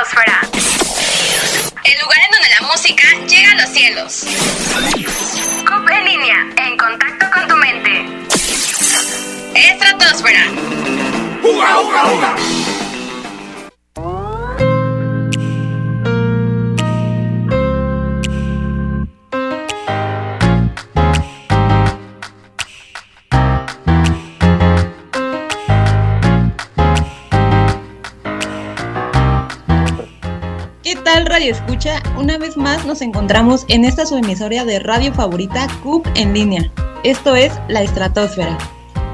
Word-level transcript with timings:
El 0.00 0.04
lugar 2.00 2.18
en 2.24 2.30
donde 2.30 2.48
la 2.50 2.68
música 2.68 3.02
llega 3.26 3.50
a 3.50 3.54
los 3.56 3.68
cielos. 3.70 4.24
CUP 5.66 5.90
en 5.90 6.04
línea, 6.04 6.36
en 6.56 6.76
contacto 6.76 7.26
con 7.34 7.48
tu 7.48 7.56
mente. 7.56 8.06
Estratosfera. 9.56 10.46
¡Uga, 11.42 11.80
uga, 11.80 12.12
uga! 12.12 12.67
Escucha? 31.48 32.02
Una 32.18 32.36
vez 32.36 32.58
más 32.58 32.84
nos 32.84 33.00
encontramos 33.00 33.64
en 33.68 33.86
esta 33.86 34.04
su 34.04 34.18
emisoria 34.18 34.66
de 34.66 34.80
radio 34.80 35.14
favorita 35.14 35.66
CUP 35.82 36.06
en 36.14 36.34
línea. 36.34 36.70
Esto 37.04 37.34
es 37.36 37.54
La 37.68 37.80
Estratosfera. 37.80 38.58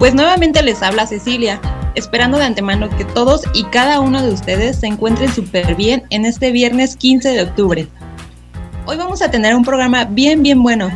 Pues 0.00 0.16
nuevamente 0.16 0.60
les 0.64 0.82
habla 0.82 1.06
Cecilia, 1.06 1.60
esperando 1.94 2.38
de 2.38 2.44
antemano 2.44 2.90
que 2.90 3.04
todos 3.04 3.42
y 3.54 3.62
cada 3.66 4.00
uno 4.00 4.20
de 4.20 4.32
ustedes 4.32 4.80
se 4.80 4.88
encuentren 4.88 5.32
súper 5.32 5.76
bien 5.76 6.02
en 6.10 6.24
este 6.24 6.50
viernes 6.50 6.96
15 6.96 7.28
de 7.28 7.42
octubre. 7.42 7.88
Hoy 8.86 8.96
vamos 8.96 9.22
a 9.22 9.30
tener 9.30 9.54
un 9.54 9.64
programa 9.64 10.04
bien 10.04 10.42
bien 10.42 10.60
bueno, 10.60 10.90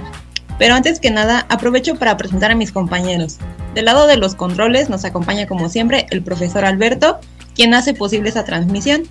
pero 0.58 0.74
antes 0.74 0.98
que 0.98 1.12
nada 1.12 1.46
aprovecho 1.48 1.94
para 1.94 2.16
presentar 2.16 2.50
a 2.50 2.56
mis 2.56 2.72
compañeros. 2.72 3.38
Del 3.76 3.84
lado 3.84 4.08
de 4.08 4.16
los 4.16 4.34
controles 4.34 4.90
nos 4.90 5.04
acompaña 5.04 5.46
como 5.46 5.68
siempre 5.68 6.08
el 6.10 6.20
profesor 6.20 6.64
Alberto, 6.64 7.20
quien 7.54 7.74
hace 7.74 7.94
posible 7.94 8.28
esa 8.28 8.44
transmisión. 8.44 9.04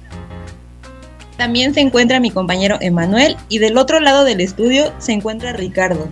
También 1.38 1.74
se 1.74 1.82
encuentra 1.82 2.20
mi 2.20 2.32
compañero 2.32 2.78
Emanuel 2.82 3.38
y 3.48 3.60
del 3.60 3.78
otro 3.78 4.00
lado 4.00 4.24
del 4.24 4.42
estudio 4.42 4.92
se 4.98 5.14
encuentra 5.14 5.54
Ricardo. 5.54 6.08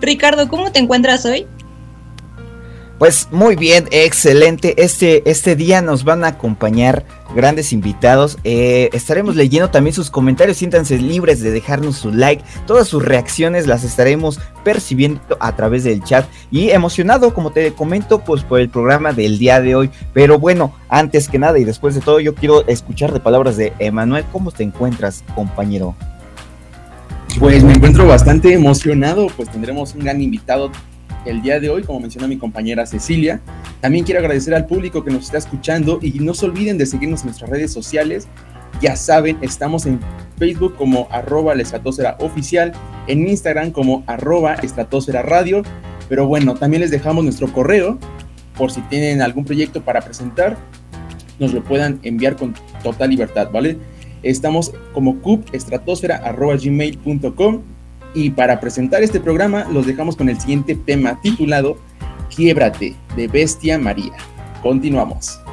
Ricardo, 0.00 0.48
¿cómo 0.48 0.70
te 0.70 0.78
encuentras 0.78 1.26
hoy? 1.26 1.46
Pues 2.98 3.28
muy 3.32 3.56
bien, 3.56 3.86
excelente. 3.90 4.82
Este, 4.82 5.28
este 5.28 5.56
día 5.56 5.82
nos 5.82 6.04
van 6.04 6.22
a 6.22 6.28
acompañar 6.28 7.04
grandes 7.34 7.72
invitados. 7.72 8.38
Eh, 8.44 8.88
estaremos 8.92 9.34
leyendo 9.34 9.68
también 9.68 9.94
sus 9.94 10.10
comentarios. 10.10 10.58
Siéntanse 10.58 10.98
libres 10.98 11.40
de 11.40 11.50
dejarnos 11.50 11.96
su 11.96 12.12
like. 12.12 12.44
Todas 12.66 12.86
sus 12.86 13.04
reacciones 13.04 13.66
las 13.66 13.82
estaremos 13.82 14.38
percibiendo 14.62 15.20
a 15.40 15.56
través 15.56 15.82
del 15.82 16.04
chat. 16.04 16.24
Y 16.52 16.70
emocionado, 16.70 17.34
como 17.34 17.50
te 17.50 17.72
comento, 17.72 18.20
pues 18.20 18.44
por 18.44 18.60
el 18.60 18.68
programa 18.68 19.12
del 19.12 19.38
día 19.38 19.60
de 19.60 19.74
hoy. 19.74 19.90
Pero 20.12 20.38
bueno, 20.38 20.72
antes 20.88 21.28
que 21.28 21.40
nada 21.40 21.58
y 21.58 21.64
después 21.64 21.96
de 21.96 22.00
todo, 22.00 22.20
yo 22.20 22.36
quiero 22.36 22.64
escuchar 22.68 23.12
de 23.12 23.18
palabras 23.18 23.56
de 23.56 23.72
Emanuel. 23.80 24.24
¿Cómo 24.30 24.52
te 24.52 24.62
encuentras, 24.62 25.24
compañero? 25.34 25.96
Pues 27.40 27.64
me 27.64 27.72
encuentro 27.72 28.06
bastante 28.06 28.52
emocionado, 28.52 29.26
pues 29.36 29.50
tendremos 29.50 29.92
un 29.94 30.04
gran 30.04 30.22
invitado 30.22 30.70
el 31.24 31.42
día 31.42 31.60
de 31.60 31.70
hoy, 31.70 31.82
como 31.82 32.00
mencionó 32.00 32.28
mi 32.28 32.36
compañera 32.36 32.86
Cecilia. 32.86 33.40
También 33.80 34.04
quiero 34.04 34.20
agradecer 34.20 34.54
al 34.54 34.66
público 34.66 35.04
que 35.04 35.10
nos 35.10 35.24
está 35.24 35.38
escuchando 35.38 35.98
y 36.02 36.10
no 36.20 36.34
se 36.34 36.46
olviden 36.46 36.78
de 36.78 36.86
seguirnos 36.86 37.20
en 37.20 37.26
nuestras 37.26 37.50
redes 37.50 37.72
sociales. 37.72 38.28
Ya 38.80 38.96
saben, 38.96 39.38
estamos 39.40 39.86
en 39.86 40.00
Facebook 40.38 40.76
como 40.76 41.08
arroba 41.10 41.54
la 41.54 41.62
estratosfera 41.62 42.16
oficial, 42.20 42.72
en 43.06 43.28
Instagram 43.28 43.70
como 43.70 44.02
arroba 44.06 44.54
estratosfera 44.54 45.22
radio. 45.22 45.62
Pero 46.08 46.26
bueno, 46.26 46.54
también 46.54 46.82
les 46.82 46.90
dejamos 46.90 47.24
nuestro 47.24 47.50
correo 47.52 47.98
por 48.56 48.70
si 48.70 48.80
tienen 48.82 49.22
algún 49.22 49.44
proyecto 49.44 49.82
para 49.82 50.00
presentar, 50.00 50.56
nos 51.38 51.52
lo 51.52 51.62
puedan 51.64 51.98
enviar 52.02 52.36
con 52.36 52.54
total 52.82 53.10
libertad, 53.10 53.50
¿vale? 53.52 53.76
Estamos 54.22 54.72
como 54.92 55.20
cupestratosfera.gmail.com 55.20 57.62
y 58.14 58.30
para 58.30 58.60
presentar 58.60 59.02
este 59.02 59.20
programa 59.20 59.64
los 59.70 59.86
dejamos 59.86 60.16
con 60.16 60.28
el 60.28 60.40
siguiente 60.40 60.74
tema 60.74 61.20
titulado 61.20 61.76
Quiebrate 62.34 62.94
de 63.16 63.28
Bestia 63.28 63.78
María. 63.78 64.12
Continuamos. 64.62 65.43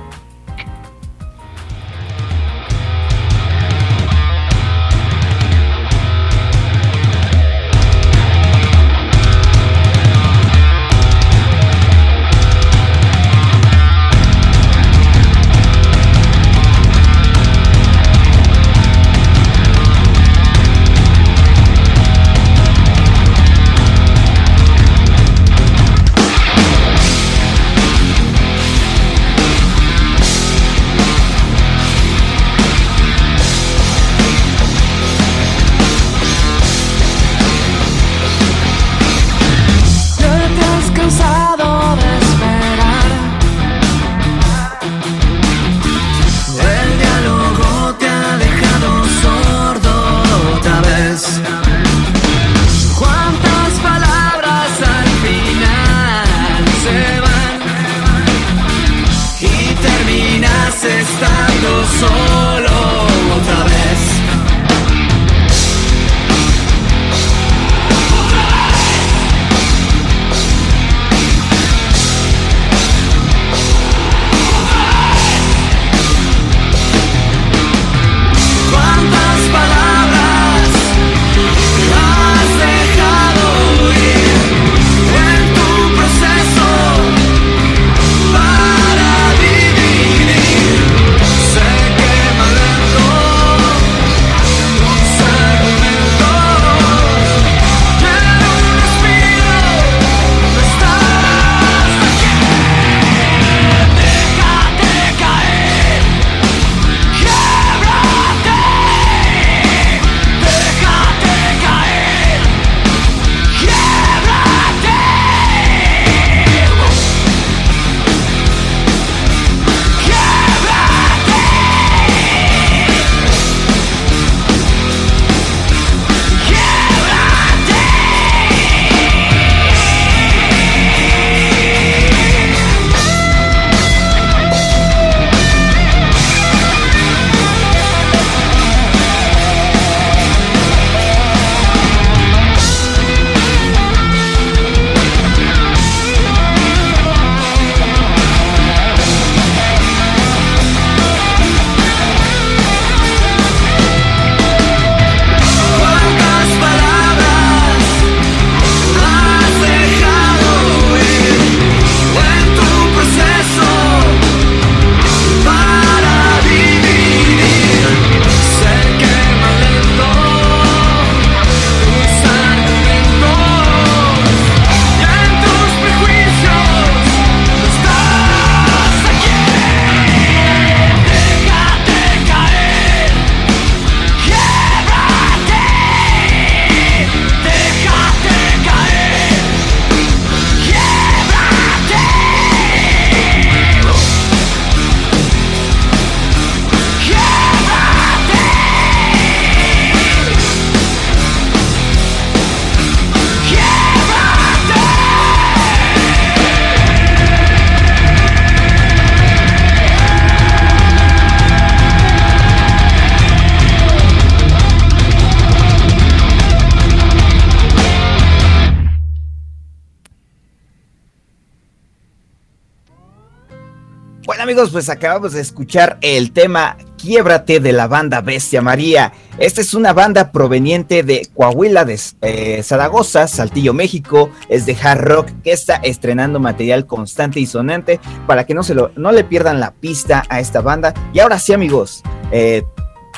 Amigos, 224.52 224.72
pues 224.72 224.90
acabamos 224.90 225.32
de 225.32 225.40
escuchar 225.40 225.98
el 226.02 226.34
tema 226.34 226.76
Quiebrate 226.98 227.62
de 227.62 227.72
la 227.72 227.88
banda 227.88 228.20
Bestia 228.20 228.62
María. 228.62 229.14
Esta 229.38 229.62
es 229.62 229.74
una 229.74 229.94
banda 229.94 230.34
proveniente 230.34 231.04
de 231.04 231.30
Coahuila 231.34 231.86
de 231.86 231.98
eh, 232.22 232.62
Zaragoza, 232.62 233.30
Saltillo, 233.30 233.74
México. 233.74 234.30
Es 234.50 234.66
de 234.66 234.76
hard 234.76 235.00
rock 235.06 235.30
que 235.42 235.54
está 235.54 235.76
estrenando 235.76 236.42
material 236.42 236.86
constante 236.86 237.40
y 237.40 237.46
sonante 237.46 238.02
para 238.28 238.46
que 238.46 238.54
no, 238.54 238.64
se 238.64 238.76
lo, 238.76 238.92
no 238.98 239.14
le 239.14 239.24
pierdan 239.24 239.62
la 239.62 239.72
pista 239.72 240.24
a 240.28 240.42
esta 240.42 240.60
banda. 240.60 240.94
Y 241.14 241.22
ahora 241.22 241.40
sí 241.40 241.54
amigos, 241.54 242.04
eh, 242.34 242.64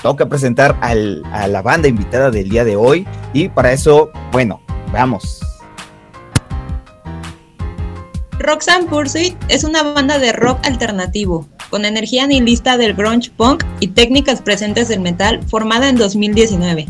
toca 0.04 0.30
presentar 0.30 0.78
a 0.82 1.48
la 1.48 1.62
banda 1.64 1.88
invitada 1.88 2.30
del 2.30 2.48
día 2.48 2.64
de 2.64 2.76
hoy. 2.76 3.08
Y 3.34 3.50
para 3.50 3.72
eso, 3.72 4.12
bueno, 4.32 4.62
vamos. 4.92 5.53
Roxanne 8.40 8.88
Pursuit 8.88 9.36
es 9.48 9.64
una 9.64 9.84
banda 9.84 10.18
de 10.18 10.34
rock 10.34 10.66
alternativo, 10.66 11.48
con 11.70 11.86
energía 11.86 12.26
nihilista 12.26 12.78
del 12.78 12.96
grunge 12.96 13.30
punk 13.30 13.64
y 13.80 13.90
técnicas 13.90 14.42
presentes 14.42 14.88
del 14.88 15.02
metal, 15.02 15.42
formada 15.48 15.88
en 15.88 15.98
2019. 15.98 16.88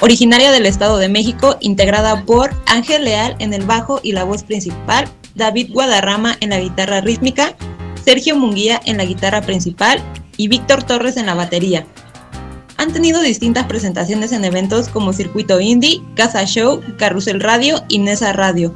Originaria 0.00 0.50
del 0.50 0.64
Estado 0.64 0.96
de 0.96 1.08
México, 1.08 1.56
integrada 1.60 2.24
por 2.24 2.50
Ángel 2.66 3.04
Leal 3.04 3.36
en 3.38 3.52
el 3.52 3.64
bajo 3.64 4.00
y 4.02 4.12
la 4.12 4.24
voz 4.24 4.44
principal, 4.44 5.08
David 5.34 5.72
Guadarrama 5.72 6.36
en 6.40 6.50
la 6.50 6.60
guitarra 6.60 7.00
rítmica, 7.00 7.54
Sergio 8.02 8.36
Munguía 8.36 8.80
en 8.86 8.96
la 8.96 9.04
guitarra 9.04 9.42
principal 9.42 10.00
y 10.36 10.48
Víctor 10.48 10.84
Torres 10.84 11.16
en 11.16 11.26
la 11.26 11.34
batería. 11.34 11.86
Han 12.78 12.92
tenido 12.92 13.20
distintas 13.20 13.66
presentaciones 13.66 14.32
en 14.32 14.44
eventos 14.44 14.88
como 14.88 15.12
Circuito 15.12 15.60
Indie, 15.60 16.00
Casa 16.14 16.44
Show, 16.44 16.80
Carrusel 16.96 17.40
Radio 17.40 17.84
y 17.88 17.98
Nesa 17.98 18.32
Radio 18.32 18.74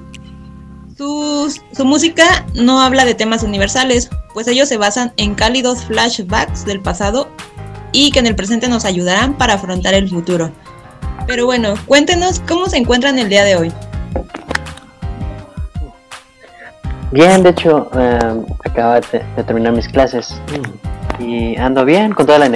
su, 0.96 1.84
música 1.84 2.46
no 2.54 2.80
habla 2.80 3.04
de 3.04 3.14
temas 3.14 3.42
universales, 3.42 4.10
pues 4.34 4.48
ellos 4.48 4.68
se 4.68 4.76
basan 4.76 5.12
en 5.16 5.34
cálidos 5.34 5.84
flashbacks 5.84 6.64
del 6.64 6.80
pasado 6.80 7.28
y 7.92 8.10
que 8.10 8.18
en 8.18 8.26
el 8.26 8.34
presente 8.34 8.68
nos 8.68 8.84
ayudarán 8.84 9.34
para 9.34 9.54
afrontar 9.54 9.94
el 9.94 10.08
futuro. 10.08 10.50
Pero 11.26 11.46
bueno, 11.46 11.74
cuéntenos 11.86 12.40
cómo 12.48 12.66
se 12.66 12.78
encuentran 12.78 13.18
el 13.18 13.28
día 13.28 13.44
de 13.44 13.56
hoy. 13.56 13.72
Bien, 17.12 17.42
de 17.42 17.50
hecho, 17.50 17.90
eh, 17.94 18.18
acabo 18.64 18.94
de, 18.94 19.42
terminar 19.44 19.74
mis 19.74 19.86
clases 19.86 20.34
y 21.18 21.56
ando 21.56 21.84
bien 21.84 22.12
con 22.12 22.26
toda 22.26 22.38
la 22.38 22.46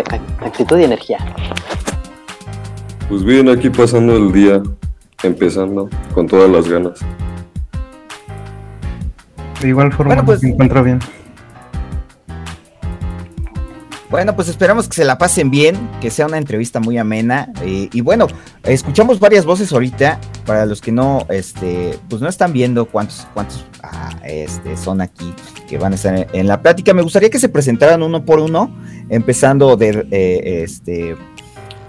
actitud 0.41 0.79
y 0.79 0.85
energía. 0.85 1.19
Pues 3.09 3.23
bien, 3.23 3.49
aquí 3.51 3.69
pasando 3.69 4.17
el 4.17 4.33
día, 4.33 4.63
empezando 5.23 5.89
con 6.15 6.27
todas 6.27 6.51
las 6.51 6.69
ganas. 6.69 6.99
De 9.61 9.69
igual 9.69 9.93
forma 9.93 10.15
bueno, 10.15 10.27
pues, 10.27 10.43
encuentro 10.45 10.83
bien. 10.83 10.99
Bueno, 14.09 14.37
pues 14.37 14.49
esperamos 14.49 14.89
que 14.89 14.95
se 14.95 15.05
la 15.05 15.19
pasen 15.19 15.51
bien, 15.51 15.77
que 16.01 16.11
sea 16.11 16.27
una 16.27 16.39
entrevista 16.39 16.79
muy 16.79 16.97
amena. 16.97 17.53
Eh, 17.63 17.89
y 17.93 18.01
bueno, 18.03 18.29
escuchamos 18.63 19.19
varias 19.19 19.45
voces 19.45 19.73
ahorita. 19.73 20.21
Para 20.45 20.65
los 20.65 20.81
que 20.81 20.93
no, 20.93 21.27
este, 21.29 21.99
pues 22.09 22.23
no 22.23 22.29
están 22.29 22.53
viendo 22.53 22.87
cuántos, 22.87 23.27
cuántos 23.35 23.65
ah, 23.83 24.11
este, 24.25 24.77
son 24.77 25.01
aquí 25.01 25.35
que 25.69 25.77
van 25.77 25.93
a 25.93 25.97
estar 25.97 26.29
en, 26.33 26.47
la 26.47 26.63
plática. 26.63 26.95
Me 26.95 27.03
gustaría 27.03 27.31
que 27.31 27.41
se 27.41 27.49
presentaran 27.49 28.03
uno 28.03 28.25
por 28.25 28.39
uno, 28.39 28.71
empezando 29.09 29.77
de 29.77 30.07
eh, 30.13 30.63
este 30.63 31.17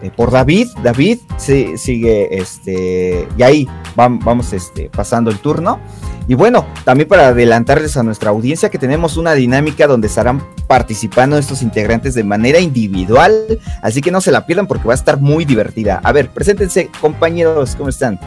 eh, 0.01 0.11
por 0.15 0.31
David. 0.31 0.69
David 0.83 1.19
sí, 1.37 1.77
sigue, 1.77 2.35
este, 2.35 3.27
y 3.37 3.43
ahí 3.43 3.67
vamos, 3.95 4.25
vamos 4.25 4.53
este, 4.53 4.89
pasando 4.89 5.29
el 5.29 5.37
turno. 5.37 5.79
Y 6.27 6.35
bueno, 6.35 6.65
también 6.83 7.07
para 7.07 7.29
adelantarles 7.29 7.95
a 7.95 8.03
nuestra 8.03 8.31
audiencia 8.31 8.69
que 8.69 8.77
tenemos 8.77 9.15
una 9.15 9.33
dinámica 9.33 9.87
donde 9.87 10.07
estarán 10.07 10.43
participando 10.67 11.37
estos 11.37 11.61
integrantes 11.61 12.15
de 12.15 12.25
manera 12.25 12.59
individual, 12.59 13.33
así 13.81 14.01
que 14.01 14.11
no 14.11 14.19
se 14.19 14.31
la 14.31 14.45
pierdan 14.45 14.67
porque 14.67 14.87
va 14.87 14.93
a 14.93 14.95
estar 14.95 15.21
muy 15.21 15.45
divertida. 15.45 16.01
A 16.03 16.11
ver, 16.11 16.29
preséntense 16.29 16.89
compañeros, 16.99 17.75
¿cómo 17.77 17.87
están? 17.87 18.19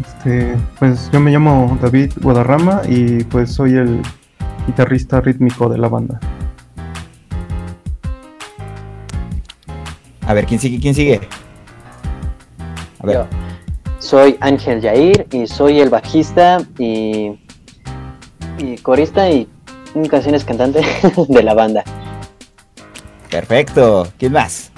Este, 0.00 0.56
pues 0.80 1.08
yo 1.12 1.20
me 1.20 1.30
llamo 1.30 1.78
David 1.80 2.12
Guadarrama 2.20 2.82
y 2.88 3.22
pues 3.24 3.52
soy 3.52 3.74
el 3.74 4.02
guitarrista 4.66 5.20
rítmico 5.20 5.68
de 5.68 5.78
la 5.78 5.88
banda. 5.88 6.18
A 10.26 10.34
ver, 10.34 10.44
¿quién 10.46 10.58
sigue? 10.58 10.80
¿Quién 10.80 10.94
sigue? 10.94 11.20
A 13.00 13.06
ver. 13.06 13.26
Soy 14.10 14.36
Ángel 14.40 14.80
Yair 14.80 15.28
y 15.30 15.46
soy 15.46 15.78
el 15.78 15.88
bajista 15.88 16.66
y, 16.80 17.38
corista 18.82 19.30
y 19.30 19.48
en 19.94 20.08
canciones 20.08 20.44
cantante 20.44 20.80
de 21.28 21.42
la 21.44 21.54
banda. 21.54 21.84
Perfecto. 23.30 24.08
¿Quién 24.18 24.32
más? 24.32 24.72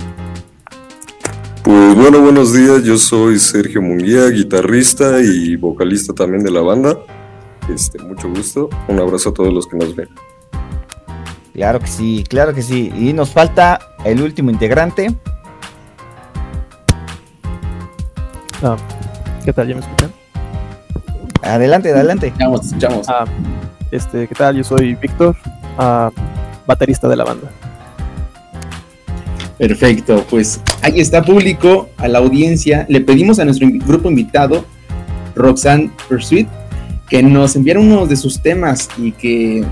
Pues 1.62 1.95
bueno, 1.95 2.21
buenos 2.21 2.52
días. 2.52 2.85
Yo 2.85 2.99
soy 2.99 3.38
Sergio 3.38 3.80
Munguía, 3.80 4.28
guitarrista 4.28 5.23
y 5.23 5.57
vocalista 5.57 6.12
también 6.12 6.45
de 6.45 6.50
la 6.50 6.61
banda. 6.61 6.99
Este, 7.75 7.99
mucho 8.00 8.28
gusto. 8.28 8.68
Un 8.87 9.00
abrazo 9.00 9.30
a 9.30 9.33
todos 9.33 9.50
los 9.50 9.66
que 9.66 9.78
nos 9.78 9.97
ven. 9.97 10.11
Claro 11.54 11.80
que 11.80 11.87
sí, 11.87 12.23
claro 12.28 12.52
que 12.52 12.61
sí. 12.61 12.92
Y 12.95 13.14
nos 13.14 13.30
falta 13.30 13.80
el 14.04 14.21
último 14.21 14.50
integrante. 14.50 15.16
Ah, 18.62 18.76
¿Qué 19.44 19.52
tal? 19.52 19.68
¿Ya 19.68 19.75
me 19.75 19.80
escuchan? 19.80 20.12
Adelante, 21.42 21.90
adelante. 21.90 22.26
Escuchamos, 22.28 22.66
escuchamos. 22.66 23.08
Ah, 23.08 23.25
este, 23.90 24.28
¿qué 24.28 24.34
tal? 24.34 24.56
Yo 24.56 24.62
soy 24.62 24.94
Víctor, 24.94 25.37
ah, 25.78 26.11
baterista 26.66 27.08
de 27.08 27.16
la 27.16 27.25
banda. 27.25 27.50
Perfecto, 29.58 30.25
pues 30.30 30.61
ahí 30.82 31.00
está 31.00 31.22
público, 31.22 31.88
a 31.96 32.08
la 32.08 32.18
audiencia. 32.18 32.87
Le 32.88 33.00
pedimos 33.00 33.38
a 33.40 33.44
nuestro 33.44 33.68
grupo 33.68 34.08
invitado, 34.08 34.64
Roxanne 35.34 35.90
Pursuit, 36.08 36.49
que 37.08 37.22
nos 37.22 37.56
enviara 37.56 37.80
uno 37.80 38.06
de 38.06 38.16
sus 38.16 38.40
temas 38.40 38.88
y 38.96 39.12
que, 39.12 39.64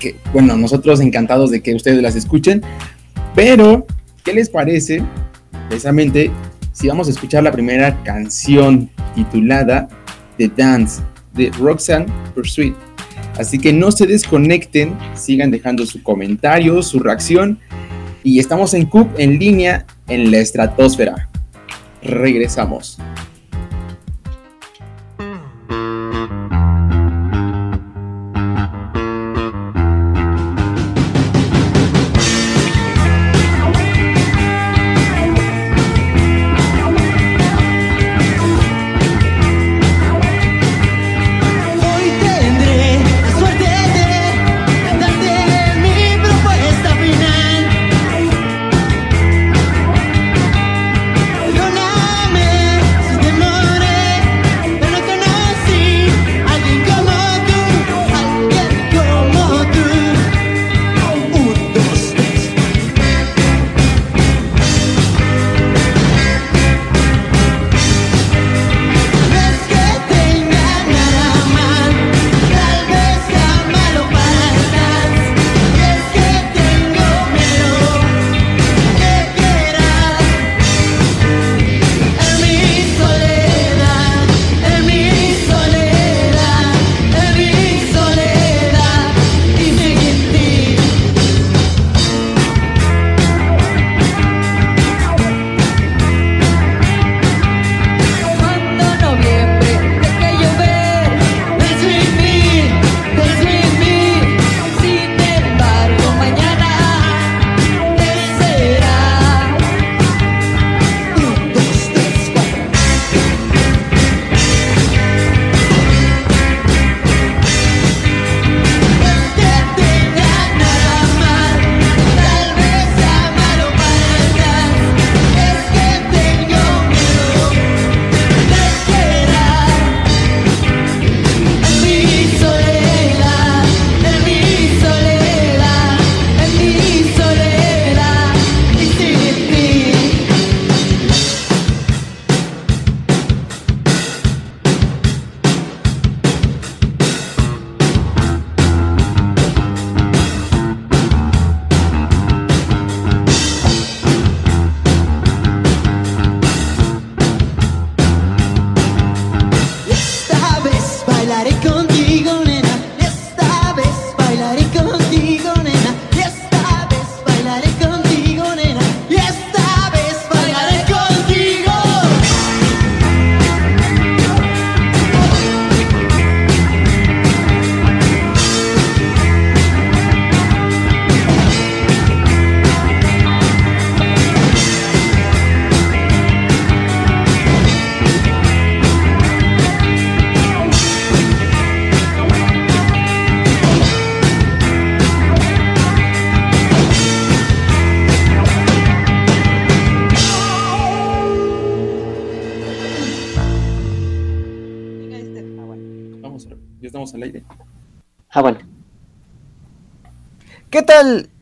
que, 0.00 0.16
bueno, 0.32 0.56
nosotros 0.56 1.00
encantados 1.00 1.50
de 1.50 1.62
que 1.62 1.74
ustedes 1.74 2.02
las 2.02 2.16
escuchen. 2.16 2.62
Pero, 3.34 3.86
¿qué 4.24 4.32
les 4.32 4.48
parece? 4.48 5.02
Precisamente 5.68 6.30
si 6.76 6.88
vamos 6.88 7.08
a 7.08 7.10
escuchar 7.10 7.42
la 7.42 7.52
primera 7.52 8.02
canción 8.02 8.90
titulada 9.14 9.88
The 10.36 10.50
Dance 10.54 11.00
de 11.32 11.50
Roxanne 11.58 12.04
Pursuit. 12.34 12.74
Así 13.38 13.58
que 13.58 13.72
no 13.72 13.90
se 13.90 14.06
desconecten, 14.06 14.94
sigan 15.14 15.50
dejando 15.50 15.86
su 15.86 16.02
comentario, 16.02 16.82
su 16.82 16.98
reacción. 16.98 17.58
Y 18.22 18.40
estamos 18.40 18.74
en 18.74 18.84
CUP 18.84 19.08
en 19.18 19.38
línea 19.38 19.86
en 20.06 20.30
la 20.30 20.38
estratosfera. 20.38 21.30
Regresamos. 22.02 22.98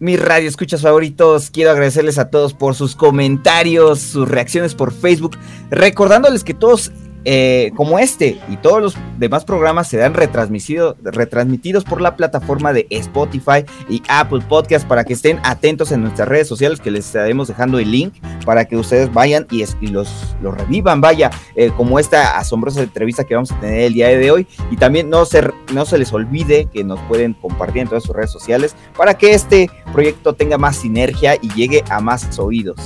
Mis 0.04 0.20
radio 0.20 0.49
escuchas 0.49 0.82
favoritos? 0.82 1.50
Quiero 1.50 1.70
agradecerles 1.70 2.18
a 2.18 2.28
todos 2.28 2.52
por 2.52 2.75
sus 2.75 2.94
comentarios, 2.94 4.00
sus 4.00 4.28
reacciones 4.28 4.75
por 4.75 4.92
Facebook, 4.92 5.38
recordándoles 5.70 6.44
que 6.44 6.52
todos 6.52 6.92
eh, 7.26 7.73
como 7.75 7.99
este 7.99 8.38
y 8.50 8.58
todos 8.58 8.82
los 8.82 8.96
demás 9.18 9.46
programas 9.46 9.88
serán 9.88 10.12
retransmitidos 10.12 11.84
por 11.84 12.02
la 12.02 12.16
plataforma 12.16 12.75
de 12.75 12.87
Spotify 12.90 13.64
y 13.88 14.02
Apple 14.08 14.42
Podcast 14.46 14.87
para 14.87 15.04
que 15.04 15.14
estén 15.14 15.40
atentos 15.42 15.90
en 15.90 16.02
nuestras 16.02 16.28
redes 16.28 16.46
sociales 16.46 16.80
que 16.80 16.90
les 16.90 17.06
estaremos 17.06 17.49
dejando 17.49 17.78
el 17.78 17.90
link 17.90 18.12
para 18.44 18.66
que 18.66 18.76
ustedes 18.76 19.11
vayan 19.11 19.46
y, 19.50 19.64
los, 19.87 20.37
los, 20.42 20.54
revivan, 20.54 21.00
vaya, 21.00 21.30
eh, 21.56 21.70
como 21.75 21.99
esta 21.99 22.37
asombrosa 22.37 22.82
entrevista 22.82 23.25
que 23.25 23.34
vamos 23.34 23.52
a 23.52 23.61
tener 23.61 23.80
el 23.80 23.94
día 23.94 24.08
de 24.08 24.30
hoy 24.30 24.46
y 24.70 24.76
también 24.76 25.08
no 25.08 25.25
se, 25.25 25.50
no 25.73 25.87
se 25.87 25.96
les 25.96 26.12
olvide 26.12 26.68
que 26.70 26.84
nos 26.84 27.00
pueden 27.08 27.32
compartir 27.32 27.82
en 27.82 27.88
todas 27.88 28.04
sus 28.04 28.14
redes 28.14 28.32
sociales 28.32 28.76
para 28.99 29.14
que 29.14 29.32
este 29.32 29.70
proyecto 29.95 30.35
tenga 30.35 30.59
más 30.59 30.77
sinergia 30.77 31.37
y 31.41 31.49
llegue 31.55 31.85
a 31.89 32.01
más 32.01 32.39
oídos. 32.39 32.77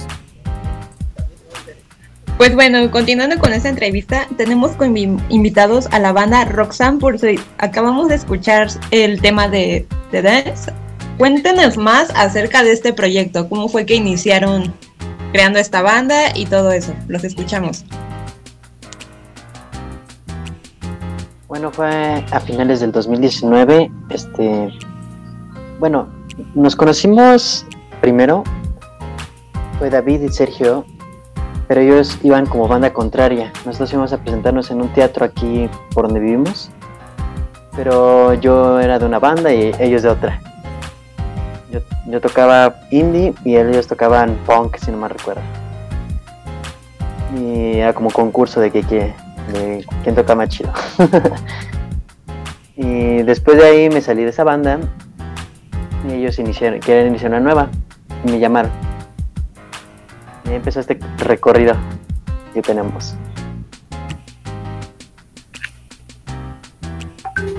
Pues 2.36 2.54
bueno, 2.54 2.88
continuando 2.92 3.36
con 3.38 3.52
esta 3.52 3.68
entrevista, 3.68 4.28
tenemos 4.36 4.72
como 4.72 4.96
invitados 4.96 5.88
a 5.90 5.98
la 5.98 6.12
banda 6.12 6.44
Roxanne 6.44 6.98
Pursuit. 7.00 7.40
Acabamos 7.58 8.08
de 8.08 8.14
escuchar 8.14 8.68
el 8.92 9.20
tema 9.20 9.48
de, 9.48 9.88
The 10.12 10.22
Dance. 10.22 10.72
Cuéntenos 11.16 11.76
más 11.76 12.10
acerca 12.14 12.62
de 12.62 12.70
este 12.72 12.92
proyecto, 12.92 13.48
cómo 13.48 13.68
fue 13.68 13.86
que 13.86 13.96
iniciaron 13.96 14.72
creando 15.32 15.58
esta 15.58 15.82
banda 15.82 16.36
y 16.36 16.46
todo 16.46 16.70
eso. 16.70 16.94
Los 17.08 17.24
escuchamos. 17.24 17.84
Bueno, 21.48 21.72
fue 21.72 22.24
a 22.30 22.38
finales 22.38 22.80
del 22.80 22.92
2019. 22.92 23.90
Este, 24.10 24.68
bueno, 25.80 26.17
nos 26.54 26.76
conocimos 26.76 27.66
primero. 28.00 28.44
Fue 29.78 29.90
David 29.90 30.22
y 30.22 30.28
Sergio 30.28 30.84
pero 31.68 31.82
ellos 31.82 32.18
iban 32.22 32.46
como 32.46 32.66
banda 32.66 32.92
contraria. 32.92 33.52
Nosotros 33.66 33.92
íbamos 33.92 34.12
a 34.14 34.18
presentarnos 34.18 34.70
en 34.70 34.80
un 34.80 34.88
teatro 34.94 35.24
aquí 35.24 35.68
por 35.94 36.06
donde 36.06 36.18
vivimos, 36.18 36.70
pero 37.76 38.32
yo 38.34 38.80
era 38.80 38.98
de 38.98 39.04
una 39.04 39.18
banda 39.18 39.52
y 39.52 39.72
ellos 39.78 40.02
de 40.02 40.08
otra. 40.08 40.40
Yo, 42.06 42.20
tocaba 42.22 42.80
indie 42.90 43.34
y 43.44 43.56
ellos 43.56 43.86
tocaban 43.86 44.34
punk, 44.46 44.78
si 44.78 44.90
no 44.90 44.96
me 44.96 45.08
recuerdo. 45.08 45.42
Y 47.38 47.76
era 47.76 47.92
como 47.92 48.10
concurso 48.10 48.60
de, 48.60 48.70
que, 48.70 48.82
de 48.82 49.84
quién 50.02 50.14
toca 50.14 50.34
más 50.34 50.48
chido. 50.48 50.72
y 52.76 53.22
después 53.24 53.58
de 53.58 53.66
ahí 53.66 53.90
me 53.90 54.00
salí 54.00 54.24
de 54.24 54.30
esa 54.30 54.44
banda 54.44 54.80
y 56.06 56.14
ellos 56.14 56.36
quieren 56.36 57.08
iniciar 57.08 57.30
una 57.30 57.40
nueva 57.40 57.70
y 58.24 58.30
me 58.30 58.38
llamaron 58.38 58.70
y 60.50 60.54
empezó 60.54 60.80
este 60.80 60.98
recorrido 61.18 61.74
que 62.54 62.62
tenemos. 62.62 63.14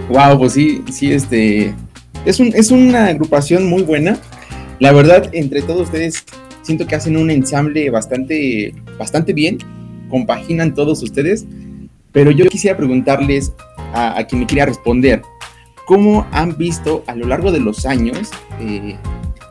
Wow, 0.10 0.40
pues 0.40 0.54
sí, 0.54 0.84
sí, 0.92 1.14
este. 1.14 1.74
Es, 2.26 2.40
un, 2.40 2.48
es 2.56 2.72
una 2.72 3.08
agrupación 3.08 3.70
muy 3.70 3.84
buena. 3.84 4.18
La 4.80 4.92
verdad, 4.92 5.30
entre 5.34 5.62
todos 5.62 5.82
ustedes, 5.84 6.26
siento 6.64 6.88
que 6.88 6.96
hacen 6.96 7.16
un 7.18 7.30
ensamble 7.30 7.90
bastante, 7.90 8.74
bastante 8.98 9.34
bien. 9.34 9.60
Compaginan 10.10 10.74
todos 10.74 11.04
ustedes. 11.04 11.46
Pero 12.12 12.32
yo 12.32 12.46
quisiera 12.48 12.76
preguntarles 12.76 13.54
a, 13.94 14.24
quien 14.28 14.42
me 14.42 14.48
quiera 14.48 14.66
responder: 14.66 15.22
¿cómo 15.90 16.28
han 16.32 16.56
visto 16.56 17.04
a 17.08 17.16
lo 17.16 17.26
largo 17.26 17.52
de 17.52 17.60
los 17.60 17.88
años 17.88 18.30
eh, 18.60 18.96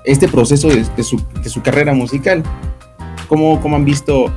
este 0.05 0.29
proceso 0.29 0.69
de, 0.69 1.03
su, 1.03 1.21
de 1.43 1.49
su 1.49 1.63
carrera 1.63 1.95
musical? 1.95 2.45
¿Cómo, 3.27 3.61
han 3.75 3.85
visto 3.85 4.33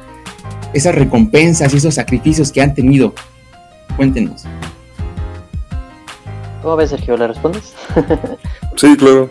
esas 0.73 0.95
recompensas 0.95 1.71
y 1.71 1.77
esos 1.77 1.93
sacrificios 1.93 2.51
que 2.51 2.59
han 2.59 2.73
tenido? 2.73 3.13
Cuéntenos. 3.97 4.45
¿Cómo 6.63 6.75
ves, 6.75 6.89
Sergio? 6.89 7.17
¿Le 7.17 7.27
respondes? 7.27 7.75
sí, 8.77 8.97
claro. 8.97 9.29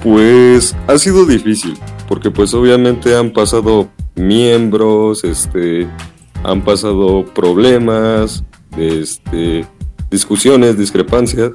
Pues 0.00 0.76
ha 0.86 0.96
sido 0.96 1.26
difícil, 1.26 1.76
porque 2.06 2.30
pues 2.30 2.54
obviamente 2.54 3.16
han 3.16 3.32
pasado 3.32 3.88
miembros, 4.14 5.24
este, 5.24 5.88
han 6.44 6.62
pasado 6.62 7.24
problemas, 7.24 8.44
este, 8.76 9.66
discusiones, 10.14 10.78
discrepancias, 10.78 11.50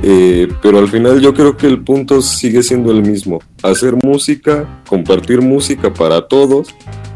eh, 0.00 0.46
pero 0.62 0.78
al 0.78 0.88
final 0.88 1.20
yo 1.20 1.34
creo 1.34 1.56
que 1.56 1.66
el 1.66 1.82
punto 1.82 2.22
sigue 2.22 2.62
siendo 2.62 2.92
el 2.92 3.02
mismo, 3.02 3.40
hacer 3.64 3.96
música, 4.04 4.82
compartir 4.88 5.40
música 5.40 5.92
para 5.92 6.28
todos 6.28 6.68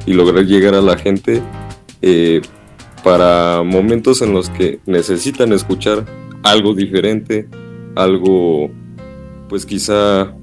y 0.05 0.15
lograr 0.15 0.45
llegar 0.47 0.75
a 0.75 0.81
la 0.81 0.99
gente 0.99 1.41
eh, 2.03 2.43
para 3.05 3.63
momentos 3.63 4.21
en 4.21 4.33
los 4.33 4.51
que 4.51 4.81
necesitan 4.85 5.53
escuchar 5.53 6.05
algo 6.43 6.75
diferente, 6.75 7.49
algo 7.95 8.69
pues 9.49 9.65
quizá 9.65 10.35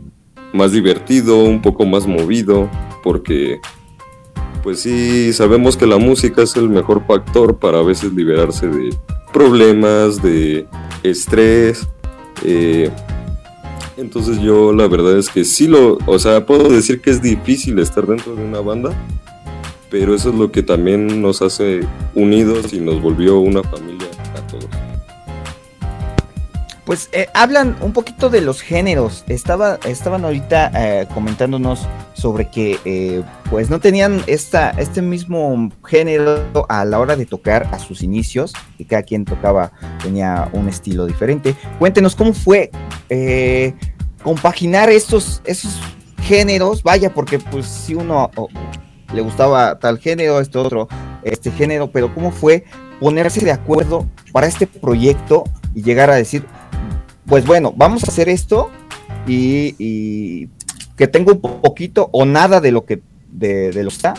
más 0.54 0.72
divertido, 0.72 1.44
un 1.44 1.62
poco 1.62 1.86
más 1.86 2.08
movido, 2.08 2.70
porque 3.04 3.60
pues 4.64 4.80
sí, 4.80 5.34
sabemos 5.34 5.76
que 5.76 5.86
la 5.86 5.98
música 5.98 6.42
es 6.42 6.56
el 6.56 6.70
mejor 6.70 7.06
factor 7.06 7.60
para 7.60 7.80
a 7.80 7.84
veces 7.84 8.14
liberarse 8.14 8.68
de 8.68 8.90
problemas, 9.36 10.22
de 10.22 10.66
estrés, 11.04 11.86
eh, 12.46 12.90
entonces 13.98 14.40
yo 14.40 14.72
la 14.72 14.88
verdad 14.88 15.18
es 15.20 15.28
que 15.28 15.44
sí 15.44 15.68
lo, 15.68 15.98
o 16.06 16.18
sea, 16.20 16.46
puedo 16.46 16.70
decir 16.70 17.02
que 17.02 17.10
es 17.10 17.22
difícil 17.22 17.78
estar 17.80 18.08
dentro 18.08 18.34
de 18.34 18.46
una 18.46 18.62
banda, 18.62 18.92
pero 19.90 20.16
eso 20.16 20.30
es 20.30 20.36
lo 20.36 20.54
que 20.54 20.64
también 20.64 21.22
nos 21.22 21.42
hace 21.42 21.82
unidos 22.14 22.72
y 22.72 22.80
nos 22.80 23.02
volvió 23.02 23.40
una 23.40 23.62
familia 23.62 24.08
a 24.38 24.48
todos. 24.48 24.70
Pues 26.86 27.10
eh, 27.12 27.28
hablan 27.34 27.76
un 27.82 27.92
poquito 27.92 28.30
de 28.30 28.40
los 28.40 28.62
géneros. 28.62 29.26
Estaba, 29.28 29.80
estaban 29.86 30.24
ahorita 30.24 30.72
eh, 30.76 31.08
comentándonos 31.14 31.88
sobre 32.26 32.50
que 32.50 32.80
eh, 32.86 33.22
pues 33.52 33.70
no 33.70 33.80
tenían 33.80 34.20
esta, 34.26 34.72
este 34.72 35.04
mismo 35.04 35.70
género 35.86 36.66
a 36.70 36.84
la 36.84 36.98
hora 37.00 37.16
de 37.16 37.28
tocar 37.28 37.70
a 37.72 37.78
sus 37.78 38.02
inicios, 38.02 38.52
que 38.80 38.86
cada 38.86 39.04
quien 39.04 39.26
tocaba 39.26 39.72
tenía 40.02 40.50
un 40.52 40.68
estilo 40.68 41.06
diferente. 41.06 41.56
Cuéntenos 41.78 42.16
cómo 42.16 42.34
fue 42.34 42.72
compaginar 44.24 44.90
estos, 44.90 45.44
esos 45.46 45.80
géneros, 46.24 46.82
vaya, 46.82 47.14
porque 47.14 47.38
pues 47.38 47.68
si 47.68 47.94
uno 47.94 48.32
le 49.14 49.22
gustaba 49.22 49.78
tal 49.78 50.00
género, 50.00 50.40
este 50.40 50.58
otro, 50.58 50.88
este 51.22 51.52
género, 51.52 51.92
pero 51.92 52.12
cómo 52.12 52.32
fue 52.32 52.64
ponerse 53.00 53.46
de 53.46 53.52
acuerdo 53.52 54.08
para 54.32 54.48
este 54.48 54.66
proyecto 54.66 55.44
y 55.76 55.84
llegar 55.84 56.10
a 56.10 56.16
decir, 56.16 56.44
pues 57.28 57.46
bueno, 57.46 57.72
vamos 57.78 58.04
a 58.04 58.08
hacer 58.08 58.30
esto 58.30 58.72
y, 59.28 60.50
que 60.96 61.08
tenga 61.08 61.34
un 61.34 61.40
poquito 61.40 62.10
o 62.12 62.26
nada 62.26 62.62
de 62.62 62.72
lo 62.72 62.86
que 62.86 63.02
de, 63.32 63.72
lo 63.84 63.90
está. 63.90 64.14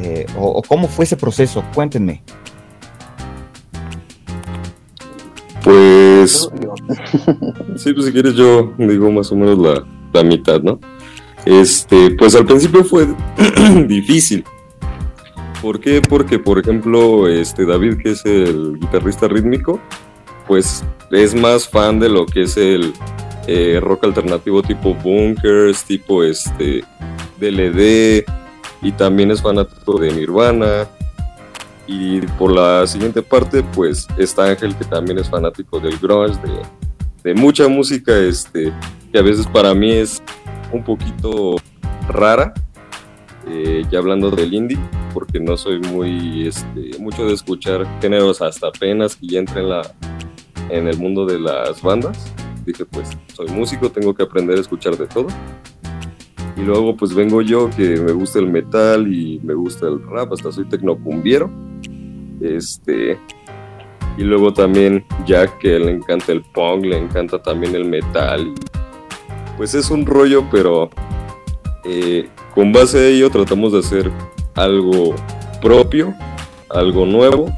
Eh, 0.00 0.26
o, 0.38 0.62
cómo 0.62 0.88
fue 0.88 1.04
ese 1.04 1.16
proceso, 1.16 1.64
cuéntenme. 1.74 2.22
Pues, 5.62 6.48
sí, 7.76 7.92
pues 7.92 8.06
si 8.06 8.12
quieres 8.12 8.34
yo 8.34 8.72
digo 8.78 9.10
más 9.10 9.30
o 9.32 9.36
menos 9.36 9.58
la, 9.58 9.84
la 10.12 10.22
mitad, 10.22 10.60
¿no? 10.62 10.78
Este, 11.44 12.10
pues 12.12 12.34
al 12.34 12.46
principio 12.46 12.84
fue 12.84 13.06
difícil. 13.86 14.44
¿Por 15.62 15.80
qué? 15.80 16.00
Porque, 16.00 16.38
por 16.38 16.58
ejemplo, 16.58 17.26
este 17.26 17.66
David, 17.66 17.98
que 18.02 18.12
es 18.12 18.24
el 18.24 18.78
guitarrista 18.78 19.26
rítmico, 19.26 19.80
pues 20.46 20.84
es 21.10 21.34
más 21.34 21.68
fan 21.68 21.98
de 21.98 22.08
lo 22.08 22.26
que 22.26 22.42
es 22.42 22.56
el 22.56 22.92
eh, 23.50 23.80
rock 23.80 24.04
alternativo 24.04 24.62
tipo 24.62 24.94
Bunkers, 24.94 25.82
tipo 25.84 26.22
este 26.22 26.84
DLD, 27.40 28.22
y 28.82 28.92
también 28.92 29.30
es 29.30 29.40
fanático 29.40 29.98
de 29.98 30.12
Nirvana. 30.12 30.86
Y 31.86 32.20
por 32.20 32.52
la 32.52 32.86
siguiente 32.86 33.22
parte, 33.22 33.64
pues 33.74 34.06
está 34.18 34.50
Ángel, 34.50 34.76
que 34.76 34.84
también 34.84 35.18
es 35.18 35.30
fanático 35.30 35.80
del 35.80 35.96
grunge, 35.96 36.38
de, 37.24 37.34
mucha 37.34 37.68
música 37.68 38.14
este, 38.18 38.70
que 39.10 39.18
a 39.18 39.22
veces 39.22 39.46
para 39.46 39.74
mí 39.74 39.92
es 39.92 40.22
un 40.70 40.84
poquito 40.84 41.56
rara, 42.06 42.52
eh, 43.48 43.82
ya 43.90 43.98
hablando 43.98 44.30
del 44.30 44.52
indie, 44.52 44.78
porque 45.14 45.40
no 45.40 45.56
soy 45.56 45.80
muy, 45.80 46.46
este, 46.46 46.98
mucho 46.98 47.26
de 47.26 47.32
escuchar 47.32 47.86
géneros 48.02 48.42
hasta 48.42 48.68
apenas 48.68 49.16
que 49.16 49.26
ya 49.26 49.38
entre 49.38 49.60
en 49.62 49.70
la, 49.70 49.94
en 50.68 50.86
el 50.86 50.98
mundo 50.98 51.24
de 51.24 51.40
las 51.40 51.80
bandas. 51.80 52.30
Dije, 52.68 52.84
pues 52.84 53.08
soy 53.34 53.48
músico, 53.48 53.90
tengo 53.90 54.14
que 54.14 54.22
aprender 54.22 54.58
a 54.58 54.60
escuchar 54.60 54.94
de 54.98 55.06
todo. 55.06 55.28
Y 56.54 56.60
luego 56.60 56.94
pues 56.94 57.14
vengo 57.14 57.40
yo 57.40 57.70
que 57.70 57.96
me 57.98 58.12
gusta 58.12 58.40
el 58.40 58.48
metal 58.48 59.10
y 59.10 59.40
me 59.42 59.54
gusta 59.54 59.88
el 59.88 60.02
rap, 60.06 60.34
hasta 60.34 60.52
soy 60.52 60.68
tecnocumbiero. 60.68 61.50
Este, 62.42 63.18
Y 64.18 64.22
luego 64.22 64.52
también 64.52 65.02
Jack, 65.24 65.58
que 65.60 65.78
le 65.78 65.92
encanta 65.92 66.32
el 66.32 66.42
punk, 66.42 66.84
le 66.84 66.98
encanta 66.98 67.40
también 67.40 67.74
el 67.74 67.86
metal. 67.86 68.52
Pues 69.56 69.74
es 69.74 69.90
un 69.90 70.04
rollo, 70.04 70.44
pero 70.50 70.90
eh, 71.84 72.28
con 72.54 72.70
base 72.70 72.98
a 72.98 73.06
ello 73.06 73.30
tratamos 73.30 73.72
de 73.72 73.78
hacer 73.78 74.10
algo 74.54 75.14
propio, 75.62 76.12
algo 76.68 77.06
nuevo 77.06 77.50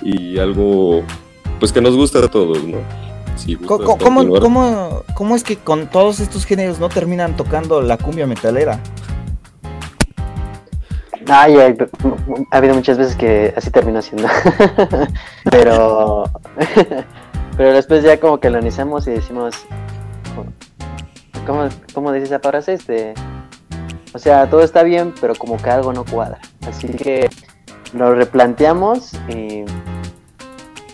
y 0.00 0.38
algo 0.38 1.02
pues 1.60 1.70
que 1.70 1.82
nos 1.82 1.94
gusta 1.96 2.20
a 2.20 2.28
todos, 2.28 2.64
¿no? 2.64 2.78
Si 3.38 3.54
¿Cómo, 3.56 3.96
cómo, 3.98 3.98
continuar. 3.98 4.42
cómo- 4.42 5.02
cómo 5.14 5.36
es 5.36 5.44
que 5.44 5.56
con 5.56 5.86
todos 5.86 6.20
estos 6.20 6.44
géneros 6.44 6.78
no 6.80 6.88
terminan 6.88 7.36
tocando 7.36 7.80
la 7.80 7.96
cumbia 7.96 8.26
metalera? 8.26 8.80
Ay, 11.30 11.56
ay, 11.56 11.76
ha 12.50 12.56
habido 12.56 12.74
muchas 12.74 12.96
veces 12.98 13.14
que 13.14 13.52
así 13.56 13.70
terminó 13.70 14.00
siendo. 14.02 14.28
pero, 15.50 16.24
pero 17.56 17.72
después 17.72 18.02
ya 18.02 18.18
como 18.18 18.40
que 18.40 18.48
lo 18.50 18.56
analizamos 18.58 19.06
y 19.06 19.10
decimos, 19.12 19.54
¿cómo, 21.46 21.68
cómo 21.94 22.12
dice 22.12 22.26
esa 22.26 22.40
frase? 22.40 22.72
Este, 22.74 23.14
o 24.14 24.18
sea, 24.18 24.48
todo 24.48 24.62
está 24.62 24.82
bien, 24.82 25.14
pero 25.20 25.34
como 25.34 25.58
que 25.58 25.68
algo 25.70 25.92
no 25.92 26.04
cuadra. 26.04 26.38
Así 26.66 26.88
que 26.88 27.28
lo 27.92 28.14
replanteamos 28.14 29.12
y 29.28 29.64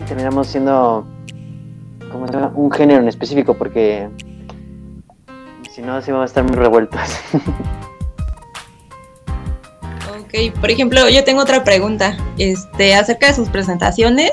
terminamos 0.07 0.49
siendo 0.49 1.07
¿cómo 2.15 2.29
se 2.29 2.33
llama? 2.33 2.53
un 2.55 2.71
género 2.71 3.01
en 3.01 3.09
específico 3.09 3.55
porque 3.55 4.09
si 5.71 5.83
no, 5.83 6.01
sí 6.01 6.13
vamos 6.13 6.23
a 6.23 6.27
estar 6.27 6.45
muy 6.45 6.55
revueltos. 6.55 7.01
Ok, 10.11 10.59
por 10.61 10.71
ejemplo, 10.71 11.09
yo 11.09 11.25
tengo 11.25 11.43
otra 11.43 11.65
pregunta, 11.65 12.17
este, 12.39 12.95
acerca 12.95 13.27
de 13.27 13.35
sus 13.35 13.49
presentaciones. 13.49 14.33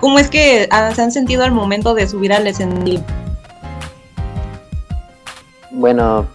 ¿Cómo 0.00 0.18
es 0.18 0.28
que 0.28 0.68
se 0.94 1.02
han 1.02 1.12
sentido 1.12 1.44
al 1.44 1.52
momento 1.52 1.94
de 1.94 2.08
subir 2.08 2.32
al 2.32 2.46
escenario? 2.46 3.00
Bueno, 5.70 6.26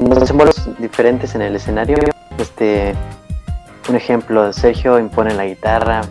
nos 0.00 0.20
desenvolvemos 0.20 0.78
diferentes 0.78 1.34
en 1.34 1.42
el 1.42 1.56
escenario. 1.56 1.98
Este, 2.38 2.94
un 3.88 3.96
ejemplo, 3.96 4.52
Sergio 4.52 4.98
impone 4.98 5.34
la 5.34 5.46
guitarra, 5.46 6.02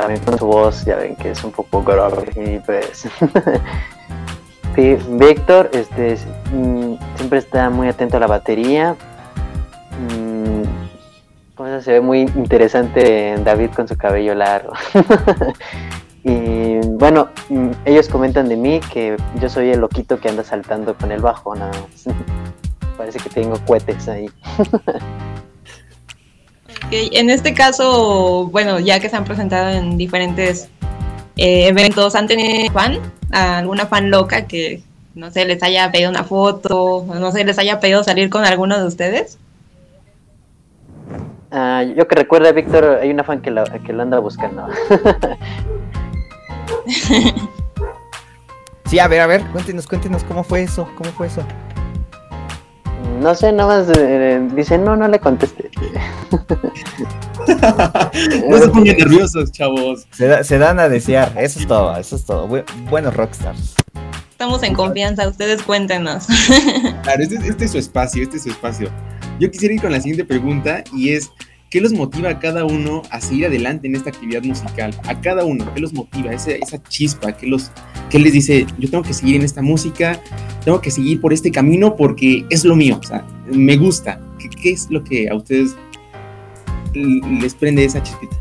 también 0.00 0.20
con 0.24 0.38
su 0.38 0.46
voz, 0.46 0.84
ya 0.84 0.96
ven 0.96 1.16
que 1.16 1.30
es 1.32 1.44
un 1.44 1.52
poco 1.52 1.82
grave 1.82 2.30
y 2.36 2.58
pues. 2.60 3.08
Víctor, 4.76 5.70
este, 5.72 6.16
mm, 6.52 6.94
siempre 7.16 7.40
está 7.40 7.68
muy 7.68 7.88
atento 7.88 8.16
a 8.16 8.20
la 8.20 8.28
batería. 8.28 8.94
Mm, 9.98 10.62
se 11.80 11.92
ve 11.92 12.00
muy 12.00 12.20
interesante 12.20 13.36
David 13.42 13.70
con 13.74 13.88
su 13.88 13.96
cabello 13.96 14.34
largo. 14.34 14.72
Y 16.24 16.80
bueno, 16.80 17.28
mm, 17.48 17.70
ellos 17.84 18.08
comentan 18.08 18.48
de 18.48 18.56
mí 18.56 18.80
que 18.92 19.16
yo 19.40 19.48
soy 19.48 19.70
el 19.70 19.80
loquito 19.80 20.18
que 20.20 20.28
anda 20.28 20.44
saltando 20.44 20.94
con 20.94 21.10
el 21.12 21.22
bajo, 21.22 21.54
nada. 21.54 21.72
Parece 22.98 23.18
que 23.20 23.30
tengo 23.30 23.56
cohetes 23.64 24.08
ahí. 24.08 24.28
En 26.90 27.30
este 27.30 27.52
caso, 27.52 28.48
bueno, 28.50 28.78
ya 28.78 28.98
que 28.98 29.08
se 29.08 29.16
han 29.16 29.24
presentado 29.24 29.70
en 29.70 29.98
diferentes 29.98 30.68
eh, 31.36 31.68
eventos, 31.68 32.14
¿han 32.14 32.26
tenido 32.26 32.72
fan? 32.72 32.98
¿Alguna 33.30 33.86
fan 33.86 34.10
loca 34.10 34.46
que, 34.46 34.82
no 35.14 35.30
sé, 35.30 35.44
les 35.44 35.62
haya 35.62 35.92
pedido 35.92 36.10
una 36.10 36.24
foto, 36.24 36.96
o 36.96 37.14
no 37.14 37.30
sé, 37.30 37.44
les 37.44 37.58
haya 37.58 37.78
pedido 37.78 38.02
salir 38.04 38.30
con 38.30 38.44
alguno 38.44 38.78
de 38.78 38.86
ustedes? 38.86 39.38
Ah, 41.50 41.82
yo 41.82 42.08
que 42.08 42.14
recuerda, 42.14 42.52
Víctor, 42.52 43.00
hay 43.02 43.10
una 43.10 43.24
fan 43.24 43.42
que 43.42 43.50
lo, 43.50 43.64
que 43.64 43.92
lo 43.92 44.02
anda 44.02 44.18
buscando. 44.18 44.66
Sí, 48.88 48.98
a 48.98 49.06
ver, 49.06 49.20
a 49.20 49.26
ver, 49.26 49.42
cuéntenos, 49.52 49.86
cuéntenos 49.86 50.24
cómo 50.24 50.42
fue 50.42 50.62
eso, 50.62 50.88
cómo 50.96 51.10
fue 51.10 51.26
eso. 51.26 51.42
No 53.20 53.34
sé, 53.34 53.52
nada 53.52 53.80
más 53.80 53.98
eh, 53.98 54.40
dice, 54.54 54.78
no, 54.78 54.96
no 54.96 55.08
le 55.08 55.18
conteste. 55.18 55.70
No 58.48 58.58
se 58.58 58.68
pongan 58.68 58.96
nerviosos, 58.96 59.50
chavos. 59.52 60.06
Se, 60.10 60.26
da- 60.26 60.44
se 60.44 60.58
dan 60.58 60.78
a 60.80 60.88
desear, 60.88 61.32
eso 61.38 61.58
es 61.60 61.66
todo, 61.66 61.96
eso 61.96 62.16
es 62.16 62.24
todo. 62.24 62.46
Bu- 62.48 62.64
buenos 62.90 63.14
rockstars. 63.16 63.74
Estamos 64.30 64.62
en 64.62 64.74
confianza, 64.74 65.26
ustedes 65.28 65.62
cuéntenos. 65.62 66.26
Claro, 67.02 67.22
este, 67.22 67.36
este 67.36 67.64
es 67.64 67.70
su 67.72 67.78
espacio, 67.78 68.22
este 68.22 68.36
es 68.36 68.42
su 68.44 68.50
espacio. 68.50 68.90
Yo 69.40 69.50
quisiera 69.50 69.74
ir 69.74 69.80
con 69.80 69.92
la 69.92 70.00
siguiente 70.00 70.24
pregunta 70.24 70.84
y 70.92 71.10
es, 71.14 71.30
¿qué 71.70 71.80
los 71.80 71.92
motiva 71.92 72.30
a 72.30 72.38
cada 72.38 72.64
uno 72.64 73.02
a 73.10 73.20
seguir 73.20 73.46
adelante 73.46 73.86
en 73.86 73.96
esta 73.96 74.10
actividad 74.10 74.42
musical? 74.42 74.94
A 75.04 75.20
cada 75.20 75.44
uno, 75.44 75.72
¿qué 75.74 75.80
los 75.80 75.92
motiva? 75.92 76.32
Esa, 76.32 76.52
esa 76.52 76.82
chispa, 76.84 77.32
¿qué, 77.32 77.46
los, 77.46 77.70
¿qué 78.10 78.18
les 78.18 78.32
dice? 78.32 78.66
Yo 78.78 78.90
tengo 78.90 79.04
que 79.04 79.12
seguir 79.12 79.36
en 79.36 79.42
esta 79.42 79.62
música, 79.62 80.20
tengo 80.64 80.80
que 80.80 80.90
seguir 80.90 81.20
por 81.20 81.32
este 81.32 81.50
camino 81.50 81.96
porque 81.96 82.46
es 82.50 82.64
lo 82.64 82.74
mío, 82.74 82.98
o 83.02 83.06
sea, 83.06 83.26
me 83.46 83.76
gusta. 83.76 84.20
¿Qué, 84.38 84.48
qué 84.48 84.70
es 84.70 84.90
lo 84.90 85.02
que 85.04 85.28
a 85.28 85.34
ustedes 85.34 85.76
les 86.94 87.54
prende 87.54 87.84
esa 87.84 88.02
chispita? 88.02 88.36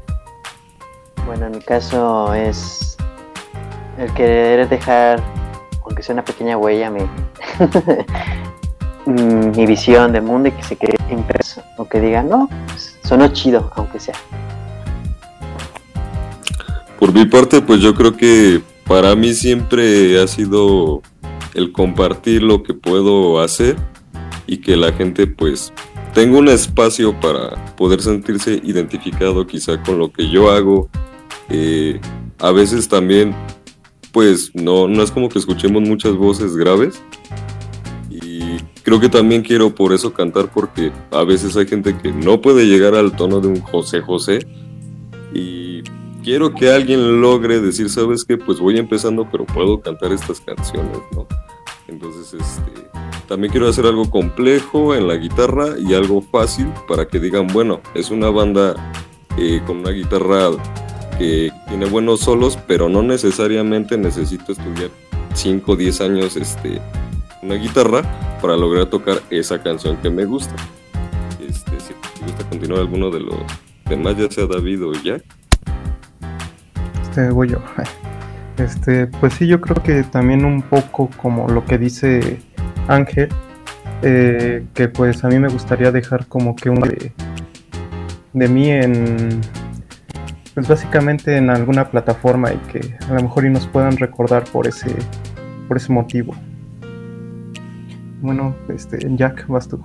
Bueno, 1.26 1.48
en 1.48 1.52
mi 1.54 1.60
caso 1.60 2.34
es 2.34 2.96
el 3.98 4.14
querer 4.14 4.70
dejar, 4.70 5.22
aunque 5.84 6.02
sea 6.02 6.14
una 6.14 6.24
pequeña 6.24 6.58
huella, 6.58 6.90
mi, 6.90 7.02
mm, 9.08 9.58
mi 9.58 9.66
visión 9.66 10.12
del 10.12 10.24
mundo 10.24 10.50
y 10.50 10.52
que 10.52 10.64
se 10.64 10.76
quede 10.76 10.96
impreso. 11.10 11.64
O 11.78 11.88
que 11.88 12.00
diga, 12.00 12.22
no, 12.24 12.50
pues, 12.68 12.98
sonó 13.04 13.28
chido, 13.30 13.72
aunque 13.76 14.00
sea. 14.00 14.16
Por 17.00 17.14
mi 17.14 17.26
parte, 17.26 17.62
pues 17.62 17.80
yo 17.80 17.94
creo 17.94 18.18
que 18.18 18.62
para 18.86 19.16
mí 19.16 19.34
siempre 19.34 20.22
ha 20.22 20.28
sido 20.28 21.02
el 21.54 21.72
compartir 21.72 22.42
lo 22.44 22.64
que 22.64 22.74
puedo 22.74 23.42
hacer 23.42 23.76
y 24.46 24.58
que 24.58 24.76
la 24.78 24.94
gente 24.94 25.28
pues 25.28 25.74
tenga 26.14 26.38
un 26.38 26.48
espacio 26.48 27.20
para 27.20 27.76
poder 27.76 28.02
sentirse 28.02 28.62
identificado 28.64 29.46
quizá 29.46 29.82
con 29.84 30.00
lo 30.00 30.12
que 30.12 30.30
yo 30.30 30.52
hago. 30.52 30.90
Eh, 31.50 32.00
a 32.40 32.52
veces 32.52 32.88
también 32.88 33.36
pues 34.12 34.52
no, 34.56 34.88
no 34.88 35.04
es 35.04 35.12
como 35.12 35.30
que 35.30 35.38
escuchemos 35.38 35.84
muchas 35.84 36.16
voces 36.16 36.56
graves 36.56 37.02
creo 38.88 39.02
que 39.02 39.10
también 39.10 39.42
quiero 39.42 39.76
por 39.76 39.92
eso 39.92 40.14
cantar 40.14 40.50
porque 40.50 40.94
a 41.12 41.26
veces 41.26 41.58
hay 41.58 41.68
gente 41.68 41.98
que 41.98 42.10
no 42.10 42.40
puede 42.40 42.68
llegar 42.68 42.96
al 42.96 43.14
tono 43.18 43.42
de 43.42 43.50
un 43.50 43.60
José 43.60 44.00
José 44.00 44.48
y 45.34 45.82
quiero 46.24 46.54
que 46.54 46.72
alguien 46.72 47.20
logre 47.20 47.60
decir, 47.60 47.90
¿sabes 47.90 48.24
qué? 48.24 48.38
Pues 48.38 48.62
voy 48.62 48.78
empezando, 48.78 49.28
pero 49.30 49.46
puedo 49.46 49.82
cantar 49.82 50.14
estas 50.14 50.40
canciones, 50.40 51.00
¿no? 51.12 51.28
Entonces, 51.90 52.34
este, 52.40 52.88
también 53.28 53.52
quiero 53.52 53.68
hacer 53.68 53.86
algo 53.86 54.10
complejo 54.10 54.96
en 54.96 55.10
la 55.10 55.18
guitarra 55.18 55.78
y 55.78 55.94
algo 55.94 56.22
fácil 56.22 56.68
para 56.88 57.10
que 57.10 57.20
digan, 57.20 57.48
bueno, 57.48 57.82
es 57.94 58.10
una 58.10 58.30
banda 58.30 58.74
eh, 59.38 59.62
con 59.68 59.80
una 59.80 59.92
guitarra 59.92 60.52
que 61.18 61.52
tiene 61.68 61.88
buenos 61.88 62.22
solos, 62.22 62.58
pero 62.66 62.88
no 62.88 63.04
necesariamente 63.04 63.98
necesito 63.98 64.54
estudiar 64.54 64.92
5 65.34 65.74
o 65.74 65.76
10 65.76 66.00
años 66.00 66.38
este, 66.38 66.80
una 67.42 67.56
guitarra 67.56 68.02
para 68.42 68.56
lograr 68.56 68.86
tocar 68.88 69.18
esa 69.30 69.62
canción 69.62 69.98
que 69.98 70.10
me 70.10 70.26
gusta. 70.26 70.56
Este, 71.40 71.80
si 71.80 71.94
te 71.94 72.26
gusta 72.26 72.50
continuar 72.50 72.82
alguno 72.82 73.10
de 73.10 73.20
los 73.22 73.38
demás, 73.86 74.18
ya 74.18 74.30
sea 74.30 74.46
David 74.46 74.84
o 74.84 74.94
Jack. 74.94 75.24
Este, 77.02 77.30
voy 77.30 77.50
yo. 77.50 77.60
Este, 78.58 79.06
pues 79.06 79.36
sí, 79.36 79.46
yo 79.46 79.62
creo 79.62 79.84
que 79.84 80.02
también 80.02 80.44
un 80.44 80.64
poco 80.64 81.12
como 81.18 81.48
lo 81.48 81.64
que 81.64 81.78
dice 81.78 82.40
Ángel, 82.88 83.30
eh, 84.02 84.66
que 84.74 84.88
pues 84.88 85.24
a 85.24 85.28
mí 85.28 85.38
me 85.38 85.48
gustaría 85.48 85.92
dejar 85.92 86.26
como 86.26 86.56
que 86.56 86.72
un 86.72 86.80
de, 86.80 87.12
de 88.34 88.48
mí 88.48 88.72
en, 88.72 89.42
pues 90.56 90.68
básicamente 90.68 91.38
en 91.38 91.52
alguna 91.52 91.92
plataforma 91.92 92.52
y 92.52 92.58
que 92.72 92.98
a 93.08 93.14
lo 93.14 93.22
mejor 93.22 93.46
y 93.46 93.52
nos 93.52 93.68
puedan 93.68 93.96
recordar 93.96 94.44
por 94.46 94.66
ese, 94.66 94.90
por 95.68 95.78
ese 95.78 95.94
motivo. 95.94 96.34
Bueno, 98.22 98.56
este, 98.70 98.98
Jack, 99.16 99.48
vas 99.48 99.68
tú. 99.68 99.80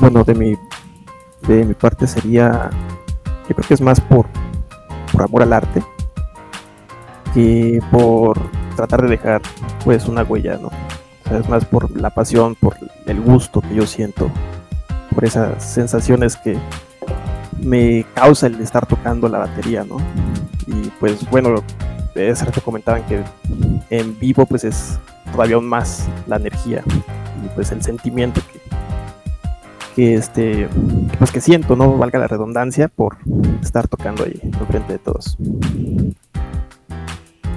Bueno, 0.00 0.24
de 0.24 0.34
mi, 0.34 0.56
de 1.46 1.64
mi 1.64 1.74
parte 1.74 2.06
sería, 2.06 2.68
yo 3.48 3.54
creo 3.54 3.68
que 3.68 3.74
es 3.74 3.80
más 3.80 4.00
por, 4.00 4.26
por 5.12 5.22
amor 5.22 5.42
al 5.42 5.52
arte 5.52 5.82
que 7.32 7.80
por 7.90 8.38
tratar 8.76 9.02
de 9.02 9.08
dejar 9.08 9.40
pues 9.84 10.06
una 10.08 10.22
huella, 10.22 10.58
¿no? 10.60 10.70
Es 11.34 11.48
más 11.48 11.64
por 11.64 11.90
la 11.98 12.10
pasión, 12.10 12.54
por 12.54 12.76
el 13.06 13.20
gusto 13.20 13.60
que 13.60 13.74
yo 13.74 13.86
siento, 13.86 14.30
por 15.14 15.24
esas 15.24 15.64
sensaciones 15.64 16.36
que 16.36 16.58
me 17.60 18.04
causa 18.14 18.48
el 18.48 18.60
estar 18.60 18.86
tocando 18.86 19.28
la 19.28 19.38
batería, 19.38 19.84
¿no? 19.84 19.96
Y 20.66 20.90
pues 21.00 21.28
bueno, 21.30 21.62
ese 22.14 22.44
rato 22.44 22.60
comentaban 22.60 23.04
que 23.04 23.22
en 23.90 24.18
vivo 24.18 24.44
pues 24.44 24.64
es 24.64 24.98
todavía 25.30 25.56
aún 25.56 25.68
más 25.68 26.08
la 26.26 26.36
energía 26.36 26.82
y 27.44 27.48
pues 27.54 27.72
el 27.72 27.82
sentimiento 27.82 28.40
que, 28.52 28.60
que 29.94 30.14
este 30.14 30.68
pues 31.18 31.30
que 31.30 31.40
siento, 31.40 31.76
no 31.76 31.96
valga 31.96 32.18
la 32.18 32.28
redundancia, 32.28 32.88
por 32.88 33.18
estar 33.62 33.88
tocando 33.88 34.24
ahí 34.24 34.40
frente 34.68 34.94
de 34.94 34.98
todos. 34.98 35.36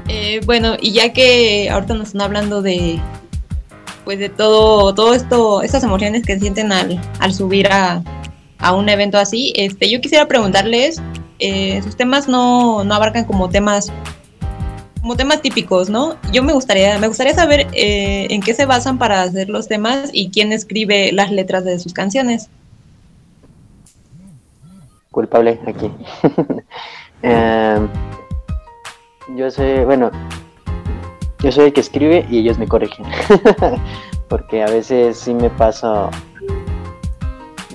Eh, 0.07 0.41
bueno, 0.45 0.75
y 0.79 0.93
ya 0.93 1.13
que 1.13 1.69
ahorita 1.69 1.95
nos 1.95 2.07
están 2.07 2.21
hablando 2.21 2.61
de 2.61 2.99
pues 4.05 4.19
de 4.19 4.29
todo, 4.29 4.93
todo 4.93 5.13
esto, 5.15 5.63
estas 5.63 5.83
emociones 5.83 6.23
que 6.23 6.39
sienten 6.39 6.71
al, 6.71 7.01
al 7.19 7.33
subir 7.33 7.67
a, 7.71 8.03
a, 8.59 8.73
un 8.73 8.87
evento 8.87 9.17
así, 9.17 9.51
este, 9.55 9.89
yo 9.89 9.99
quisiera 9.99 10.27
preguntarles, 10.27 11.01
eh, 11.39 11.81
sus 11.81 11.97
temas 11.97 12.27
no, 12.27 12.83
no 12.83 12.93
abarcan 12.93 13.25
como 13.25 13.49
temas 13.49 13.91
como 15.05 15.15
temas 15.15 15.39
típicos, 15.39 15.87
¿no? 15.87 16.15
Yo 16.31 16.41
me 16.41 16.51
gustaría, 16.51 16.97
me 16.97 17.07
gustaría 17.07 17.35
saber 17.35 17.67
eh, 17.73 18.25
en 18.31 18.41
qué 18.41 18.55
se 18.55 18.65
basan 18.65 18.97
para 18.97 19.21
hacer 19.21 19.49
los 19.49 19.67
temas 19.67 20.09
y 20.11 20.31
quién 20.31 20.51
escribe 20.51 21.11
las 21.11 21.29
letras 21.29 21.63
de 21.63 21.77
sus 21.77 21.93
canciones. 21.93 22.49
Culpable 25.11 25.59
aquí. 25.67 25.91
eh, 27.21 27.87
yo 29.35 29.51
sé, 29.51 29.85
bueno, 29.85 30.09
yo 31.37 31.51
soy 31.51 31.65
el 31.65 31.73
que 31.73 31.81
escribe 31.81 32.25
y 32.27 32.39
ellos 32.39 32.57
me 32.57 32.67
corrigen. 32.67 33.05
Porque 34.27 34.63
a 34.63 34.67
veces 34.71 35.19
sí 35.19 35.35
me 35.35 35.51
paso, 35.51 36.09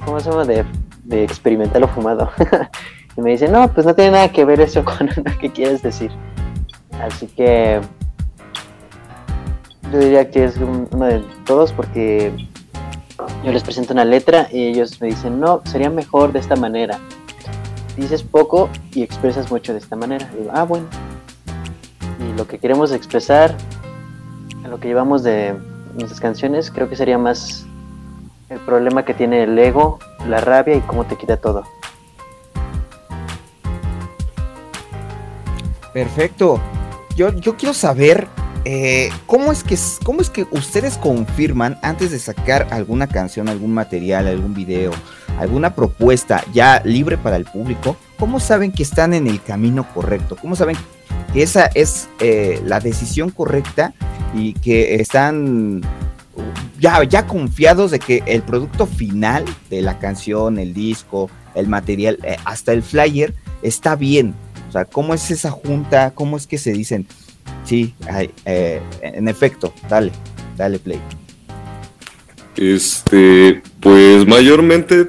¿cómo 0.05 0.19
se 0.19 0.31
llama? 0.31 0.45
De, 0.47 0.65
de 1.05 1.23
experimentar 1.23 1.81
lo 1.81 1.87
fumado. 1.87 2.29
y 3.17 3.21
me 3.21 3.31
dicen, 3.31 3.53
no, 3.53 3.73
pues 3.73 3.87
no 3.87 3.95
tiene 3.95 4.11
nada 4.11 4.33
que 4.33 4.45
ver 4.45 4.61
eso 4.61 4.85
con 4.85 5.07
lo 5.07 5.39
que 5.39 5.49
quieres 5.49 5.81
decir. 5.81 6.11
Así 7.03 7.27
que 7.27 7.81
yo 9.93 9.99
diría 9.99 10.31
que 10.31 10.45
es 10.45 10.57
uno 10.57 11.07
de 11.07 11.25
todos 11.45 11.73
porque 11.73 12.33
yo 13.45 13.53
les 13.53 13.63
presento 13.63 13.93
una 13.93 14.05
letra 14.05 14.49
y 14.53 14.69
ellos 14.69 15.01
me 15.01 15.09
dicen, 15.09 15.41
no, 15.41 15.63
sería 15.65 15.91
mejor 15.91 16.33
de 16.33 16.41
esta 16.41 16.57
manera. 16.57 16.99
Dices 17.97 18.23
poco 18.23 18.69
y 18.93 19.03
expresas 19.03 19.51
mucho 19.51 19.73
de 19.73 19.79
esta 19.79 19.97
manera. 19.97 20.31
Digo, 20.39 20.51
ah, 20.53 20.65
bueno. 20.65 20.87
Y 22.21 22.37
lo 22.37 22.47
que 22.47 22.59
queremos 22.59 22.93
expresar, 22.93 23.55
lo 24.69 24.79
que 24.79 24.89
llevamos 24.89 25.23
de 25.23 25.57
nuestras 25.95 26.21
canciones, 26.21 26.71
creo 26.71 26.89
que 26.89 26.97
sería 26.97 27.19
más 27.19 27.67
el 28.49 28.59
problema 28.61 29.05
que 29.05 29.15
tiene 29.15 29.43
el 29.43 29.59
ego, 29.59 29.99
la 30.29 30.41
rabia 30.41 30.77
y 30.77 30.81
cómo 30.81 31.05
te 31.05 31.17
quita 31.17 31.37
todo. 31.37 31.65
Perfecto 35.93 36.61
yo, 37.21 37.29
yo 37.35 37.55
quiero 37.55 37.75
saber 37.75 38.29
eh, 38.65 39.11
¿cómo, 39.27 39.53
es 39.53 39.63
que, 39.63 39.77
¿cómo 40.05 40.23
es 40.23 40.31
que 40.31 40.47
ustedes 40.53 40.97
confirman 40.97 41.79
antes 41.83 42.11
de 42.11 42.19
sacar 42.19 42.69
alguna 42.71 43.09
canción, 43.09 43.49
algún 43.49 43.75
material, 43.75 44.27
algún 44.27 44.55
video, 44.55 44.93
alguna 45.39 45.75
propuesta 45.75 46.43
ya 46.55 46.81
libre 46.83 47.19
para 47.19 47.37
el 47.37 47.45
público? 47.45 47.99
¿Cómo 48.19 48.41
saben 48.41 48.73
que 48.73 48.83
están 48.83 49.13
en 49.13 49.27
el 49.27 49.43
camino 49.43 49.87
correcto? 49.93 50.37
¿Cómo 50.41 50.57
saben 50.57 50.79
que 51.35 51.43
esa 51.43 51.67
es 51.67 52.09
eh, 52.21 52.63
la 52.65 52.81
decisión 52.81 53.31
correcta 53.31 53.93
y 54.35 54.55
que 54.55 54.95
están 54.95 55.83
ya, 56.79 57.05
ya 57.05 57.27
confiados 57.27 57.91
de 57.91 57.99
que 57.99 58.23
el 58.27 58.41
producto 58.41 58.87
final 58.87 59.45
de 59.69 59.83
la 59.83 59.99
canción, 59.99 60.59
el 60.59 60.73
disco, 60.73 61.29
el 61.55 61.69
material, 61.69 62.19
eh, 62.23 62.39
hasta 62.47 62.73
el 62.73 62.83
flyer 62.83 63.35
está 63.63 63.95
bien? 63.95 64.35
O 64.71 64.73
sea, 64.73 64.85
¿cómo 64.85 65.15
es 65.15 65.33
esa 65.33 65.51
junta? 65.51 66.13
¿Cómo 66.15 66.37
es 66.37 66.47
que 66.47 66.57
se 66.57 66.73
dicen? 66.73 67.05
Sí, 67.65 67.93
eh, 68.45 68.81
en 69.03 69.27
efecto, 69.27 69.75
dale, 69.89 70.13
dale 70.57 70.79
play. 70.79 71.01
Este, 72.57 73.65
pues 73.81 74.29
mayormente 74.29 75.09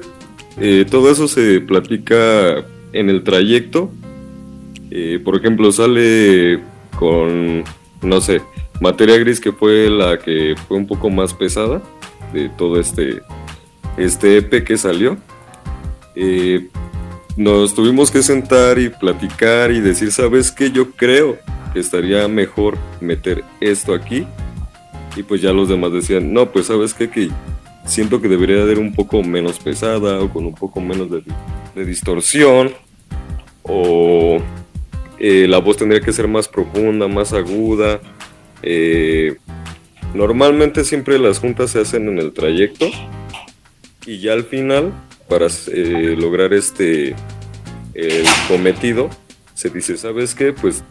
eh, 0.58 0.84
todo 0.90 1.12
eso 1.12 1.28
se 1.28 1.60
platica 1.60 2.64
en 2.92 3.08
el 3.08 3.22
trayecto. 3.22 3.92
Eh, 4.90 5.20
por 5.24 5.36
ejemplo, 5.36 5.70
sale 5.70 6.58
con, 6.98 7.62
no 8.02 8.20
sé, 8.20 8.42
materia 8.80 9.16
gris 9.18 9.38
que 9.38 9.52
fue 9.52 9.88
la 9.88 10.18
que 10.18 10.56
fue 10.66 10.76
un 10.76 10.88
poco 10.88 11.08
más 11.08 11.34
pesada 11.34 11.80
de 12.32 12.48
todo 12.48 12.80
este, 12.80 13.22
este 13.96 14.38
EP 14.38 14.64
que 14.64 14.76
salió 14.76 15.18
nos 17.36 17.74
tuvimos 17.74 18.10
que 18.10 18.22
sentar 18.22 18.78
y 18.78 18.88
platicar 18.90 19.70
y 19.70 19.80
decir, 19.80 20.12
¿sabes 20.12 20.52
qué? 20.52 20.70
Yo 20.70 20.92
creo 20.92 21.38
que 21.72 21.80
estaría 21.80 22.28
mejor 22.28 22.76
meter 23.00 23.44
esto 23.60 23.94
aquí. 23.94 24.26
Y 25.16 25.22
pues 25.22 25.40
ya 25.40 25.52
los 25.52 25.68
demás 25.68 25.92
decían, 25.92 26.32
no, 26.32 26.50
pues 26.50 26.66
sabes 26.66 26.94
qué, 26.94 27.10
que 27.10 27.30
siento 27.84 28.20
que 28.20 28.28
debería 28.28 28.64
ser 28.66 28.78
un 28.78 28.94
poco 28.94 29.22
menos 29.22 29.58
pesada 29.58 30.20
o 30.20 30.30
con 30.30 30.46
un 30.46 30.54
poco 30.54 30.80
menos 30.80 31.08
de, 31.10 31.84
distorsión. 31.84 32.72
O 33.62 34.38
eh, 35.18 35.46
la 35.48 35.58
voz 35.58 35.76
tendría 35.76 36.00
que 36.00 36.12
ser 36.12 36.28
más 36.28 36.48
profunda, 36.48 37.08
más 37.08 37.32
aguda. 37.32 38.00
Eh, 38.62 39.36
normalmente 40.14 40.84
siempre 40.84 41.18
las 41.18 41.38
juntas 41.38 41.70
se 41.70 41.80
hacen 41.80 42.08
en 42.08 42.18
el 42.18 42.32
trayecto 42.32 42.86
y 44.06 44.18
ya 44.18 44.32
al 44.32 44.44
final 44.44 44.92
para 45.32 45.46
eh, 45.68 46.14
lograr 46.18 46.52
este 46.52 47.16
el 47.94 48.26
cometido, 48.48 49.08
se 49.54 49.70
dice, 49.70 49.96
¿sabes 49.96 50.34
qué? 50.34 50.52
Pues 50.52 50.84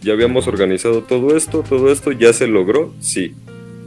ya 0.00 0.12
habíamos 0.12 0.48
organizado 0.48 1.04
todo 1.04 1.36
esto, 1.36 1.62
todo 1.62 1.92
esto 1.92 2.10
ya 2.10 2.32
se 2.32 2.48
logró, 2.48 2.92
sí, 2.98 3.36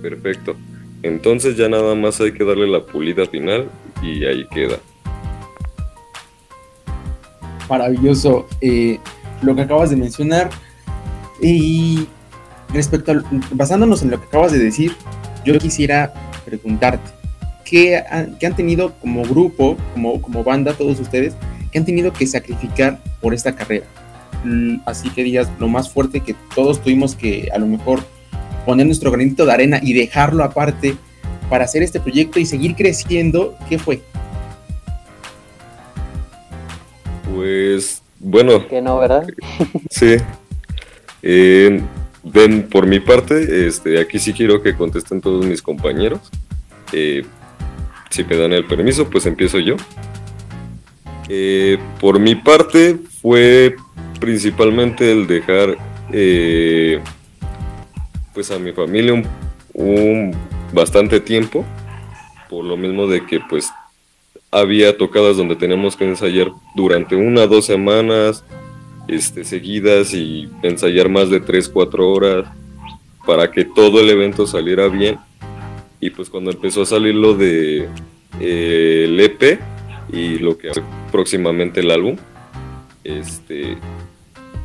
perfecto. 0.01 0.55
Entonces 1.03 1.57
ya 1.57 1.67
nada 1.67 1.95
más 1.95 2.21
hay 2.21 2.31
que 2.31 2.45
darle 2.45 2.65
la 2.67 2.85
pulida 2.85 3.25
final 3.25 3.69
y 4.01 4.23
ahí 4.23 4.47
queda. 4.47 4.77
Maravilloso 7.69 8.47
eh, 8.61 8.99
lo 9.41 9.53
que 9.53 9.63
acabas 9.63 9.89
de 9.89 9.97
mencionar. 9.97 10.49
Y 11.41 12.07
respecto 12.73 13.11
a, 13.11 13.21
basándonos 13.51 14.01
en 14.01 14.11
lo 14.11 14.19
que 14.21 14.27
acabas 14.27 14.53
de 14.53 14.59
decir, 14.59 14.93
yo 15.43 15.57
quisiera 15.57 16.13
preguntarte, 16.45 17.18
¿qué 17.69 17.97
han, 17.97 18.37
han 18.41 18.55
tenido 18.55 18.93
como 18.95 19.23
grupo, 19.23 19.77
como, 19.93 20.21
como 20.21 20.43
banda, 20.43 20.73
todos 20.73 20.99
ustedes, 20.99 21.35
que 21.71 21.77
han 21.77 21.85
tenido 21.85 22.11
que 22.11 22.25
sacrificar 22.25 22.99
por 23.21 23.33
esta 23.33 23.55
carrera? 23.55 23.85
Así 24.85 25.09
que 25.09 25.23
digas, 25.23 25.49
lo 25.59 25.67
más 25.67 25.89
fuerte 25.89 26.21
que 26.21 26.35
todos 26.55 26.81
tuvimos 26.81 27.15
que 27.15 27.49
a 27.53 27.59
lo 27.59 27.67
mejor 27.67 28.03
poner 28.65 28.85
nuestro 28.85 29.11
granito 29.11 29.45
de 29.45 29.51
arena 29.51 29.79
y 29.83 29.93
dejarlo 29.93 30.43
aparte 30.43 30.95
para 31.49 31.65
hacer 31.65 31.83
este 31.83 31.99
proyecto 31.99 32.39
y 32.39 32.45
seguir 32.45 32.75
creciendo, 32.75 33.55
¿qué 33.67 33.77
fue? 33.77 34.01
Pues 37.35 38.01
bueno. 38.19 38.67
Que 38.67 38.81
no, 38.81 38.97
¿verdad? 38.97 39.27
Sí. 39.89 40.15
Eh, 41.21 41.81
ven, 42.23 42.63
por 42.69 42.87
mi 42.87 42.99
parte, 42.99 43.67
este, 43.67 43.99
aquí 43.99 44.19
sí 44.19 44.33
quiero 44.33 44.61
que 44.61 44.75
contesten 44.75 45.19
todos 45.21 45.45
mis 45.45 45.61
compañeros. 45.61 46.21
Eh, 46.93 47.25
si 48.09 48.23
me 48.23 48.35
dan 48.35 48.53
el 48.53 48.65
permiso, 48.65 49.09
pues 49.09 49.25
empiezo 49.25 49.59
yo. 49.59 49.75
Eh, 51.27 51.77
por 51.99 52.19
mi 52.19 52.35
parte, 52.35 52.97
fue 53.21 53.75
principalmente 54.19 55.11
el 55.11 55.27
dejar 55.27 55.77
eh, 56.11 56.99
pues 58.33 58.51
a 58.51 58.59
mi 58.59 58.71
familia 58.71 59.23
un, 59.73 60.35
bastante 60.73 61.19
tiempo, 61.19 61.65
por 62.49 62.65
lo 62.65 62.75
mismo 62.75 63.07
de 63.07 63.25
que 63.25 63.39
pues 63.39 63.69
había 64.51 64.97
tocadas 64.97 65.37
donde 65.37 65.55
teníamos 65.55 65.95
que 65.95 66.05
ensayar 66.05 66.51
durante 66.75 67.15
una 67.15 67.45
dos 67.45 67.65
semanas 67.65 68.43
este, 69.07 69.43
seguidas 69.43 70.13
y 70.13 70.49
ensayar 70.63 71.09
más 71.09 71.29
de 71.29 71.39
tres, 71.39 71.69
cuatro 71.69 72.11
horas 72.11 72.47
para 73.25 73.51
que 73.51 73.63
todo 73.63 73.99
el 73.99 74.09
evento 74.09 74.47
saliera 74.47 74.87
bien 74.87 75.19
y 75.99 76.09
pues 76.11 76.29
cuando 76.29 76.51
empezó 76.51 76.81
a 76.81 76.85
salir 76.85 77.15
lo 77.15 77.35
de 77.35 77.89
eh, 78.39 79.05
el 79.05 79.19
EP 79.19 79.59
y 80.11 80.39
lo 80.39 80.57
que 80.57 80.69
hace 80.69 80.81
próximamente 81.11 81.81
el 81.81 81.91
álbum, 81.91 82.15
este, 83.03 83.77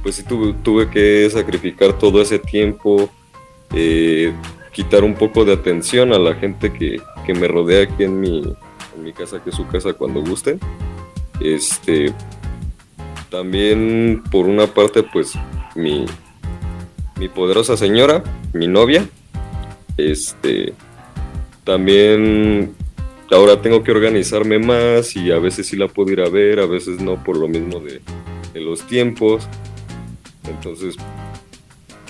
pues 0.03 0.17
sí 0.17 0.23
tuve, 0.25 0.55
tuve 0.63 0.91
que 0.91 1.29
sacrificar 1.31 1.99
todo 1.99 2.21
ese 2.23 2.39
tiempo, 2.39 3.11
eh, 3.75 4.33
quitar 4.73 5.05
un 5.05 5.15
poco 5.15 5.45
de 5.45 5.53
atención 5.53 6.13
a 6.13 6.19
la 6.19 6.35
gente 6.35 6.73
que, 6.73 7.01
que 7.27 7.35
me 7.35 7.49
rodea 7.49 7.85
aquí 7.85 8.05
en 8.05 8.21
mi, 8.21 8.43
en 8.97 9.05
mi 9.05 9.13
casa, 9.13 9.43
que 9.43 9.51
es 9.51 9.57
su 9.57 9.67
casa 9.67 9.93
cuando 9.93 10.21
gusten. 10.21 10.61
Este, 11.41 12.13
también 13.31 14.23
por 14.31 14.47
una 14.47 14.67
parte, 14.67 15.03
pues 15.03 15.33
mi, 15.75 16.07
mi 17.19 17.29
poderosa 17.29 17.77
señora, 17.77 18.23
mi 18.53 18.69
novia, 18.69 19.09
este, 19.97 20.75
también 21.65 22.75
ahora 23.31 23.61
tengo 23.61 23.83
que 23.83 23.91
organizarme 23.91 24.59
más 24.59 25.17
y 25.17 25.31
a 25.31 25.39
veces 25.39 25.67
sí 25.67 25.77
la 25.77 25.89
puedo 25.89 26.13
ir 26.13 26.21
a 26.21 26.29
ver, 26.29 26.61
a 26.61 26.67
veces 26.67 27.01
no 27.01 27.23
por 27.23 27.37
lo 27.37 27.49
mismo 27.49 27.81
de, 27.81 28.01
los 28.61 28.87
tiempos. 28.87 29.49
Entonces, 30.49 30.97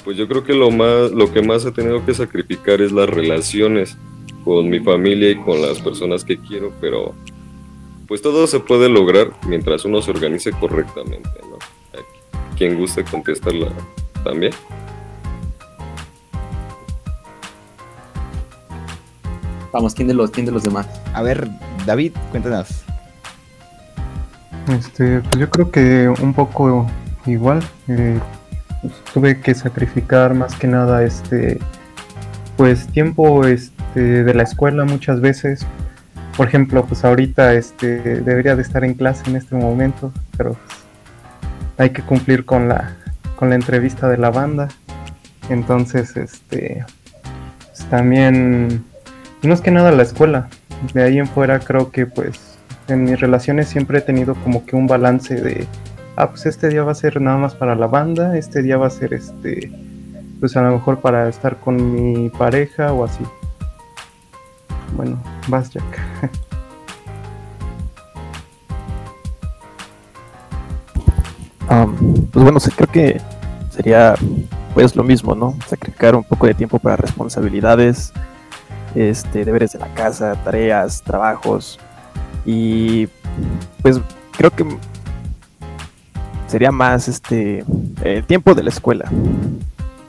pues 0.04 0.16
yo 0.16 0.28
creo 0.28 0.44
que 0.44 0.52
lo 0.52 0.70
más, 0.70 1.10
lo 1.12 1.32
que 1.32 1.40
más 1.40 1.64
he 1.64 1.72
tenido 1.72 2.04
que 2.04 2.14
sacrificar 2.14 2.82
es 2.82 2.92
las 2.92 3.08
relaciones 3.08 3.96
con 4.44 4.68
mi 4.68 4.80
familia 4.80 5.30
y 5.30 5.36
con 5.36 5.62
las 5.62 5.80
personas 5.80 6.24
que 6.24 6.38
quiero, 6.38 6.72
pero 6.80 7.14
pues 8.06 8.20
todo 8.20 8.46
se 8.46 8.60
puede 8.60 8.90
lograr 8.90 9.32
mientras 9.48 9.86
uno 9.86 10.02
se 10.02 10.10
organice 10.10 10.50
correctamente, 10.52 11.30
¿no? 11.48 11.58
Quien 12.58 12.78
guste 12.78 13.02
contestarla 13.04 13.72
también. 14.22 14.52
Vamos, 19.74 19.92
¿quién 19.92 20.06
de 20.06 20.14
los, 20.14 20.30
quién 20.30 20.46
de 20.46 20.52
los 20.52 20.62
demás? 20.62 20.86
A 21.14 21.22
ver, 21.22 21.48
David, 21.84 22.12
cuéntanos. 22.30 22.84
Este, 24.68 25.18
pues 25.18 25.36
yo 25.36 25.50
creo 25.50 25.72
que 25.72 26.08
un 26.22 26.32
poco 26.32 26.86
igual. 27.26 27.60
Eh, 27.88 28.20
pues 28.80 28.94
tuve 29.12 29.40
que 29.40 29.52
sacrificar 29.52 30.32
más 30.32 30.54
que 30.54 30.68
nada 30.68 31.02
este 31.02 31.58
pues 32.56 32.86
tiempo 32.86 33.44
este, 33.44 34.22
de 34.22 34.32
la 34.32 34.44
escuela 34.44 34.84
muchas 34.84 35.20
veces. 35.20 35.66
Por 36.36 36.46
ejemplo, 36.46 36.86
pues 36.86 37.04
ahorita 37.04 37.54
este 37.54 38.20
debería 38.20 38.54
de 38.54 38.62
estar 38.62 38.84
en 38.84 38.94
clase 38.94 39.28
en 39.28 39.34
este 39.34 39.56
momento, 39.56 40.12
pero 40.36 40.52
pues, 40.52 40.78
hay 41.78 41.90
que 41.90 42.02
cumplir 42.02 42.44
con 42.44 42.68
la 42.68 42.96
con 43.34 43.48
la 43.48 43.56
entrevista 43.56 44.08
de 44.08 44.18
la 44.18 44.30
banda. 44.30 44.68
Entonces, 45.48 46.16
este 46.16 46.86
pues, 47.66 47.90
también 47.90 48.84
no 49.48 49.54
es 49.54 49.60
que 49.60 49.70
nada 49.70 49.92
la 49.92 50.02
escuela. 50.02 50.48
De 50.92 51.02
ahí 51.02 51.18
en 51.18 51.26
fuera 51.26 51.58
creo 51.60 51.90
que 51.90 52.06
pues 52.06 52.58
en 52.88 53.04
mis 53.04 53.20
relaciones 53.20 53.68
siempre 53.68 53.98
he 53.98 54.02
tenido 54.02 54.34
como 54.34 54.64
que 54.64 54.76
un 54.76 54.86
balance 54.86 55.34
de, 55.34 55.66
ah, 56.16 56.30
pues 56.30 56.46
este 56.46 56.68
día 56.68 56.82
va 56.82 56.92
a 56.92 56.94
ser 56.94 57.20
nada 57.20 57.38
más 57.38 57.54
para 57.54 57.74
la 57.74 57.86
banda, 57.86 58.36
este 58.36 58.62
día 58.62 58.76
va 58.76 58.86
a 58.86 58.90
ser 58.90 59.14
este, 59.14 59.70
pues 60.40 60.56
a 60.56 60.62
lo 60.62 60.72
mejor 60.72 61.00
para 61.00 61.28
estar 61.28 61.56
con 61.56 61.94
mi 61.94 62.28
pareja 62.30 62.92
o 62.92 63.04
así. 63.04 63.24
Bueno, 64.96 65.20
vas 65.48 65.70
Jack. 65.70 65.84
Um, 71.70 72.26
pues 72.32 72.42
bueno, 72.44 72.60
creo 72.60 72.90
que 72.90 73.20
sería 73.70 74.14
pues 74.74 74.94
lo 74.96 75.04
mismo, 75.04 75.34
¿no? 75.34 75.56
Sacrificar 75.66 76.14
un 76.14 76.24
poco 76.24 76.46
de 76.46 76.54
tiempo 76.54 76.78
para 76.78 76.96
responsabilidades, 76.96 78.12
este, 78.94 79.44
deberes 79.44 79.72
de 79.72 79.78
la 79.78 79.92
casa, 79.94 80.34
tareas, 80.44 81.02
trabajos. 81.02 81.78
Y 82.46 83.08
pues 83.82 84.00
creo 84.36 84.50
que 84.50 84.64
sería 86.46 86.70
más 86.70 87.08
este 87.08 87.64
el 88.02 88.24
tiempo 88.24 88.54
de 88.54 88.62
la 88.62 88.70
escuela. 88.70 89.10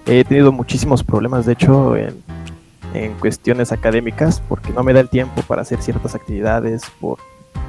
He 0.06 0.24
tenido 0.24 0.52
muchísimos 0.52 1.04
problemas, 1.04 1.48
de 1.48 1.54
hecho, 1.54 1.96
en, 1.98 2.22
en, 2.94 3.14
cuestiones 3.14 3.72
académicas, 3.72 4.40
porque 4.48 4.72
no 4.72 4.84
me 4.84 4.94
da 4.94 5.00
el 5.00 5.10
tiempo 5.10 5.42
para 5.42 5.64
hacer 5.64 5.82
ciertas 5.82 6.14
actividades, 6.14 6.84
por, 7.02 7.18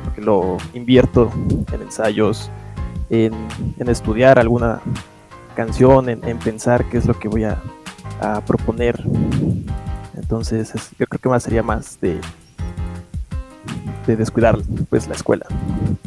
porque 0.04 0.20
lo 0.20 0.58
invierto 0.74 1.32
en 1.72 1.80
ensayos, 1.80 2.50
en, 3.08 3.32
en 3.78 3.88
estudiar 3.88 4.38
alguna 4.38 4.80
canción, 5.54 6.10
en, 6.10 6.22
en, 6.28 6.38
pensar 6.38 6.84
qué 6.90 6.98
es 6.98 7.06
lo 7.06 7.18
que 7.18 7.28
voy 7.28 7.44
a 7.44 7.62
proponer 8.46 9.02
entonces, 10.16 10.72
yo 10.98 11.06
creo 11.06 11.20
que 11.20 11.28
más 11.28 11.42
sería 11.42 11.62
más 11.62 12.00
de, 12.00 12.18
de 14.06 14.16
descuidar 14.16 14.58
pues 14.88 15.06
la 15.06 15.14
escuela, 15.14 15.46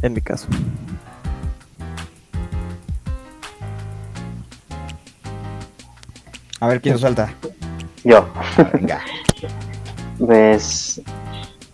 en 0.01 0.13
mi 0.13 0.21
caso. 0.21 0.47
A 6.59 6.67
ver 6.67 6.81
quién 6.81 6.93
nos 6.93 7.01
falta. 7.01 7.33
Yo. 8.03 8.27
Venga. 8.73 9.01
pues 10.19 11.01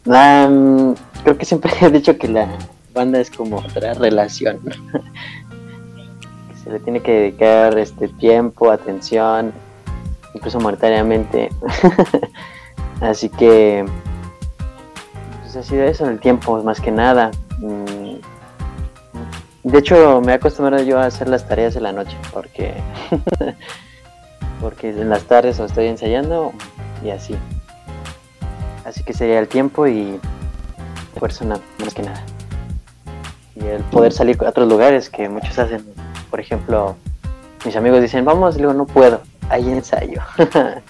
um, 0.05 0.93
creo 1.23 1.37
que 1.37 1.45
siempre 1.45 1.71
he 1.81 1.89
dicho 1.89 2.17
que 2.17 2.27
la 2.27 2.47
banda 2.93 3.19
es 3.19 3.31
como 3.31 3.57
otra 3.57 3.95
relación. 3.95 4.59
se 6.63 6.69
le 6.69 6.79
tiene 6.79 7.01
que 7.01 7.11
dedicar 7.11 7.77
este 7.77 8.07
tiempo, 8.07 8.71
atención, 8.71 9.53
incluso 10.35 10.59
monetariamente. 10.59 11.49
Así 13.01 13.29
que 13.29 13.85
pues 15.41 15.55
ha 15.55 15.63
sido 15.63 15.83
eso 15.85 16.07
el 16.07 16.19
tiempo, 16.19 16.61
más 16.63 16.79
que 16.79 16.91
nada. 16.91 17.31
Mm, 17.57 18.17
de 19.63 19.79
hecho, 19.79 20.21
me 20.21 20.33
he 20.33 20.35
acostumbrado 20.35 20.83
yo 20.83 20.99
a 20.99 21.05
hacer 21.05 21.27
las 21.27 21.47
tareas 21.47 21.75
en 21.75 21.83
la 21.83 21.91
noche, 21.91 22.15
porque 22.31 22.75
porque 24.61 24.89
en 24.89 25.09
las 25.09 25.23
tardes 25.23 25.59
o 25.59 25.65
estoy 25.65 25.87
ensayando 25.87 26.53
y 27.03 27.09
así. 27.09 27.35
Así 28.85 29.03
que 29.03 29.13
sería 29.13 29.39
el 29.39 29.47
tiempo 29.47 29.87
y 29.87 30.19
fuerza 31.17 31.45
más 31.45 31.93
que 31.93 32.03
nada. 32.03 32.23
Y 33.55 33.65
el 33.65 33.83
poder 33.83 34.11
salir 34.11 34.37
a 34.43 34.49
otros 34.49 34.67
lugares 34.67 35.09
que 35.09 35.27
muchos 35.29 35.57
hacen. 35.57 35.83
Por 36.29 36.39
ejemplo, 36.39 36.95
mis 37.65 37.75
amigos 37.75 38.01
dicen, 38.01 38.25
vamos, 38.25 38.57
y 38.57 38.59
luego 38.59 38.73
no 38.73 38.85
puedo 38.85 39.21
hay 39.49 39.69
ensayo. 39.69 40.21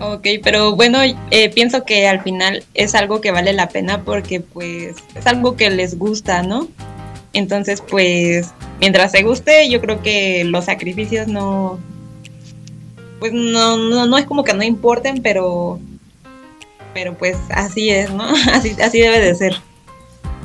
ok, 0.00 0.26
pero 0.42 0.74
bueno, 0.76 0.98
eh, 1.30 1.50
pienso 1.50 1.84
que 1.84 2.06
al 2.08 2.22
final 2.22 2.64
es 2.74 2.94
algo 2.94 3.20
que 3.20 3.30
vale 3.30 3.52
la 3.52 3.68
pena 3.68 4.02
porque 4.02 4.40
pues 4.40 4.96
es 5.14 5.26
algo 5.26 5.56
que 5.56 5.70
les 5.70 5.98
gusta, 5.98 6.42
¿no? 6.42 6.68
Entonces 7.32 7.82
pues 7.82 8.52
mientras 8.80 9.12
se 9.12 9.22
guste 9.22 9.68
yo 9.68 9.80
creo 9.80 10.02
que 10.02 10.44
los 10.44 10.64
sacrificios 10.66 11.28
no, 11.28 11.78
pues 13.18 13.32
no, 13.32 13.76
no, 13.76 14.06
no 14.06 14.18
es 14.18 14.26
como 14.26 14.44
que 14.44 14.54
no 14.54 14.62
importen, 14.62 15.22
pero, 15.22 15.80
pero 16.94 17.14
pues 17.14 17.36
así 17.50 17.90
es, 17.90 18.10
¿no? 18.10 18.24
Así, 18.52 18.76
así 18.80 19.00
debe 19.00 19.20
de 19.20 19.34
ser. 19.34 19.56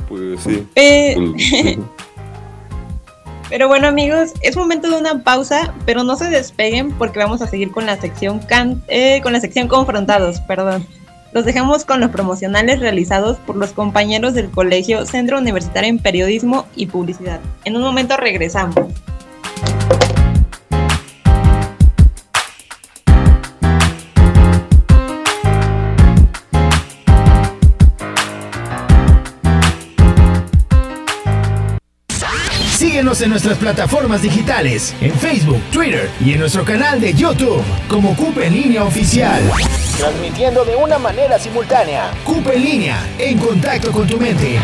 Pues 0.08 0.40
sí. 0.42 0.66
Eh, 0.74 1.16
pero 3.48 3.68
bueno 3.68 3.88
amigos, 3.88 4.32
es 4.40 4.56
momento 4.56 4.88
de 4.88 4.96
una 4.96 5.22
pausa, 5.22 5.74
pero 5.86 6.02
no 6.04 6.16
se 6.16 6.30
despeguen 6.30 6.92
porque 6.92 7.18
vamos 7.18 7.42
a 7.42 7.46
seguir 7.46 7.70
con 7.70 7.86
la 7.86 8.00
sección 8.00 8.40
eh, 8.88 9.20
con 9.22 9.32
la 9.32 9.40
sección 9.40 9.68
confrontados, 9.68 10.40
perdón. 10.40 10.86
Los 11.32 11.44
dejamos 11.44 11.84
con 11.84 12.00
los 12.00 12.10
promocionales 12.10 12.78
realizados 12.78 13.38
por 13.38 13.56
los 13.56 13.72
compañeros 13.72 14.34
del 14.34 14.50
colegio 14.50 15.04
Centro 15.04 15.38
Universitario 15.38 15.90
en 15.90 15.98
Periodismo 15.98 16.66
y 16.76 16.86
Publicidad. 16.86 17.40
En 17.64 17.74
un 17.74 17.82
momento 17.82 18.16
regresamos. 18.16 18.76
En 33.20 33.30
nuestras 33.30 33.58
plataformas 33.58 34.22
digitales, 34.22 34.94
en 35.00 35.14
Facebook, 35.14 35.60
Twitter 35.70 36.10
y 36.20 36.32
en 36.32 36.40
nuestro 36.40 36.64
canal 36.64 37.00
de 37.00 37.12
YouTube 37.14 37.62
como 37.88 38.16
Cupe 38.16 38.46
en 38.46 38.54
línea 38.54 38.82
oficial. 38.82 39.42
Transmitiendo 39.98 40.64
de 40.64 40.74
una 40.74 40.98
manera 40.98 41.38
simultánea. 41.38 42.10
Cupe 42.24 42.56
en 42.56 42.64
línea, 42.64 43.08
en 43.18 43.38
contacto 43.38 43.92
con 43.92 44.06
tu 44.06 44.18
mente. 44.18 44.58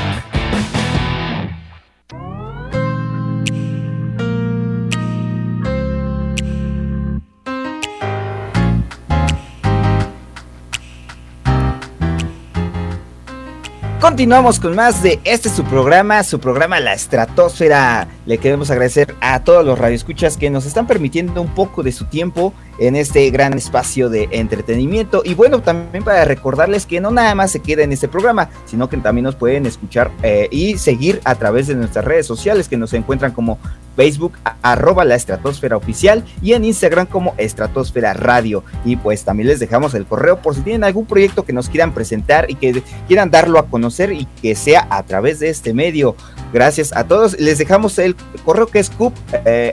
Continuamos 14.00 14.58
con 14.58 14.74
más 14.74 15.02
de 15.02 15.20
este 15.24 15.50
su 15.50 15.62
programa, 15.62 16.24
su 16.24 16.40
programa 16.40 16.80
La 16.80 16.94
Estratosfera. 16.94 18.08
Le 18.24 18.38
queremos 18.38 18.70
agradecer 18.70 19.14
a 19.20 19.44
todos 19.44 19.62
los 19.62 19.78
radioescuchas 19.78 20.38
que 20.38 20.48
nos 20.48 20.64
están 20.64 20.86
permitiendo 20.86 21.42
un 21.42 21.54
poco 21.54 21.82
de 21.82 21.92
su 21.92 22.06
tiempo 22.06 22.54
en 22.80 22.96
este 22.96 23.30
gran 23.30 23.52
espacio 23.52 24.08
de 24.08 24.28
entretenimiento. 24.32 25.22
Y 25.24 25.34
bueno, 25.34 25.60
también 25.60 26.02
para 26.02 26.24
recordarles 26.24 26.86
que 26.86 27.00
no 27.00 27.10
nada 27.12 27.34
más 27.34 27.52
se 27.52 27.60
queda 27.60 27.82
en 27.82 27.92
este 27.92 28.08
programa, 28.08 28.48
sino 28.64 28.88
que 28.88 28.96
también 28.96 29.24
nos 29.24 29.36
pueden 29.36 29.66
escuchar 29.66 30.10
eh, 30.22 30.48
y 30.50 30.78
seguir 30.78 31.20
a 31.24 31.36
través 31.36 31.68
de 31.68 31.74
nuestras 31.74 32.04
redes 32.04 32.26
sociales 32.26 32.68
que 32.68 32.76
nos 32.76 32.92
encuentran 32.94 33.32
como 33.32 33.58
Facebook 33.96 34.32
arroba 34.62 35.04
la 35.04 35.14
estratosfera 35.14 35.76
oficial 35.76 36.24
y 36.40 36.54
en 36.54 36.64
Instagram 36.64 37.06
como 37.06 37.34
estratosfera 37.36 38.14
radio. 38.14 38.64
Y 38.84 38.96
pues 38.96 39.24
también 39.24 39.48
les 39.48 39.60
dejamos 39.60 39.94
el 39.94 40.06
correo 40.06 40.40
por 40.40 40.54
si 40.54 40.62
tienen 40.62 40.84
algún 40.84 41.04
proyecto 41.04 41.44
que 41.44 41.52
nos 41.52 41.68
quieran 41.68 41.92
presentar 41.92 42.50
y 42.50 42.54
que 42.54 42.82
quieran 43.06 43.30
darlo 43.30 43.58
a 43.58 43.66
conocer 43.66 44.12
y 44.12 44.26
que 44.40 44.54
sea 44.54 44.86
a 44.90 45.02
través 45.02 45.38
de 45.40 45.50
este 45.50 45.74
medio. 45.74 46.16
Gracias 46.52 46.94
a 46.96 47.04
todos. 47.04 47.38
Les 47.38 47.58
dejamos 47.58 47.98
el 47.98 48.16
correo 48.44 48.66
que 48.66 48.78
es 48.80 48.90
cup 48.90 49.14
eh. 49.44 49.72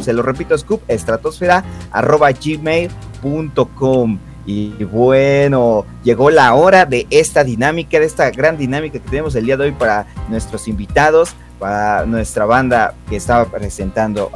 Se 0.00 0.12
lo 0.12 0.22
repito, 0.22 0.56
estratosfera 0.88 1.64
arroba 1.90 2.30
gmail.com. 2.32 4.18
Y 4.48 4.84
bueno, 4.84 5.84
llegó 6.04 6.30
la 6.30 6.54
hora 6.54 6.84
de 6.86 7.06
esta 7.10 7.42
dinámica, 7.42 7.98
de 7.98 8.06
esta 8.06 8.30
gran 8.30 8.56
dinámica 8.56 9.00
que 9.00 9.08
tenemos 9.08 9.34
el 9.34 9.44
día 9.44 9.56
de 9.56 9.64
hoy 9.64 9.72
para 9.72 10.06
nuestros 10.28 10.68
invitados 10.68 11.34
para 11.58 12.04
nuestra 12.06 12.44
banda 12.44 12.94
que 13.08 13.16
estaba 13.16 13.46
presentando 13.46 14.30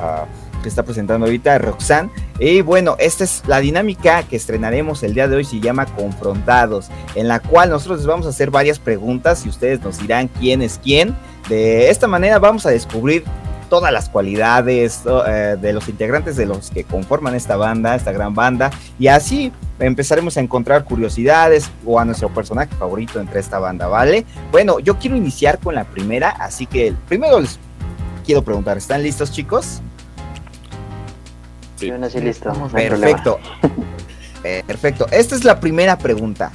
que 0.62 0.68
está 0.68 0.82
presentando 0.82 1.26
ahorita 1.26 1.58
Roxanne. 1.58 2.10
Y 2.38 2.62
bueno, 2.62 2.96
esta 2.98 3.24
es 3.24 3.42
la 3.46 3.60
dinámica 3.60 4.22
que 4.22 4.36
estrenaremos 4.36 5.02
el 5.02 5.14
día 5.14 5.28
de 5.28 5.36
hoy, 5.36 5.44
se 5.44 5.60
llama 5.60 5.86
Confrontados, 5.86 6.88
en 7.14 7.28
la 7.28 7.40
cual 7.40 7.70
nosotros 7.70 7.98
les 7.98 8.06
vamos 8.06 8.26
a 8.26 8.30
hacer 8.30 8.50
varias 8.50 8.78
preguntas 8.78 9.44
y 9.46 9.48
ustedes 9.48 9.80
nos 9.80 9.98
dirán 9.98 10.28
quién 10.28 10.62
es 10.62 10.80
quién. 10.82 11.14
De 11.48 11.90
esta 11.90 12.06
manera 12.06 12.38
vamos 12.38 12.66
a 12.66 12.70
descubrir 12.70 13.24
todas 13.70 13.92
las 13.92 14.10
cualidades 14.10 15.02
eh, 15.26 15.56
de 15.58 15.72
los 15.72 15.88
integrantes 15.88 16.36
de 16.36 16.44
los 16.44 16.70
que 16.70 16.84
conforman 16.84 17.34
esta 17.34 17.56
banda, 17.56 17.94
esta 17.94 18.12
gran 18.12 18.34
banda, 18.34 18.70
y 18.98 19.06
así 19.06 19.52
empezaremos 19.78 20.36
a 20.36 20.40
encontrar 20.40 20.84
curiosidades 20.84 21.70
o 21.86 21.98
a 21.98 22.04
nuestro 22.04 22.28
personaje 22.34 22.74
favorito 22.74 23.20
entre 23.20 23.40
esta 23.40 23.58
banda, 23.58 23.86
¿vale? 23.86 24.26
Bueno, 24.50 24.80
yo 24.80 24.98
quiero 24.98 25.16
iniciar 25.16 25.58
con 25.58 25.74
la 25.74 25.84
primera, 25.84 26.30
así 26.30 26.66
que 26.66 26.94
primero 27.08 27.40
les 27.40 27.58
quiero 28.26 28.42
preguntar, 28.42 28.76
¿están 28.76 29.02
listos 29.02 29.32
chicos? 29.32 29.80
Sí, 31.80 31.88
bueno, 31.88 32.10
sí 32.10 32.20
listo. 32.20 32.52
No 32.52 32.68
Perfecto. 32.68 33.40
Perfecto. 34.42 35.06
Esta 35.10 35.34
es 35.34 35.44
la 35.44 35.60
primera 35.60 35.96
pregunta. 35.96 36.52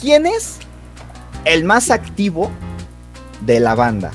¿Quién 0.00 0.24
es 0.24 0.60
el 1.44 1.64
más 1.64 1.90
activo 1.90 2.48
de 3.40 3.58
la 3.58 3.74
banda? 3.74 4.12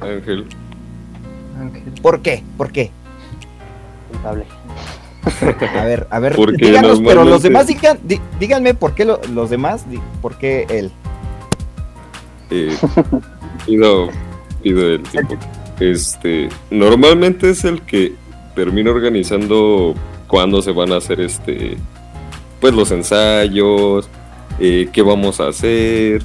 Ángel. 0.00 0.46
¿Por 2.00 2.22
qué? 2.22 2.44
¿Por 2.56 2.70
qué? 2.70 2.92
Culpable. 4.12 4.46
A 5.74 5.84
ver, 5.84 6.06
a 6.10 6.18
ver, 6.20 6.36
díganos, 6.56 7.00
pero 7.04 7.24
los 7.24 7.42
demás 7.42 7.66
digan, 7.66 7.98
díganme 8.38 8.74
por 8.74 8.94
qué 8.94 9.04
los 9.04 9.50
demás, 9.50 9.84
por 10.22 10.38
qué 10.38 10.64
él. 10.68 10.92
Eh, 12.50 12.76
pido, 13.66 14.10
pido 14.62 14.86
el 14.86 15.02
tiempo. 15.02 15.34
Este, 15.80 16.48
normalmente 16.70 17.50
es 17.50 17.64
el 17.64 17.82
que 17.82 18.14
termina 18.56 18.90
organizando 18.90 19.94
cuándo 20.26 20.60
se 20.62 20.72
van 20.72 20.92
a 20.92 20.96
hacer 20.96 21.20
este, 21.20 21.76
pues 22.60 22.74
los 22.74 22.90
ensayos, 22.90 24.08
eh, 24.58 24.88
qué 24.92 25.02
vamos 25.02 25.38
a 25.38 25.46
hacer. 25.46 26.24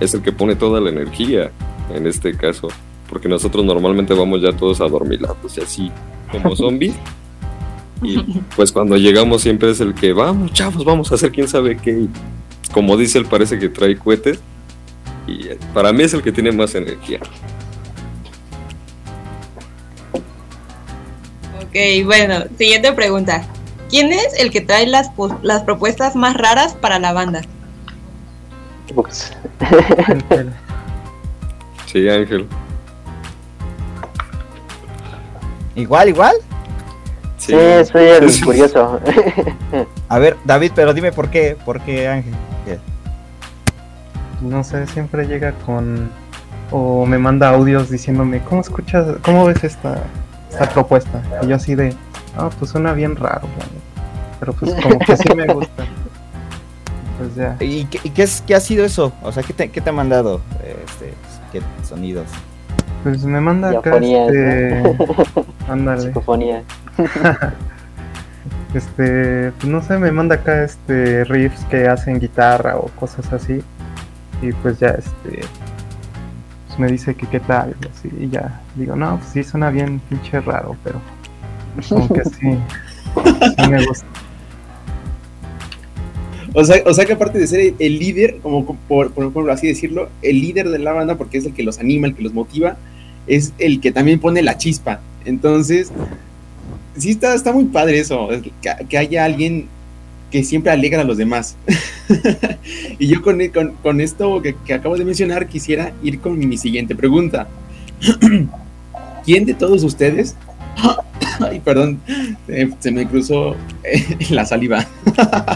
Es 0.00 0.14
el 0.14 0.22
que 0.22 0.32
pone 0.32 0.56
toda 0.56 0.80
la 0.80 0.88
energía 0.88 1.50
en 1.94 2.06
este 2.06 2.34
caso 2.34 2.68
porque 3.08 3.28
nosotros 3.28 3.64
normalmente 3.64 4.14
vamos 4.14 4.42
ya 4.42 4.52
todos 4.52 4.80
a 4.80 4.88
dormir 4.88 5.20
y 5.22 5.60
así 5.60 5.90
como 6.30 6.54
zombies. 6.56 6.94
Y 8.02 8.18
pues 8.56 8.72
cuando 8.72 8.96
llegamos 8.96 9.42
siempre 9.42 9.70
es 9.70 9.80
el 9.80 9.94
que 9.94 10.12
vamos, 10.12 10.52
chavos, 10.52 10.84
vamos 10.84 11.10
a 11.12 11.14
hacer 11.14 11.32
quién 11.32 11.48
sabe 11.48 11.76
qué. 11.76 12.06
como 12.72 12.96
dice 12.96 13.18
él, 13.18 13.26
parece 13.26 13.58
que 13.58 13.68
trae 13.68 13.96
cohetes. 13.96 14.40
Y 15.26 15.48
eh, 15.48 15.58
para 15.74 15.92
mí 15.92 16.02
es 16.02 16.14
el 16.14 16.22
que 16.22 16.32
tiene 16.32 16.52
más 16.52 16.74
energía. 16.74 17.20
Ok, 21.76 22.06
bueno, 22.06 22.44
siguiente 22.56 22.90
pregunta. 22.94 23.42
¿Quién 23.90 24.10
es 24.10 24.40
el 24.40 24.50
que 24.50 24.62
trae 24.62 24.86
las, 24.86 25.10
las 25.42 25.62
propuestas 25.64 26.16
más 26.16 26.34
raras 26.34 26.74
para 26.74 26.98
la 26.98 27.12
banda? 27.12 27.42
sí, 31.84 32.08
Ángel. 32.08 32.48
¿Igual, 35.74 36.08
igual? 36.08 36.36
Sí, 37.36 37.52
soy 37.92 38.04
el 38.04 38.40
curioso. 38.44 38.98
A 40.08 40.18
ver, 40.18 40.38
David, 40.46 40.72
pero 40.74 40.94
dime 40.94 41.12
por 41.12 41.28
qué, 41.28 41.58
por 41.62 41.82
qué 41.82 42.08
Ángel. 42.08 42.32
No 44.40 44.64
sé, 44.64 44.86
siempre 44.86 45.26
llega 45.26 45.52
con 45.66 46.10
o 46.70 47.04
me 47.04 47.18
manda 47.18 47.50
audios 47.50 47.90
diciéndome, 47.90 48.40
¿cómo 48.40 48.62
escuchas, 48.62 49.18
cómo 49.22 49.44
ves 49.44 49.62
esta, 49.62 50.02
esta 50.50 50.68
propuesta? 50.68 51.22
Y 51.42 51.48
yo 51.48 51.56
así 51.56 51.74
de, 51.74 51.94
ah, 52.36 52.50
pues 52.58 52.70
suena 52.70 52.92
bien 52.92 53.16
raro, 53.16 53.48
pero 54.40 54.52
pues 54.52 54.74
como 54.82 54.98
que 54.98 55.16
sí 55.16 55.28
me 55.34 55.46
gusta. 55.52 55.84
Pues 57.18 57.34
ya. 57.34 57.56
¿Y 57.64 57.84
qué, 57.86 58.22
es, 58.22 58.42
qué 58.46 58.54
ha 58.54 58.60
sido 58.60 58.84
eso? 58.84 59.12
O 59.22 59.32
sea, 59.32 59.42
¿qué 59.42 59.52
te, 59.52 59.70
qué 59.70 59.80
te 59.80 59.90
ha 59.90 59.92
mandado? 59.92 60.40
Este, 60.62 61.14
¿Qué 61.52 61.62
sonidos? 61.84 62.26
Pues 63.02 63.24
me 63.24 63.40
manda 63.40 63.70
acá 63.70 63.96
este... 63.98 64.82
Ándale. 65.68 66.12
este, 68.74 69.52
pues 69.52 69.64
no 69.64 69.82
sé, 69.82 69.98
me 69.98 70.10
manda 70.12 70.36
acá 70.36 70.64
este 70.64 71.24
riffs 71.24 71.64
que 71.66 71.88
hacen 71.88 72.18
guitarra 72.18 72.76
o 72.76 72.88
cosas 72.88 73.32
así. 73.32 73.62
Y 74.42 74.52
pues 74.52 74.78
ya 74.78 74.88
este 74.88 75.40
pues 76.76 76.78
me 76.78 76.92
dice 76.92 77.14
que 77.14 77.26
qué 77.26 77.40
tal, 77.40 77.74
y 77.82 77.86
así, 77.86 78.08
y 78.20 78.28
ya 78.28 78.62
digo, 78.74 78.96
no, 78.96 79.18
pues 79.18 79.30
sí 79.32 79.42
suena 79.42 79.70
bien 79.70 80.00
pinche 80.08 80.40
raro, 80.40 80.76
pero 80.84 81.00
como 81.88 82.08
que 82.08 82.22
sí, 82.24 83.68
me 83.68 83.86
gusta. 83.86 84.06
O 86.58 86.64
sea, 86.64 86.82
o 86.86 86.94
sea 86.94 87.04
que 87.04 87.12
aparte 87.12 87.38
de 87.38 87.46
ser 87.46 87.74
el 87.78 87.98
líder, 87.98 88.38
como 88.42 88.64
por, 88.88 89.12
por, 89.12 89.50
así 89.50 89.68
decirlo, 89.68 90.08
el 90.22 90.40
líder 90.40 90.70
de 90.70 90.78
la 90.78 90.92
banda, 90.92 91.16
porque 91.16 91.38
es 91.38 91.44
el 91.44 91.52
que 91.52 91.62
los 91.62 91.78
anima, 91.78 92.06
el 92.06 92.14
que 92.14 92.22
los 92.22 92.32
motiva, 92.32 92.76
es 93.26 93.52
el 93.58 93.80
que 93.80 93.92
también 93.92 94.20
pone 94.20 94.42
la 94.42 94.56
chispa. 94.56 95.00
Entonces, 95.26 95.92
sí 96.96 97.10
está, 97.10 97.34
está 97.34 97.52
muy 97.52 97.66
padre 97.66 97.98
eso, 97.98 98.28
que, 98.88 98.96
haya 98.96 99.24
alguien 99.24 99.68
que 100.30 100.42
siempre 100.42 100.72
alegra 100.72 101.02
a 101.02 101.04
los 101.04 101.16
demás. 101.16 101.56
y 102.98 103.06
yo 103.06 103.22
con, 103.22 103.40
con, 103.82 104.00
esto 104.00 104.42
que, 104.42 104.74
acabo 104.74 104.96
de 104.96 105.04
mencionar 105.04 105.46
quisiera 105.48 105.92
ir 106.02 106.20
con 106.20 106.38
mi 106.38 106.56
siguiente 106.56 106.94
pregunta. 106.94 107.46
¿Quién 109.24 109.44
de 109.44 109.54
todos 109.54 109.82
ustedes... 109.82 110.36
Ay, 111.38 111.60
perdón, 111.60 112.00
se 112.78 112.90
me 112.90 113.06
cruzó 113.06 113.56
la 114.30 114.46
saliva. 114.46 114.86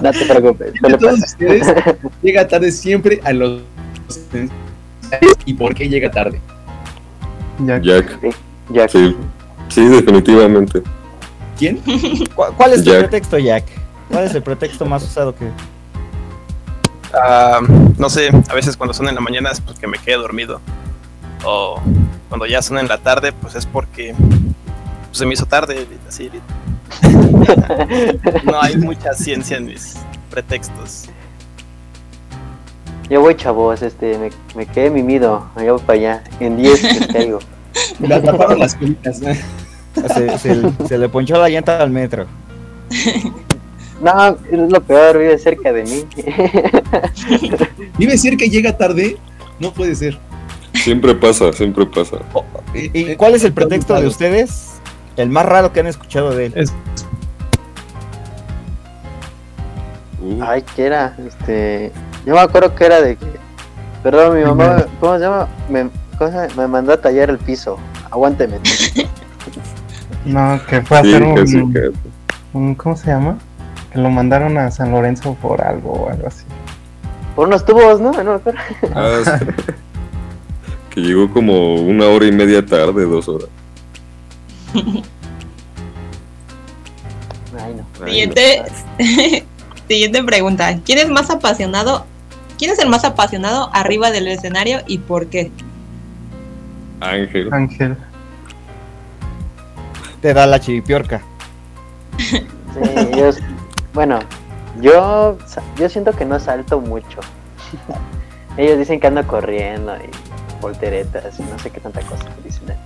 no 0.03 0.13
te 0.13 0.27
preocupes. 0.27 0.73
¿Quién 0.73 0.93
de 0.93 0.99
todos 0.99 1.21
ustedes 1.21 1.67
llega 2.23 2.47
tarde 2.47 2.71
siempre 2.71 3.21
a 3.25 3.33
los... 3.33 3.63
¿Y 5.47 5.55
por 5.55 5.75
qué 5.75 5.89
llega 5.89 6.11
tarde? 6.11 6.39
Jack. 7.67 7.85
Jack. 8.73 8.91
Sí. 8.91 9.17
sí, 9.69 9.89
definitivamente. 9.89 10.83
¿Quién? 11.59 11.81
¿Cuál 12.35 12.73
es 12.73 12.85
tu 12.85 12.91
pretexto, 12.91 13.39
Jack? 13.39 13.65
¿Cuál 14.11 14.25
es 14.25 14.35
el 14.35 14.43
pretexto 14.43 14.85
más 14.87 15.03
usado 15.03 15.35
que.? 15.35 15.47
Uh, 17.13 17.93
no 17.99 18.09
sé, 18.09 18.31
a 18.49 18.55
veces 18.55 18.77
cuando 18.77 18.95
son 18.95 19.09
en 19.09 19.15
la 19.15 19.21
mañana 19.21 19.51
es 19.51 19.61
porque 19.61 19.87
me 19.87 19.99
quedé 19.99 20.17
dormido. 20.17 20.61
O 21.45 21.81
cuando 22.29 22.47
ya 22.47 22.63
son 22.63 22.79
en 22.79 22.89
la 22.89 22.99
tarde, 22.99 23.33
pues 23.33 23.55
es 23.55 23.67
porque 23.67 24.15
pues, 24.15 25.19
se 25.19 25.27
me 25.27 25.35
hizo 25.35 25.47
tarde. 25.47 25.87
Así. 26.09 26.31
no 28.45 28.61
hay 28.61 28.77
mucha 28.77 29.15
ciencia 29.15 29.57
en 29.57 29.67
mis 29.67 29.97
pretextos. 30.31 31.09
Yo 33.09 33.21
voy, 33.21 33.35
chavos, 33.35 33.83
este, 33.83 34.17
me, 34.19 34.31
me 34.55 34.67
quedé 34.67 34.89
mimido. 34.91 35.49
Allá 35.57 35.73
voy 35.73 35.83
para 35.83 35.99
allá. 35.99 36.25
En 36.39 36.57
10 36.57 36.81
que 36.81 37.09
caigo. 37.09 37.41
Me 37.99 38.15
atraparon 38.15 38.59
las 38.59 38.75
cuentas. 38.75 39.21
Se, 40.39 40.39
se, 40.89 40.99
le 40.99 41.09
ponchó 41.09 41.37
la 41.39 41.49
llanta 41.49 41.81
al 41.81 41.91
metro. 41.91 42.27
No, 44.01 44.29
es 44.51 44.73
lo 44.73 44.81
peor, 44.81 45.19
vive 45.19 45.39
cerca 45.39 45.73
de 45.73 45.85
mí. 45.85 46.05
¿Vive 47.99 48.17
cerca 48.17 48.45
y 48.47 48.51
llega 48.51 48.77
tarde? 48.77 49.19
No 49.59 49.73
puede 49.73 49.95
ser. 49.95 50.19
Siempre 50.75 51.15
pasa, 51.15 51.53
siempre 51.53 51.85
pasa. 51.85 52.17
Oh, 52.33 52.45
¿Y, 52.75 53.15
cuál 53.17 53.35
es 53.35 53.45
el 53.45 53.53
pretexto 53.53 53.95
de 54.01 54.07
ustedes? 54.07 54.81
El 55.17 55.29
más 55.29 55.45
raro 55.45 55.73
que 55.73 55.81
han 55.81 55.87
escuchado 55.87 56.35
de 56.35 56.47
él. 56.47 56.53
Es... 56.57 56.73
Uh. 60.23 60.43
Ay, 60.43 60.65
¿qué 60.75 60.87
era? 60.87 61.15
Este. 61.27 61.93
Yo 62.25 62.35
me 62.35 62.41
acuerdo 62.41 62.75
que 62.75 62.85
era 62.85 63.03
de 63.03 63.17
que. 63.17 63.27
Perdón, 64.03 64.39
mi 64.39 64.45
mamá, 64.45 64.87
¿cómo 64.99 65.15
se 65.15 65.21
llama? 65.21 65.49
Me, 65.69 65.91
me 66.57 66.67
mandó 66.67 66.93
a 66.95 67.01
tallar 67.01 67.29
el 67.29 67.39
piso. 67.39 67.79
Aguánteme. 68.11 68.59
no, 70.25 70.59
que 70.67 70.81
fue 70.81 70.97
a 70.97 71.01
hacer 71.01 71.23
un, 72.53 72.75
¿Cómo 72.75 72.97
se 72.97 73.07
llama? 73.09 73.39
Que 73.93 73.99
lo 73.99 74.11
mandaron 74.11 74.57
a 74.59 74.71
San 74.71 74.93
Lorenzo 74.93 75.35
por 75.35 75.63
algo 75.63 75.93
o 75.93 76.11
algo 76.11 76.29
así. 76.29 76.45
Por 77.35 77.49
unos 77.49 77.65
tubos, 77.65 78.01
¿no? 78.01 78.13
no 78.13 78.41
ah, 78.95 79.21
que 80.91 81.01
llegó 81.01 81.31
como 81.33 81.75
una 81.77 82.07
hora 82.07 82.27
y 82.27 82.33
media 82.33 82.65
tarde, 82.65 83.05
dos 83.05 83.29
horas. 83.29 83.49
Ay, 87.59 87.75
no. 87.75 88.07
Siguiente, 88.07 88.63
siguiente 89.89 90.23
pregunta. 90.25 90.79
¿Quién 90.85 90.99
es 90.99 91.09
más 91.09 91.31
apasionado 91.31 92.07
¿Quién 92.61 92.73
es 92.73 92.79
el 92.79 92.91
más 92.91 93.05
apasionado 93.05 93.71
arriba 93.73 94.11
del 94.11 94.29
escenario 94.29 94.81
y 94.87 94.99
por 94.99 95.29
qué? 95.29 95.51
Ángel. 97.01 97.49
Ángel. 97.55 97.97
Te 100.21 100.35
da 100.35 100.47
la 100.47 100.61
chiripiorca. 100.61 101.23
Sí, 102.19 102.45
yo, 103.17 103.31
bueno, 103.93 104.19
yo, 104.81 105.37
yo 105.77 105.89
siento 105.89 106.13
que 106.13 106.25
no 106.25 106.39
salto 106.41 106.81
mucho. 106.81 107.21
Ellos 108.57 108.79
dicen 108.79 109.01
que 109.01 109.07
ando 109.07 109.27
corriendo 109.27 109.95
y 109.97 110.11
volteretas 110.61 111.39
y 111.39 111.43
no 111.43 111.59
sé 111.59 111.71
qué 111.71 111.81
tanta 111.81 112.01
cosa 112.03 112.27
dicen. 112.45 112.65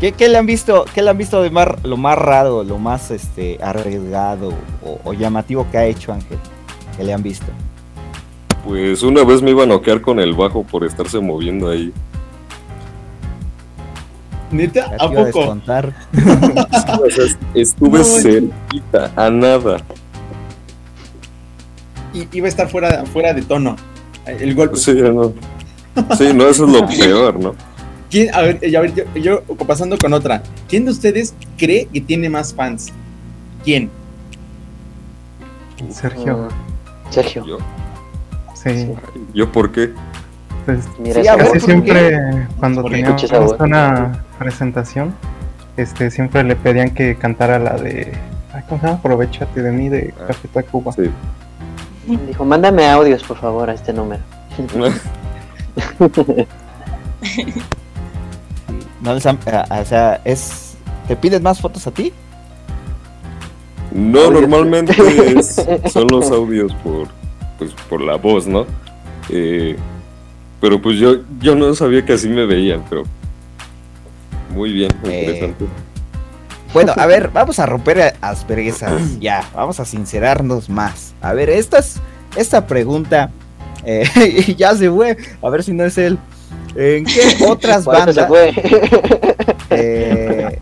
¿Qué, 0.00 0.12
qué 0.12 0.28
le 0.28 0.38
han 0.38 0.46
visto, 0.46 0.84
qué 0.92 1.02
le 1.02 1.10
han 1.10 1.18
visto 1.18 1.40
de 1.42 1.50
mar, 1.50 1.78
lo 1.84 1.96
más 1.96 2.18
raro, 2.18 2.64
lo 2.64 2.78
más 2.78 3.12
este 3.12 3.58
arriesgado 3.62 4.52
o, 4.84 4.98
o 5.04 5.12
llamativo 5.12 5.66
que 5.70 5.78
ha 5.78 5.84
hecho 5.84 6.12
Ángel? 6.12 6.38
Que 6.96 7.04
le 7.04 7.12
han 7.12 7.22
visto. 7.22 7.46
Pues 8.64 9.02
una 9.02 9.24
vez 9.24 9.42
me 9.42 9.50
iba 9.50 9.64
a 9.64 9.66
noquear 9.66 10.00
con 10.00 10.18
el 10.18 10.34
bajo 10.34 10.64
por 10.64 10.84
estarse 10.84 11.20
moviendo 11.20 11.70
ahí. 11.70 11.92
¿Neta? 14.52 14.84
¿A 14.84 14.94
iba 14.94 15.04
a 15.04 15.08
poco? 15.08 15.24
descontar. 15.24 15.92
O 17.02 17.10
sea, 17.10 17.24
estuve 17.54 17.98
No, 17.98 18.04
cerquita, 18.04 19.12
a 19.16 19.30
nada. 19.30 19.78
I- 22.14 22.28
iba 22.32 22.46
a 22.46 22.48
estar 22.48 22.68
fuera, 22.68 23.04
fuera 23.06 23.32
de 23.32 23.42
tono. 23.42 23.76
El 24.26 24.54
golpe. 24.54 24.76
Sí, 24.76 24.92
no. 24.94 25.32
Sí, 26.16 26.32
no, 26.34 26.46
eso 26.48 26.64
es 26.66 26.70
lo 26.72 26.86
peor, 27.04 27.38
¿no? 27.40 27.54
¿Quién, 28.10 28.34
a 28.34 28.42
ver, 28.42 28.58
y 28.62 28.74
a 28.76 28.80
ver, 28.80 28.94
yo, 28.94 29.04
yo 29.14 29.42
pasando 29.66 29.96
con 29.98 30.12
otra. 30.12 30.42
¿Quién 30.68 30.84
de 30.84 30.90
ustedes 30.90 31.34
cree 31.56 31.86
que 31.86 32.00
tiene 32.00 32.28
más 32.28 32.52
fans? 32.54 32.92
¿Quién? 33.64 33.90
Sergio, 35.90 36.48
Sergio. 37.10 37.44
Yo, 37.46 37.58
sí. 38.54 38.88
¿Yo 39.34 39.50
por 39.50 39.72
qué? 39.72 39.92
Pues, 40.64 40.84
Mira, 41.00 41.20
Sí, 41.22 41.26
casi 41.26 41.50
¿por 41.50 41.60
siempre 41.60 42.46
cuando 42.58 42.84
teníamos 42.84 43.24
una 43.58 44.22
presentación, 44.38 45.12
este 45.76 46.10
siempre 46.10 46.44
le 46.44 46.56
pedían 46.56 46.90
que 46.90 47.16
cantara 47.16 47.58
la 47.58 47.76
de 47.76 48.12
ay, 48.52 48.62
¿cómo 48.68 48.80
se 48.80 48.86
llama? 48.86 48.98
Aprovechate 48.98 49.62
de 49.62 49.70
mí 49.72 49.88
de 49.88 50.12
Ah. 50.20 50.24
Café 50.28 50.48
Tacuba. 50.48 50.92
Sí. 50.92 51.10
Dijo, 52.26 52.44
mándame 52.44 52.88
audios, 52.90 53.22
por 53.22 53.36
favor, 53.38 53.70
a 53.70 53.74
este 53.74 53.92
número. 53.92 54.22
No 59.00 59.14
les 59.14 59.26
han- 59.26 59.38
ah, 59.46 59.80
o 59.80 59.84
sea, 59.84 60.20
es. 60.24 60.74
¿Te 61.08 61.16
piden 61.16 61.42
más 61.42 61.60
fotos 61.60 61.86
a 61.86 61.90
ti? 61.90 62.12
No, 63.92 64.20
Audios. 64.20 64.42
normalmente 64.42 64.94
es- 65.36 65.56
son 65.92 66.06
los 66.08 66.30
audios 66.30 66.72
por, 66.76 67.08
pues, 67.58 67.72
por 67.90 68.00
la 68.00 68.16
voz, 68.16 68.46
¿no? 68.46 68.64
Eh, 69.28 69.76
pero 70.60 70.80
pues 70.80 70.96
yo, 70.98 71.16
yo 71.40 71.54
no 71.56 71.74
sabía 71.74 72.04
que 72.04 72.12
así 72.12 72.28
me 72.28 72.46
veían, 72.46 72.84
pero 72.88 73.02
muy 74.52 74.72
bien, 74.72 74.92
Eh, 75.04 75.20
interesante. 75.20 75.64
Bueno, 76.72 76.92
a 76.96 77.06
ver, 77.06 77.28
vamos 77.32 77.58
a 77.58 77.66
romper 77.66 78.14
asperezas. 78.20 78.92
Ya, 79.20 79.44
vamos 79.54 79.78
a 79.80 79.84
sincerarnos 79.84 80.68
más. 80.68 81.14
A 81.20 81.32
ver, 81.32 81.50
esta, 81.50 81.78
es- 81.78 81.96
esta 82.36 82.66
pregunta. 82.66 83.30
eh, 83.84 84.54
ya 84.58 84.74
se 84.74 84.90
fue. 84.90 85.16
A 85.42 85.50
ver 85.50 85.62
si 85.62 85.72
no 85.72 85.84
es 85.84 85.98
él. 85.98 86.18
¿En 86.76 87.04
qué 87.04 87.20
otras 87.48 87.84
Por 87.84 87.94
eso 87.96 88.12
se 88.12 88.20
bandas? 88.20 88.28
fue. 88.28 88.52
Eh, 89.70 90.58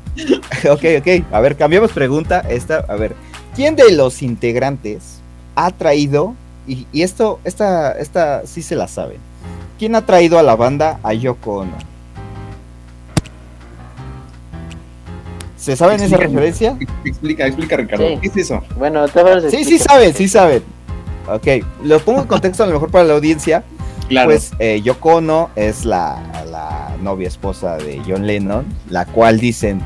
ok, 0.71 0.85
ok. 1.01 1.25
A 1.33 1.41
ver, 1.41 1.57
cambiamos 1.57 1.93
pregunta. 1.93 2.41
Esta, 2.49 2.85
a 2.89 2.97
ver, 2.97 3.15
¿quién 3.55 3.77
de 3.77 3.93
los 3.93 4.23
integrantes 4.23 5.21
ha 5.55 5.71
traído, 5.71 6.35
y, 6.67 6.87
y 6.93 7.03
esto, 7.03 7.41
esta, 7.45 7.93
esta 7.93 8.43
sí 8.47 8.63
se 8.63 8.77
la 8.77 8.89
sabe, 8.89 9.17
¿quién 9.79 9.95
ha 9.95 10.07
traído 10.07 10.39
a 10.39 10.43
la 10.43 10.55
banda 10.57 10.99
a 11.03 11.13
Yoko 11.13 11.59
Ono? 11.61 11.73
¿Se 15.61 15.77
saben 15.77 16.01
esa 16.03 16.17
referencia? 16.17 16.75
Explica, 17.05 17.47
explica, 17.47 17.77
Ricardo. 17.77 18.09
Sí. 18.09 18.19
¿Qué 18.23 18.29
es 18.29 18.37
eso? 18.39 18.63
bueno, 18.79 19.07
te 19.09 19.23
vas 19.23 19.45
a 19.45 19.51
Sí, 19.51 19.63
sí 19.65 19.79
saben, 19.79 20.15
sí 20.15 20.27
saben. 20.27 20.63
Ok, 21.29 21.47
lo 21.85 22.01
pongo 22.01 22.23
en 22.23 22.27
contexto 22.27 22.65
a 22.65 22.67
lo 22.67 22.73
mejor 22.73 22.91
para 22.91 23.05
la 23.05 23.13
audiencia. 23.13 23.63
Claro. 24.09 24.31
Pues 24.31 24.53
eh, 24.59 24.81
Yoko 24.83 25.17
Ono 25.17 25.51
es 25.55 25.85
la, 25.85 26.19
la 26.51 26.97
novia 27.03 27.29
esposa 27.29 27.77
de 27.77 28.01
John 28.09 28.27
Lennon, 28.27 28.65
la 28.89 29.05
cual 29.05 29.39
dicen 29.39 29.83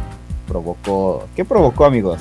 provocó. 0.47 1.27
¿Qué 1.35 1.45
provocó, 1.45 1.85
amigos? 1.87 2.21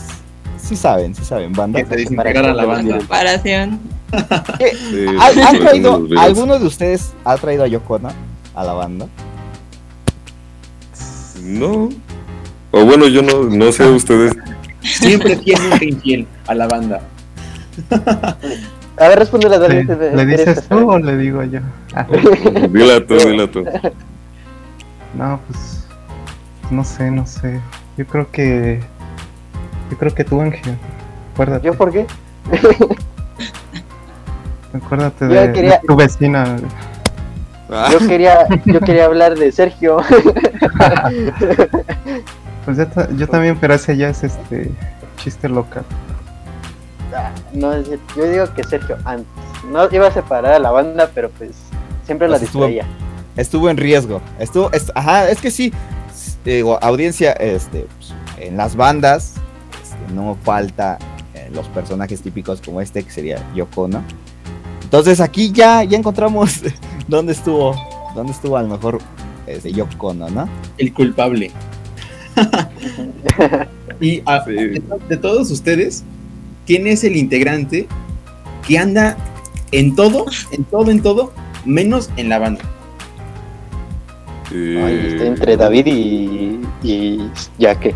Sí 0.58 0.76
saben, 0.76 1.14
sí 1.14 1.24
saben, 1.24 1.54
banda. 1.54 1.80
que 1.84 1.88
se 1.88 1.96
desintegrara 1.96 2.54
la 2.56 2.66
banda. 2.66 2.98
Comparación. 2.98 3.80
Sí, 4.14 5.06
¿Ha- 5.20 5.32
sí, 5.32 5.42
¿Han 5.42 5.58
por 5.58 5.66
traído, 5.68 5.90
algunos 5.94 6.10
videos. 6.10 6.24
¿Alguno 6.26 6.60
de 6.60 6.66
ustedes 6.66 7.14
ha 7.24 7.38
traído 7.38 7.64
a 7.64 7.68
Yoko 7.68 7.94
Ono 7.96 8.10
a 8.56 8.64
la 8.64 8.74
banda? 8.74 9.08
No. 11.42 11.90
O 12.76 12.84
bueno, 12.86 13.08
yo 13.08 13.22
no, 13.22 13.44
no 13.44 13.72
sé 13.72 13.86
ustedes. 13.90 14.34
Siempre 14.82 15.38
fiel, 15.38 15.60
nunca 15.70 15.86
infiel 15.86 16.28
a 16.48 16.56
la 16.56 16.68
banda. 16.68 17.02
A 18.98 19.08
ver, 19.08 19.20
responde 19.20 19.48
la 19.48 19.58
Sí, 19.58 19.84
Dani. 19.86 20.16
¿Le 20.16 20.26
dices 20.26 20.68
tú 20.68 20.90
o 20.90 20.98
le 21.00 21.16
digo 21.18 21.44
yo? 21.44 21.60
Ah, 21.94 22.06
Dila 22.70 23.06
tú, 23.06 23.16
dila 23.16 23.48
tú. 23.48 23.64
no, 25.16 25.40
pues 25.48 25.86
no 26.72 26.84
sé, 26.84 27.12
no 27.12 27.26
sé. 27.28 27.60
Yo 27.96 28.08
creo 28.08 28.30
que 28.32 28.80
yo 29.92 29.98
creo 29.98 30.14
que 30.14 30.24
tú, 30.24 30.42
Ángel. 30.42 30.76
Acuérdate, 31.34 31.68
¿Yo 31.68 31.74
por 31.76 31.92
qué? 31.92 32.08
acuérdate 34.74 35.28
de, 35.28 35.48
de 35.48 35.80
tu 35.88 35.96
vecina. 35.96 36.58
Yo 37.92 38.00
quería, 38.08 38.48
yo 38.66 38.80
quería 38.82 39.06
hablar 39.06 39.38
de 39.38 39.52
Sergio. 39.52 39.98
Pues 42.66 42.78
yo, 42.78 42.86
yo 43.18 43.28
también, 43.28 43.58
pero 43.60 43.74
ese 43.74 43.96
ya 43.98 44.10
es 44.10 44.24
este 44.24 44.72
chiste 45.18 45.50
local. 45.50 45.84
No, 47.54 47.74
es 47.74 47.88
cierto. 47.88 48.06
yo 48.16 48.30
digo 48.32 48.54
que 48.54 48.64
Sergio 48.64 48.98
antes. 49.06 49.28
No 49.70 49.88
iba 49.92 50.08
a 50.08 50.12
separar 50.12 50.54
a 50.54 50.60
la 50.60 50.72
banda, 50.72 51.10
pero 51.14 51.30
pues 51.30 51.52
siempre 52.06 52.28
la 52.28 52.34
Pues 52.38 52.44
estuvo- 52.44 52.66
distraía. 52.66 52.86
Estuvo 53.36 53.70
en 53.70 53.78
riesgo. 53.78 54.22
Estuvo, 54.40 54.72
es- 54.72 54.92
ajá, 54.96 55.30
es 55.30 55.40
que 55.42 55.52
sí. 55.52 55.72
Digo, 56.46 56.78
audiencia, 56.82 57.32
este, 57.34 57.88
pues, 57.98 58.14
en 58.38 58.58
las 58.58 58.76
bandas 58.76 59.36
este, 59.82 60.14
no 60.14 60.38
falta 60.44 60.98
eh, 61.34 61.50
los 61.54 61.68
personajes 61.70 62.22
típicos 62.22 62.62
como 62.62 62.82
este 62.82 63.04
que 63.04 63.12
sería 63.12 63.38
Yoko, 63.56 63.88
¿no? 63.88 64.04
Entonces 64.84 65.20
aquí 65.22 65.52
ya, 65.52 65.84
ya 65.84 65.98
encontramos 65.98 66.62
dónde 67.08 67.32
estuvo, 67.34 67.76
dónde 68.16 68.34
estuvo 68.34 68.58
a 68.58 68.62
lo 68.64 68.70
mejor 68.70 69.00
este, 69.48 69.72
Yoko, 69.72 70.14
¿no? 70.14 70.50
El 70.78 70.94
culpable. 70.94 71.52
y 74.02 74.22
a- 74.26 74.44
Sí. 74.46 74.52
de, 74.54 74.80
to- 74.80 75.00
de 75.10 75.18
todos 75.18 75.52
ustedes, 75.52 76.04
¿quién 76.66 76.88
es 76.88 77.04
el 77.04 77.16
integrante 77.16 77.88
que 78.68 78.78
anda 78.78 79.18
en 79.72 79.96
todo, 79.96 80.26
en 80.52 80.64
todo, 80.66 80.92
en 80.92 81.02
todo, 81.02 81.34
menos 81.66 82.10
en 82.18 82.30
la 82.30 82.40
banda? 82.40 82.62
eh, 84.52 84.84
Ay, 84.86 85.08
estoy 85.12 85.28
entre 85.28 85.58
David 85.58 85.88
y, 85.88 86.60
y 86.84 87.30
Jaque. 87.60 87.96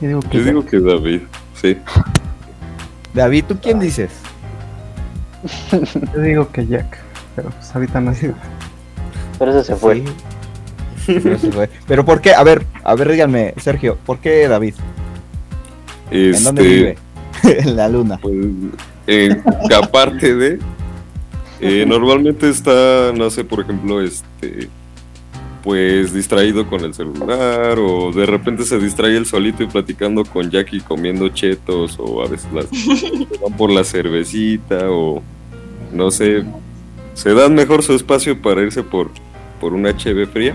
Yo 0.00 0.08
digo 0.08 0.20
que 0.20 0.38
Yo 0.38 0.44
digo 0.44 0.66
que 0.66 0.80
David, 0.80 1.20
sí. 1.60 1.76
David, 3.14 3.44
¿tú 3.48 3.56
quién 3.62 3.78
dices? 3.80 4.10
yo 6.14 6.20
digo 6.20 6.48
que 6.50 6.66
Jack, 6.66 6.98
pero 7.36 7.50
pues 7.50 7.74
ahorita 7.74 8.00
no 8.00 8.14
sé. 8.14 8.32
Pero 9.38 9.50
eso 9.50 9.62
se 9.64 9.76
fue. 9.76 9.96
Sí. 9.96 10.04
Pero 11.86 12.04
¿por 12.04 12.20
qué? 12.20 12.34
A 12.34 12.42
ver, 12.42 12.64
a 12.82 12.94
ver, 12.94 13.10
díganme, 13.10 13.54
Sergio, 13.58 13.98
¿por 14.04 14.18
qué 14.18 14.48
David? 14.48 14.74
¿En 16.10 16.42
dónde 16.44 16.62
Este, 16.62 16.74
vive? 16.74 16.98
en 17.60 17.76
la 17.76 17.88
luna. 17.88 18.18
Pues, 18.20 18.36
eh, 19.06 19.36
aparte 19.76 20.34
de, 20.34 20.58
eh, 21.60 21.84
normalmente 21.86 22.48
está, 22.48 23.12
no 23.14 23.30
sé, 23.30 23.44
por 23.44 23.60
ejemplo, 23.60 24.00
este, 24.00 24.68
pues 25.62 26.12
distraído 26.12 26.66
con 26.68 26.84
el 26.84 26.92
celular 26.92 27.78
o 27.78 28.12
de 28.12 28.26
repente 28.26 28.64
se 28.64 28.78
distrae 28.78 29.16
él 29.16 29.24
solito 29.24 29.62
y 29.62 29.66
platicando 29.66 30.24
con 30.24 30.50
Jackie 30.50 30.80
comiendo 30.80 31.28
chetos 31.30 31.96
o 31.98 32.22
a 32.22 32.28
veces 32.28 32.52
las 32.52 32.66
van 33.40 33.56
por 33.56 33.70
la 33.70 33.82
cervecita 33.82 34.90
o 34.90 35.22
no 35.90 36.10
sé, 36.10 36.44
se 37.14 37.32
dan 37.32 37.54
mejor 37.54 37.82
su 37.82 37.94
espacio 37.94 38.42
para 38.42 38.60
irse 38.62 38.82
por, 38.82 39.10
por 39.58 39.72
una 39.72 39.96
cheve 39.96 40.26
fría 40.26 40.54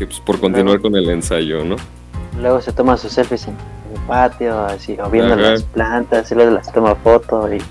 que 0.00 0.06
pues 0.06 0.18
por 0.20 0.40
continuar 0.40 0.80
con 0.80 0.96
el 0.96 1.10
ensayo, 1.10 1.62
¿no? 1.62 1.76
Luego 2.40 2.62
se 2.62 2.72
toma 2.72 2.96
sus 2.96 3.12
selfies 3.12 3.46
en 3.46 3.54
el 3.94 4.00
patio, 4.06 4.58
así, 4.64 4.96
o 4.98 5.10
viendo 5.10 5.34
Ajá. 5.34 5.42
las 5.42 5.62
plantas, 5.62 6.32
y 6.32 6.34
luego 6.34 6.52
las 6.52 6.72
toma 6.72 6.94
foto 6.94 7.52
y, 7.52 7.62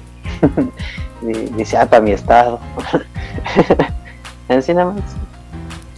y 1.27 1.33
dice, 1.55 1.77
ah, 1.77 1.89
para 1.89 2.03
mi 2.03 2.11
estado. 2.11 2.59
Así 4.47 4.75
nada 4.75 4.91
más. 4.91 5.01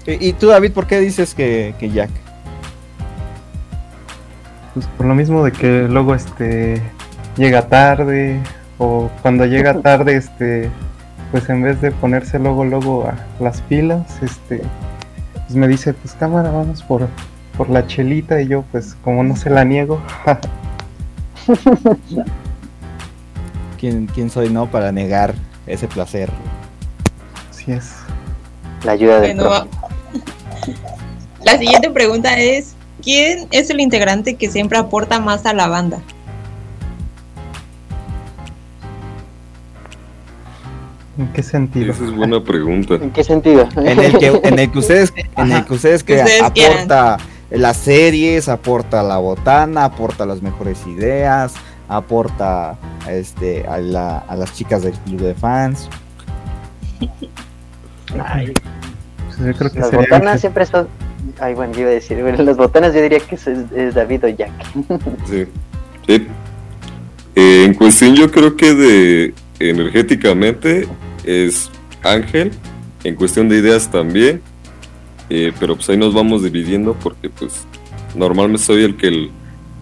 ¿Y, 0.07 0.29
y 0.29 0.33
tú, 0.33 0.47
David, 0.47 0.71
por 0.71 0.87
qué 0.87 1.01
dices 1.01 1.35
que, 1.35 1.75
que 1.77 1.89
Jack? 1.89 2.09
Pues 4.73 4.87
por 4.87 5.05
lo 5.05 5.13
mismo 5.13 5.43
de 5.43 5.51
que 5.51 5.89
luego 5.89 6.15
este 6.15 6.81
llega 7.35 7.67
tarde 7.67 8.39
o 8.77 9.09
cuando 9.21 9.45
llega 9.45 9.81
tarde 9.81 10.15
este 10.15 10.69
pues 11.31 11.49
en 11.49 11.61
vez 11.61 11.81
de 11.81 11.91
ponerse 11.91 12.39
luego 12.39 12.63
luego 12.63 13.05
a 13.07 13.15
las 13.41 13.61
pilas 13.61 14.21
este 14.21 14.61
pues 15.51 15.59
me 15.59 15.67
dice 15.67 15.93
pues 15.93 16.13
cámara 16.13 16.49
vamos 16.49 16.81
por 16.81 17.09
por 17.57 17.69
la 17.69 17.85
chelita 17.85 18.41
y 18.41 18.47
yo 18.47 18.63
pues 18.71 18.95
como 19.03 19.21
no 19.21 19.35
se 19.35 19.49
la 19.49 19.65
niego 19.65 20.01
¿Quién, 23.77 24.05
quién 24.05 24.29
soy, 24.29 24.49
no, 24.49 24.71
para 24.71 24.93
negar 24.93 25.33
ese 25.67 25.89
placer? 25.89 26.29
así 27.49 27.73
es 27.73 27.95
La 28.85 28.93
ayuda 28.93 29.19
Bueno, 29.19 29.43
prójimo. 29.43 29.69
La 31.43 31.57
siguiente 31.57 31.89
pregunta 31.89 32.39
es, 32.39 32.75
¿quién 33.03 33.49
es 33.51 33.69
el 33.71 33.81
integrante 33.81 34.35
que 34.35 34.49
siempre 34.49 34.77
aporta 34.77 35.19
más 35.19 35.45
a 35.45 35.53
la 35.53 35.67
banda? 35.67 35.99
¿En 41.17 41.27
qué 41.33 41.43
sentido? 41.43 41.91
Esa 41.91 42.05
es 42.05 42.15
buena 42.15 42.43
pregunta. 42.43 42.95
¿En 42.95 43.11
qué 43.11 43.23
sentido? 43.23 43.67
En 43.75 43.99
el 43.99 44.17
que, 44.17 44.39
en 44.43 44.59
el 44.59 44.71
que 44.71 44.79
ustedes, 44.79 45.13
en 45.37 45.51
el 45.51 45.65
que 45.65 45.73
ustedes 45.73 46.03
que 46.03 46.15
Ustedes 46.15 46.41
aporta 46.41 47.17
las 47.49 47.77
series, 47.77 48.47
aporta 48.47 49.03
la 49.03 49.17
botana, 49.17 49.83
aporta 49.85 50.25
las 50.25 50.41
mejores 50.41 50.79
ideas, 50.87 51.53
aporta 51.89 52.77
este 53.09 53.65
a, 53.67 53.77
la- 53.79 54.19
a 54.19 54.35
las 54.37 54.53
chicas 54.53 54.83
del 54.83 54.93
club 54.93 55.19
de 55.21 55.33
fans. 55.35 55.89
Ay, 58.23 58.53
Pues 59.25 59.37
yo 59.39 59.53
creo 59.57 59.71
que 59.71 59.79
las 59.79 59.89
sería 59.89 60.05
botanas 60.05 60.39
siempre 60.41 60.65
son... 60.65 60.87
Ay, 61.39 61.53
bueno, 61.53 61.73
yo 61.73 61.81
iba 61.81 61.89
a 61.89 61.93
decir, 61.93 62.21
bueno, 62.21 62.41
las 62.43 62.57
botanas 62.57 62.93
yo 62.93 63.01
diría 63.01 63.19
que 63.19 63.35
es, 63.35 63.47
es 63.47 63.93
David 63.95 64.25
o 64.25 64.27
Jack. 64.29 64.51
Sí. 65.29 65.45
Sí. 66.07 66.27
Eh, 67.35 67.65
en 67.65 67.73
cuestión, 67.73 68.15
yo 68.15 68.29
creo 68.31 68.55
que 68.57 68.73
de 68.73 69.33
energéticamente 69.69 70.87
es 71.23 71.69
Ángel. 72.03 72.51
En 73.03 73.15
cuestión 73.15 73.49
de 73.49 73.57
ideas 73.57 73.89
también. 73.89 74.41
Eh, 75.29 75.53
pero 75.59 75.75
pues 75.75 75.89
ahí 75.89 75.97
nos 75.97 76.13
vamos 76.13 76.43
dividiendo 76.43 76.93
porque 76.93 77.29
pues 77.29 77.65
normalmente 78.15 78.63
soy 78.63 78.83
el 78.83 78.97
que 78.97 79.29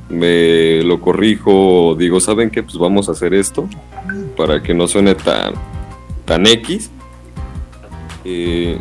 me 0.09 0.83
lo 0.83 0.99
corrijo. 0.99 1.95
Digo, 1.97 2.19
¿saben 2.19 2.49
qué? 2.49 2.61
Pues 2.61 2.77
vamos 2.77 3.09
a 3.09 3.13
hacer 3.13 3.33
esto 3.33 3.67
para 4.37 4.61
que 4.61 4.73
no 4.73 4.87
suene 4.87 5.15
tan, 5.15 5.53
tan 6.25 6.45
X. 6.45 6.91
Eh, 8.25 8.77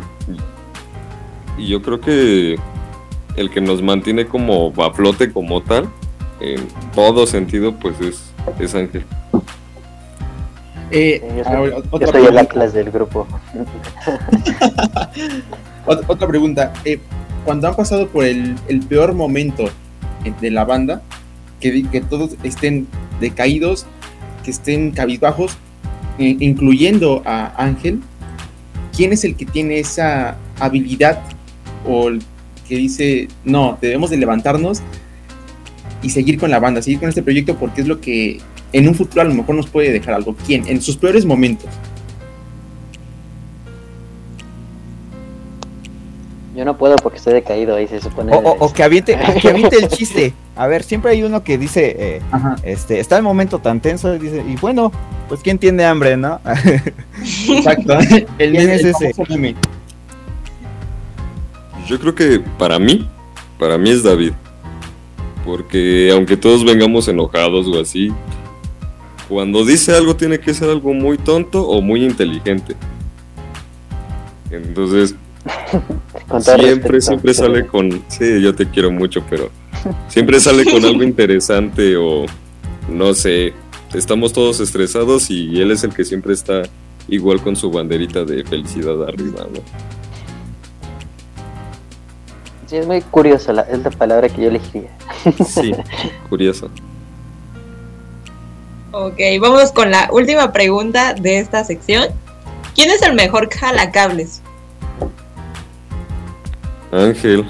y 1.57 1.67
yo 1.67 1.81
creo 1.81 1.99
que 1.99 2.57
el 3.35 3.49
que 3.49 3.61
nos 3.61 3.81
mantiene 3.81 4.25
como 4.25 4.73
a 4.77 4.93
flote 4.93 5.31
como 5.31 5.61
tal, 5.61 5.89
en 6.39 6.67
todo 6.93 7.25
sentido, 7.25 7.75
pues 7.79 7.99
es, 7.99 8.31
es 8.59 8.75
Ángel. 8.75 9.03
Eh, 10.91 11.21
Yo 11.37 11.43
soy, 11.43 11.71
otra 11.91 12.07
yo 12.07 12.11
soy 12.11 12.25
el. 12.25 12.37
Atlas 12.37 12.73
del 12.73 12.91
grupo. 12.91 13.27
Ot- 15.85 16.03
Otra 16.07 16.27
pregunta. 16.27 16.73
eh, 16.85 16.99
cuando 17.45 17.67
han 17.67 17.75
pasado 17.75 18.07
por 18.07 18.25
el, 18.25 18.55
el 18.67 18.81
peor 18.81 19.13
momento 19.13 19.65
eh, 20.25 20.33
de 20.41 20.51
la 20.51 20.65
banda, 20.65 21.01
que, 21.59 21.83
que 21.89 22.01
todos 22.01 22.31
estén 22.43 22.87
decaídos, 23.19 23.85
que 24.43 24.51
estén 24.51 24.91
cabizbajos, 24.91 25.57
eh, 26.19 26.35
incluyendo 26.39 27.21
a 27.25 27.53
Ángel, 27.63 28.01
¿quién 28.95 29.13
es 29.13 29.23
el 29.23 29.35
que 29.35 29.45
tiene 29.45 29.79
esa 29.79 30.35
habilidad 30.59 31.19
o 31.87 32.09
el 32.09 32.21
que 32.67 32.75
dice, 32.75 33.27
no, 33.45 33.77
debemos 33.81 34.09
de 34.09 34.17
levantarnos 34.17 34.81
y 36.03 36.09
seguir 36.11 36.37
con 36.39 36.51
la 36.51 36.59
banda, 36.59 36.81
seguir 36.81 36.99
con 36.99 37.09
este 37.09 37.23
proyecto 37.23 37.55
porque 37.55 37.81
es 37.81 37.87
lo 37.87 37.99
que 37.99 38.39
en 38.73 38.87
un 38.87 38.95
futuro 38.95 39.21
a 39.21 39.25
lo 39.25 39.33
mejor 39.33 39.55
nos 39.55 39.67
puede 39.67 39.91
dejar 39.91 40.13
algo? 40.15 40.35
¿Quién? 40.45 40.67
En 40.67 40.81
sus 40.81 40.95
peores 40.97 41.25
momentos. 41.25 41.69
Yo 46.55 46.65
no 46.65 46.77
puedo 46.77 46.95
porque 46.97 47.19
estoy 47.19 47.33
decaído 47.33 47.75
ahí 47.75 47.87
se 47.87 48.01
supone. 48.01 48.33
O, 48.33 48.39
o- 48.39 48.65
o 48.65 48.73
que 48.73 48.83
aviente, 48.83 49.17
que 49.41 49.47
aviente 49.49 49.77
el 49.77 49.87
chiste. 49.87 50.33
A 50.57 50.67
ver, 50.67 50.83
siempre 50.83 51.11
hay 51.11 51.23
uno 51.23 51.41
que 51.43 51.57
dice, 51.57 51.95
eh, 51.97 52.21
este, 52.63 52.99
está 52.99 53.15
el 53.15 53.23
momento 53.23 53.59
tan 53.59 53.79
tenso 53.79 54.13
y 54.13 54.19
dice, 54.19 54.43
y 54.45 54.55
bueno, 54.57 54.91
pues 55.29 55.39
quién 55.41 55.57
tiene 55.57 55.85
hambre, 55.85 56.17
¿no? 56.17 56.41
Exacto. 57.49 57.97
El, 58.37 58.51
¿Quién 58.51 58.69
es 58.69 58.83
el 58.83 58.89
ese? 58.89 59.13
Yo 61.87 61.99
creo 61.99 62.13
que 62.13 62.41
para 62.57 62.77
mí, 62.77 63.07
para 63.57 63.77
mí 63.77 63.89
es 63.91 64.03
David. 64.03 64.33
Porque 65.45 66.09
aunque 66.13 66.35
todos 66.35 66.65
vengamos 66.65 67.07
enojados 67.07 67.67
o 67.67 67.79
así, 67.79 68.11
cuando 69.29 69.63
dice 69.63 69.95
algo 69.95 70.15
tiene 70.15 70.39
que 70.39 70.53
ser 70.55 70.71
algo 70.71 70.91
muy 70.91 71.19
tonto 71.19 71.67
o 71.67 71.81
muy 71.81 72.03
inteligente. 72.03 72.75
Entonces, 74.49 75.15
siempre, 76.41 76.73
respeto, 76.73 77.01
siempre 77.01 77.33
sale 77.35 77.67
con, 77.67 78.03
sí, 78.07 78.41
yo 78.41 78.55
te 78.55 78.67
quiero 78.67 78.91
mucho, 78.91 79.23
pero 79.29 79.51
siempre 80.07 80.39
sale 80.39 80.65
con 80.65 80.83
algo 80.83 81.03
interesante 81.03 81.95
o 81.95 82.25
no 82.91 83.13
sé, 83.13 83.53
estamos 83.93 84.33
todos 84.33 84.59
estresados 84.59 85.29
y 85.29 85.61
él 85.61 85.69
es 85.71 85.83
el 85.83 85.93
que 85.93 86.03
siempre 86.03 86.33
está 86.33 86.63
igual 87.07 87.39
con 87.41 87.55
su 87.55 87.69
banderita 87.69 88.25
de 88.25 88.43
felicidad 88.43 89.03
arriba, 89.07 89.47
¿no? 89.53 89.61
Sí, 92.65 92.77
es 92.77 92.85
muy 92.85 93.01
curioso, 93.01 93.53
la, 93.53 93.61
es 93.61 93.79
la 93.79 93.89
palabra 93.89 94.29
que 94.29 94.43
yo 94.43 94.49
elegiría. 94.49 94.95
Sí, 95.47 95.71
curioso. 96.29 96.69
Ok, 98.91 99.19
vamos 99.39 99.71
con 99.71 99.91
la 99.91 100.09
última 100.11 100.51
pregunta 100.51 101.13
de 101.13 101.39
esta 101.39 101.63
sección. 101.63 102.05
¿Quién 102.75 102.89
es 102.91 103.01
el 103.03 103.13
mejor 103.13 103.49
jalacables? 103.53 104.41
Ángel, 106.91 107.45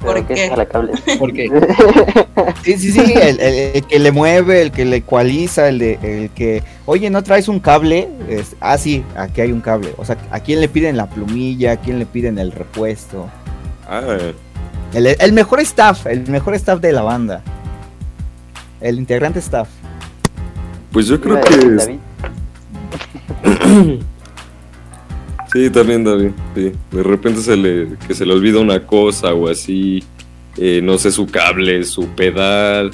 ¿Por 0.00 0.26
¿qué 0.26 0.34
qué? 0.34 0.44
es 0.44 0.50
jalacable? 0.50 0.92
Porque 1.18 1.48
Sí, 2.64 2.78
sí, 2.78 2.92
sí, 2.92 3.00
el, 3.12 3.38
el- 3.40 3.76
el 3.76 3.86
que 3.86 3.98
le 3.98 4.10
mueve, 4.12 4.62
el 4.62 4.72
que 4.72 4.84
le 4.86 4.96
ecualiza, 4.96 5.68
el, 5.68 5.78
de, 5.78 5.98
el 6.02 6.30
que, 6.30 6.62
oye, 6.86 7.10
¿no 7.10 7.22
traes 7.22 7.48
un 7.48 7.60
cable? 7.60 8.08
Es, 8.28 8.56
ah, 8.60 8.78
sí, 8.78 9.04
aquí 9.16 9.42
hay 9.42 9.52
un 9.52 9.60
cable. 9.60 9.92
O 9.98 10.04
sea, 10.06 10.16
¿a 10.30 10.40
quién 10.40 10.60
le 10.60 10.68
piden 10.68 10.96
la 10.96 11.06
plumilla? 11.10 11.72
¿A 11.72 11.76
quién 11.76 11.98
le 11.98 12.06
piden 12.06 12.38
el 12.38 12.52
repuesto? 12.52 13.26
ah, 13.86 14.02
El, 14.94 15.06
el 15.06 15.32
mejor 15.32 15.60
staff, 15.60 16.06
el 16.06 16.26
mejor 16.30 16.54
staff 16.54 16.80
de 16.80 16.92
la 16.92 17.02
banda. 17.02 17.42
El 18.80 18.98
integrante 18.98 19.40
staff. 19.40 19.68
Pues 20.98 21.06
yo 21.06 21.20
creo 21.20 21.40
que 21.40 21.56
David. 21.56 22.00
Sí, 25.52 25.70
también 25.70 26.02
David, 26.02 26.32
sí. 26.56 26.72
De 26.90 27.02
repente 27.04 27.40
se 27.40 27.56
le, 27.56 27.96
que 28.08 28.14
se 28.14 28.26
le 28.26 28.32
olvida 28.34 28.58
una 28.58 28.84
cosa 28.84 29.32
o 29.32 29.48
así, 29.48 30.02
eh, 30.56 30.80
no 30.82 30.98
sé, 30.98 31.12
su 31.12 31.28
cable, 31.28 31.84
su 31.84 32.08
pedal. 32.08 32.90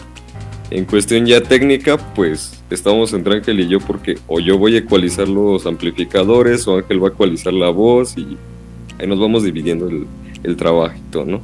En 0.71 0.85
cuestión 0.85 1.25
ya 1.25 1.41
técnica, 1.41 1.97
pues 1.97 2.63
estamos 2.69 3.15
entre 3.15 3.37
Ángel 3.37 3.59
y 3.61 3.69
yo 3.69 3.81
porque 3.81 4.19
o 4.27 4.39
yo 4.39 4.59
voy 4.59 4.75
a 4.75 4.81
ecualizar 4.81 5.27
los 5.27 5.65
amplificadores 5.65 6.69
o 6.69 6.77
Ángel 6.77 7.03
va 7.03 7.09
a 7.09 7.13
ecualizar 7.13 7.55
la 7.55 7.71
voz 7.71 8.19
y 8.19 8.37
ahí 9.01 9.07
nos 9.07 9.19
vamos 9.19 9.45
dividiendo 9.45 9.89
el, 9.89 10.07
el 10.43 10.57
trabajito, 10.57 11.25
¿no? 11.25 11.41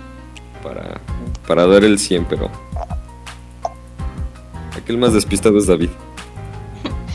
Para, 0.63 1.01
para 1.49 1.67
dar 1.67 1.85
el 1.85 1.99
100, 1.99 2.27
pero... 2.27 2.51
Aquel 4.77 4.99
más 4.99 5.15
despistado 5.15 5.57
es 5.57 5.67
David. 5.67 5.89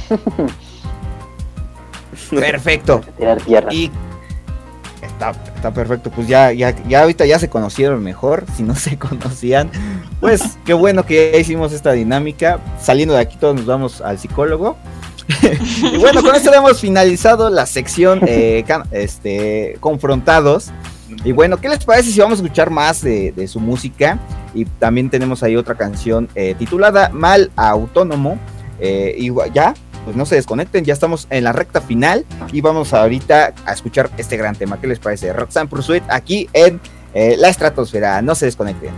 Perfecto. 2.29 3.01
Tirar 3.17 3.41
tierra. 3.41 3.73
Y 3.73 3.91
está, 5.01 5.31
está 5.31 5.73
perfecto. 5.73 6.11
Pues 6.11 6.27
ya, 6.27 6.51
ya, 6.51 6.75
ya 6.87 7.01
ahorita 7.01 7.25
ya 7.25 7.39
se 7.39 7.49
conocieron 7.49 8.03
mejor. 8.03 8.45
Si 8.55 8.63
no 8.63 8.75
se 8.75 8.97
conocían, 8.97 9.69
pues 10.19 10.57
qué 10.65 10.73
bueno 10.73 11.05
que 11.05 11.31
ya 11.33 11.39
hicimos 11.39 11.73
esta 11.73 11.91
dinámica. 11.91 12.59
Saliendo 12.81 13.13
de 13.13 13.21
aquí 13.21 13.37
todos 13.37 13.55
nos 13.55 13.65
vamos 13.65 14.01
al 14.01 14.19
psicólogo. 14.19 14.77
y 15.81 15.97
bueno, 15.97 16.21
con 16.21 16.35
esto 16.35 16.53
hemos 16.53 16.79
finalizado 16.79 17.49
la 17.49 17.65
sección 17.65 18.21
eh, 18.27 18.63
este, 18.91 19.77
confrontados. 19.79 20.71
Y 21.23 21.31
bueno, 21.31 21.57
¿qué 21.57 21.69
les 21.69 21.83
parece 21.83 22.11
si 22.11 22.19
vamos 22.19 22.39
a 22.39 22.43
escuchar 22.43 22.69
más 22.69 23.01
de, 23.01 23.31
de 23.31 23.47
su 23.47 23.59
música? 23.59 24.19
Y 24.53 24.65
también 24.65 25.09
tenemos 25.09 25.43
ahí 25.43 25.55
otra 25.55 25.75
canción 25.75 26.29
eh, 26.35 26.55
titulada 26.57 27.09
Mal 27.09 27.51
Autónomo. 27.55 28.39
Eh, 28.79 29.15
y 29.17 29.31
ya, 29.53 29.73
pues 30.05 30.15
no 30.15 30.25
se 30.25 30.35
desconecten, 30.35 30.85
ya 30.85 30.93
estamos 30.93 31.27
en 31.31 31.43
la 31.43 31.51
recta 31.51 31.81
final 31.81 32.25
y 32.53 32.61
vamos 32.61 32.93
ahorita 32.93 33.53
a 33.65 33.73
escuchar 33.73 34.09
este 34.17 34.37
gran 34.37 34.55
tema. 34.55 34.79
¿Qué 34.79 34.87
les 34.87 34.99
parece? 34.99 35.33
Roxanne 35.33 35.67
Pursuit 35.67 36.03
aquí 36.09 36.47
en 36.53 36.79
eh, 37.13 37.35
la 37.37 37.49
estratosfera. 37.49 38.21
No 38.21 38.35
se 38.35 38.45
desconecten. 38.45 38.91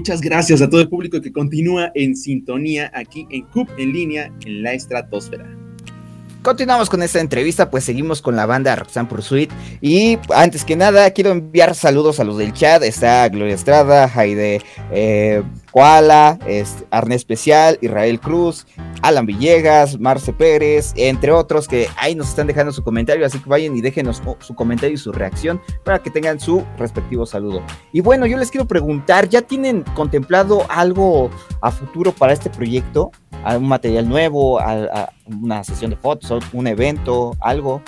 Muchas 0.00 0.22
gracias 0.22 0.62
a 0.62 0.70
todo 0.70 0.80
el 0.80 0.88
público 0.88 1.20
que 1.20 1.30
continúa 1.30 1.92
en 1.94 2.16
sintonía 2.16 2.90
aquí 2.94 3.26
en 3.28 3.42
CUP 3.48 3.68
en 3.76 3.92
línea 3.92 4.32
en 4.46 4.62
la 4.62 4.72
estratosfera. 4.72 5.54
Continuamos 6.42 6.88
con 6.88 7.02
esta 7.02 7.20
entrevista, 7.20 7.70
pues 7.70 7.84
seguimos 7.84 8.22
con 8.22 8.34
la 8.34 8.46
banda 8.46 8.74
Roxanne 8.74 9.10
Pursuit. 9.10 9.52
Y 9.82 10.18
antes 10.34 10.64
que 10.64 10.74
nada, 10.74 11.10
quiero 11.10 11.32
enviar 11.32 11.74
saludos 11.74 12.18
a 12.18 12.24
los 12.24 12.38
del 12.38 12.54
chat. 12.54 12.82
Está 12.82 13.28
Gloria 13.28 13.54
Estrada, 13.54 14.08
Jaide 14.08 14.62
eh, 14.90 15.42
Koala, 15.70 16.38
Arne 16.90 17.14
Especial, 17.14 17.78
Israel 17.82 18.18
Cruz, 18.20 18.66
Alan 19.02 19.26
Villegas, 19.26 20.00
Marce 20.00 20.32
Pérez, 20.32 20.94
entre 20.96 21.30
otros 21.30 21.68
que 21.68 21.88
ahí 21.98 22.14
nos 22.14 22.30
están 22.30 22.46
dejando 22.46 22.72
su 22.72 22.82
comentario. 22.82 23.26
Así 23.26 23.38
que 23.38 23.50
vayan 23.50 23.76
y 23.76 23.82
déjenos 23.82 24.22
su 24.38 24.54
comentario 24.54 24.94
y 24.94 24.98
su 24.98 25.12
reacción 25.12 25.60
para 25.84 26.02
que 26.02 26.10
tengan 26.10 26.40
su 26.40 26.64
respectivo 26.78 27.26
saludo. 27.26 27.62
Y 27.92 28.00
bueno, 28.00 28.24
yo 28.24 28.38
les 28.38 28.50
quiero 28.50 28.66
preguntar, 28.66 29.28
¿ya 29.28 29.42
tienen 29.42 29.82
contemplado 29.94 30.64
algo 30.70 31.30
a 31.60 31.70
futuro 31.70 32.12
para 32.12 32.32
este 32.32 32.48
proyecto? 32.48 33.10
¿Algún 33.44 33.68
material 33.68 34.08
nuevo? 34.08 34.60
A, 34.60 35.10
¿Una 35.26 35.64
sesión 35.64 35.90
de 35.90 35.96
fotos? 35.96 36.44
¿Un 36.52 36.66
evento? 36.66 37.36
¿Algo? 37.40 37.82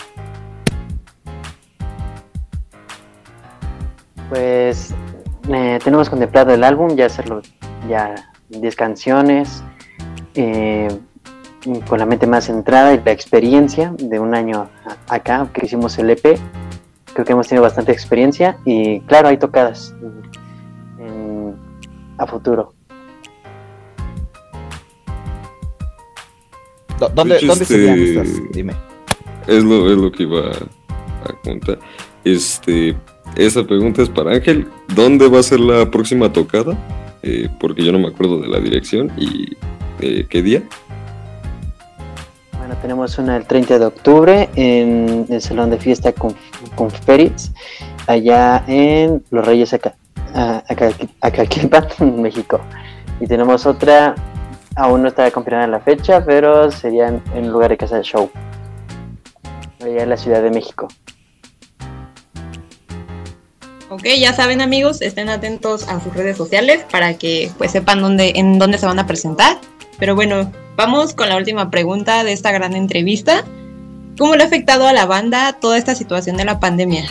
Pues 4.29 4.95
tenemos 5.43 6.09
contemplado 6.09 6.55
el 6.55 6.65
álbum, 6.65 6.97
ya 6.97 7.07
hacerlo 7.07 7.43
ya 7.89 8.15
10 8.49 8.77
canciones, 8.77 9.63
eh, 10.35 10.89
con 11.89 11.99
la 11.99 12.07
mente 12.07 12.27
más 12.27 12.45
centrada 12.45 12.95
y 12.95 13.03
la 13.03 13.13
experiencia 13.13 13.95
de 13.99 14.19
un 14.19 14.35
año 14.35 14.69
acá 15.09 15.49
que 15.53 15.67
hicimos 15.67 15.99
el 15.99 16.11
EP. 16.11 16.39
Creo 17.13 17.27
que 17.27 17.33
hemos 17.33 17.49
tenido 17.49 17.63
bastante 17.63 17.93
experiencia 17.93 18.57
y 18.65 19.01
claro, 19.01 19.29
hay 19.29 19.37
tocadas 19.37 19.95
a 22.19 22.27
futuro. 22.27 22.75
¿Dónde, 27.09 27.39
¿dónde 27.47 27.63
este, 27.63 28.19
estas? 28.19 28.53
Dime. 28.53 28.75
Es 29.47 29.65
lo, 29.65 29.91
es 29.91 29.99
lo 29.99 30.13
que 30.13 30.23
iba 30.25 30.51
a 30.51 31.33
contar. 31.45 31.79
Este, 32.25 32.97
esa 33.37 33.65
pregunta 33.65 34.03
es 34.03 34.09
para 34.09 34.33
Ángel. 34.33 34.69
¿Dónde 34.95 35.29
va 35.29 35.41
a 35.41 35.43
ser 35.43 35.61
la 35.61 35.91
próxima 35.91 36.33
tocada? 36.33 36.77
Eh, 37.23 37.49
porque 37.61 37.85
yo 37.85 37.93
no 37.93 37.99
me 37.99 38.09
acuerdo 38.09 38.41
de 38.41 38.49
la 38.49 38.59
dirección 38.59 39.13
y 39.17 39.57
eh, 40.01 40.27
qué 40.29 40.43
día. 40.43 40.63
Bueno, 42.59 42.77
tenemos 42.83 43.19
una 43.19 43.37
el 43.37 43.47
30 43.47 43.79
de 43.79 43.85
octubre 43.85 44.49
en 44.57 45.27
el 45.29 45.41
Salón 45.41 45.71
de 45.71 45.79
Fiesta 45.79 46.13
con, 46.13 46.35
con 46.75 46.91
allá 48.07 48.65
en 48.67 49.23
Los 49.31 49.47
Reyes 49.47 49.73
acá, 49.73 49.95
en 52.01 52.23
México. 52.23 52.61
Y 53.21 53.27
tenemos 53.27 53.67
otra, 53.67 54.15
aún 54.77 55.03
no 55.03 55.09
está 55.09 55.31
confirmada 55.31 55.67
la 55.67 55.81
fecha, 55.81 56.25
pero 56.25 56.71
sería 56.71 57.09
en, 57.09 57.23
en 57.35 57.51
lugar 57.51 57.71
de 57.71 57.77
Casa 57.77 57.97
de 57.97 58.03
Show, 58.03 58.31
allá 59.83 60.03
en 60.03 60.09
la 60.09 60.17
Ciudad 60.17 60.43
de 60.43 60.51
México. 60.51 60.89
Ok, 63.93 64.05
ya 64.19 64.33
saben 64.33 64.63
amigos, 64.63 65.03
estén 65.03 65.29
atentos 65.29 65.87
a 65.87 66.01
sus 66.01 66.15
redes 66.15 66.39
sociales 66.39 66.87
para 66.91 67.13
que 67.15 67.51
pues 67.59 67.73
sepan 67.73 68.01
dónde, 68.01 68.33
en 68.37 68.59
dónde 68.59 68.79
se 68.79 68.87
van 68.87 68.99
a 68.99 69.07
presentar. 69.07 69.59
Pero 69.99 70.15
bueno, 70.15 70.51
vamos 70.77 71.13
con 71.13 71.29
la 71.29 71.37
última 71.37 71.71
pregunta 71.71 72.25
de 72.25 72.33
esta 72.33 72.53
gran 72.53 72.75
entrevista. 72.75 73.45
¿Cómo 74.17 74.35
le 74.35 74.45
ha 74.45 74.47
afectado 74.47 74.87
a 74.87 74.95
la 74.95 75.05
banda 75.05 75.59
toda 75.61 75.77
esta 75.77 75.95
situación 75.95 76.39
de 76.39 76.47
la 76.47 76.59
pandemia? 76.59 77.05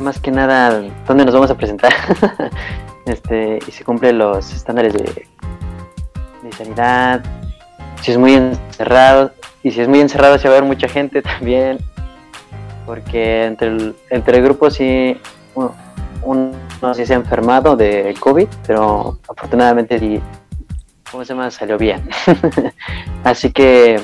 más 0.00 0.20
que 0.20 0.30
nada, 0.30 0.80
¿dónde 1.08 1.24
nos 1.24 1.34
vamos 1.34 1.50
a 1.50 1.56
presentar? 1.56 1.92
este, 3.08 3.58
y 3.66 3.70
se 3.70 3.84
cumplen 3.84 4.18
los 4.18 4.52
estándares 4.52 4.92
de, 4.94 5.26
sanidad. 6.56 7.22
Si 8.02 8.12
es 8.12 8.18
muy 8.18 8.34
encerrado, 8.34 9.32
y 9.62 9.70
si 9.70 9.80
es 9.80 9.88
muy 9.88 10.00
encerrado 10.00 10.38
se 10.38 10.48
va 10.48 10.56
a 10.56 10.60
ver 10.60 10.68
mucha 10.68 10.88
gente 10.88 11.22
también 11.22 11.78
porque 12.88 13.44
entre 13.44 13.68
el, 13.68 13.96
entre 14.08 14.38
el 14.38 14.44
grupo 14.44 14.70
sí, 14.70 15.20
uno, 16.22 16.54
sí 16.94 17.04
se 17.04 17.12
ha 17.12 17.16
enfermado 17.16 17.76
de 17.76 18.14
COVID, 18.18 18.48
pero 18.66 19.18
afortunadamente, 19.28 20.22
¿cómo 21.10 21.22
se 21.22 21.34
llama? 21.34 21.50
Salió 21.50 21.76
bien. 21.76 22.08
Así 23.24 23.52
que 23.52 24.00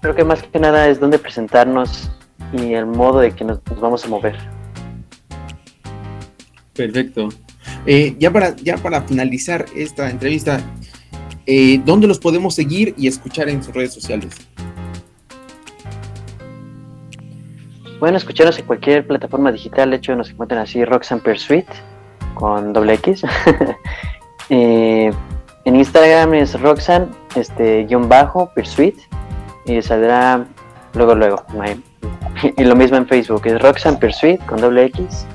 creo 0.00 0.14
que 0.14 0.24
más 0.24 0.42
que 0.42 0.58
nada 0.58 0.88
es 0.88 1.00
donde 1.00 1.18
presentarnos 1.18 2.10
y 2.50 2.72
el 2.72 2.86
modo 2.86 3.20
de 3.20 3.32
que 3.32 3.44
nos, 3.44 3.60
vamos 3.78 4.06
a 4.06 4.08
mover. 4.08 4.38
Perfecto. 6.74 7.28
Eh, 7.86 8.16
ya, 8.18 8.30
para, 8.32 8.56
ya 8.56 8.76
para 8.76 9.02
finalizar 9.02 9.66
esta 9.76 10.10
entrevista, 10.10 10.60
eh, 11.46 11.80
¿dónde 11.84 12.06
los 12.06 12.18
podemos 12.18 12.54
seguir 12.54 12.94
y 12.96 13.08
escuchar 13.08 13.48
en 13.48 13.62
sus 13.62 13.74
redes 13.74 13.92
sociales? 13.92 14.34
Pueden 17.98 18.16
escucharnos 18.16 18.58
en 18.58 18.66
cualquier 18.66 19.06
plataforma 19.06 19.52
digital, 19.52 19.90
de 19.90 19.96
hecho 19.96 20.16
nos 20.16 20.30
encuentran 20.30 20.60
así 20.60 20.84
Roxanne 20.84 21.22
Pursuit 21.22 21.66
con 22.34 22.72
doble 22.72 22.94
X. 22.94 23.22
Eh, 24.50 25.10
en 25.64 25.76
Instagram 25.76 26.34
es 26.34 26.60
Roxanne, 26.60 27.06
este, 27.36 27.84
guion 27.84 28.06
bajo, 28.06 28.52
Pursuit, 28.54 28.96
y 29.64 29.80
saldrá 29.80 30.44
luego, 30.92 31.14
luego. 31.14 31.46
Y 32.58 32.64
lo 32.64 32.74
mismo 32.74 32.98
en 32.98 33.06
Facebook, 33.06 33.46
es 33.46 33.62
Roxanne 33.62 33.96
Pursuit 33.98 34.44
con 34.44 34.60
doble 34.60 34.86
X. 34.86 35.26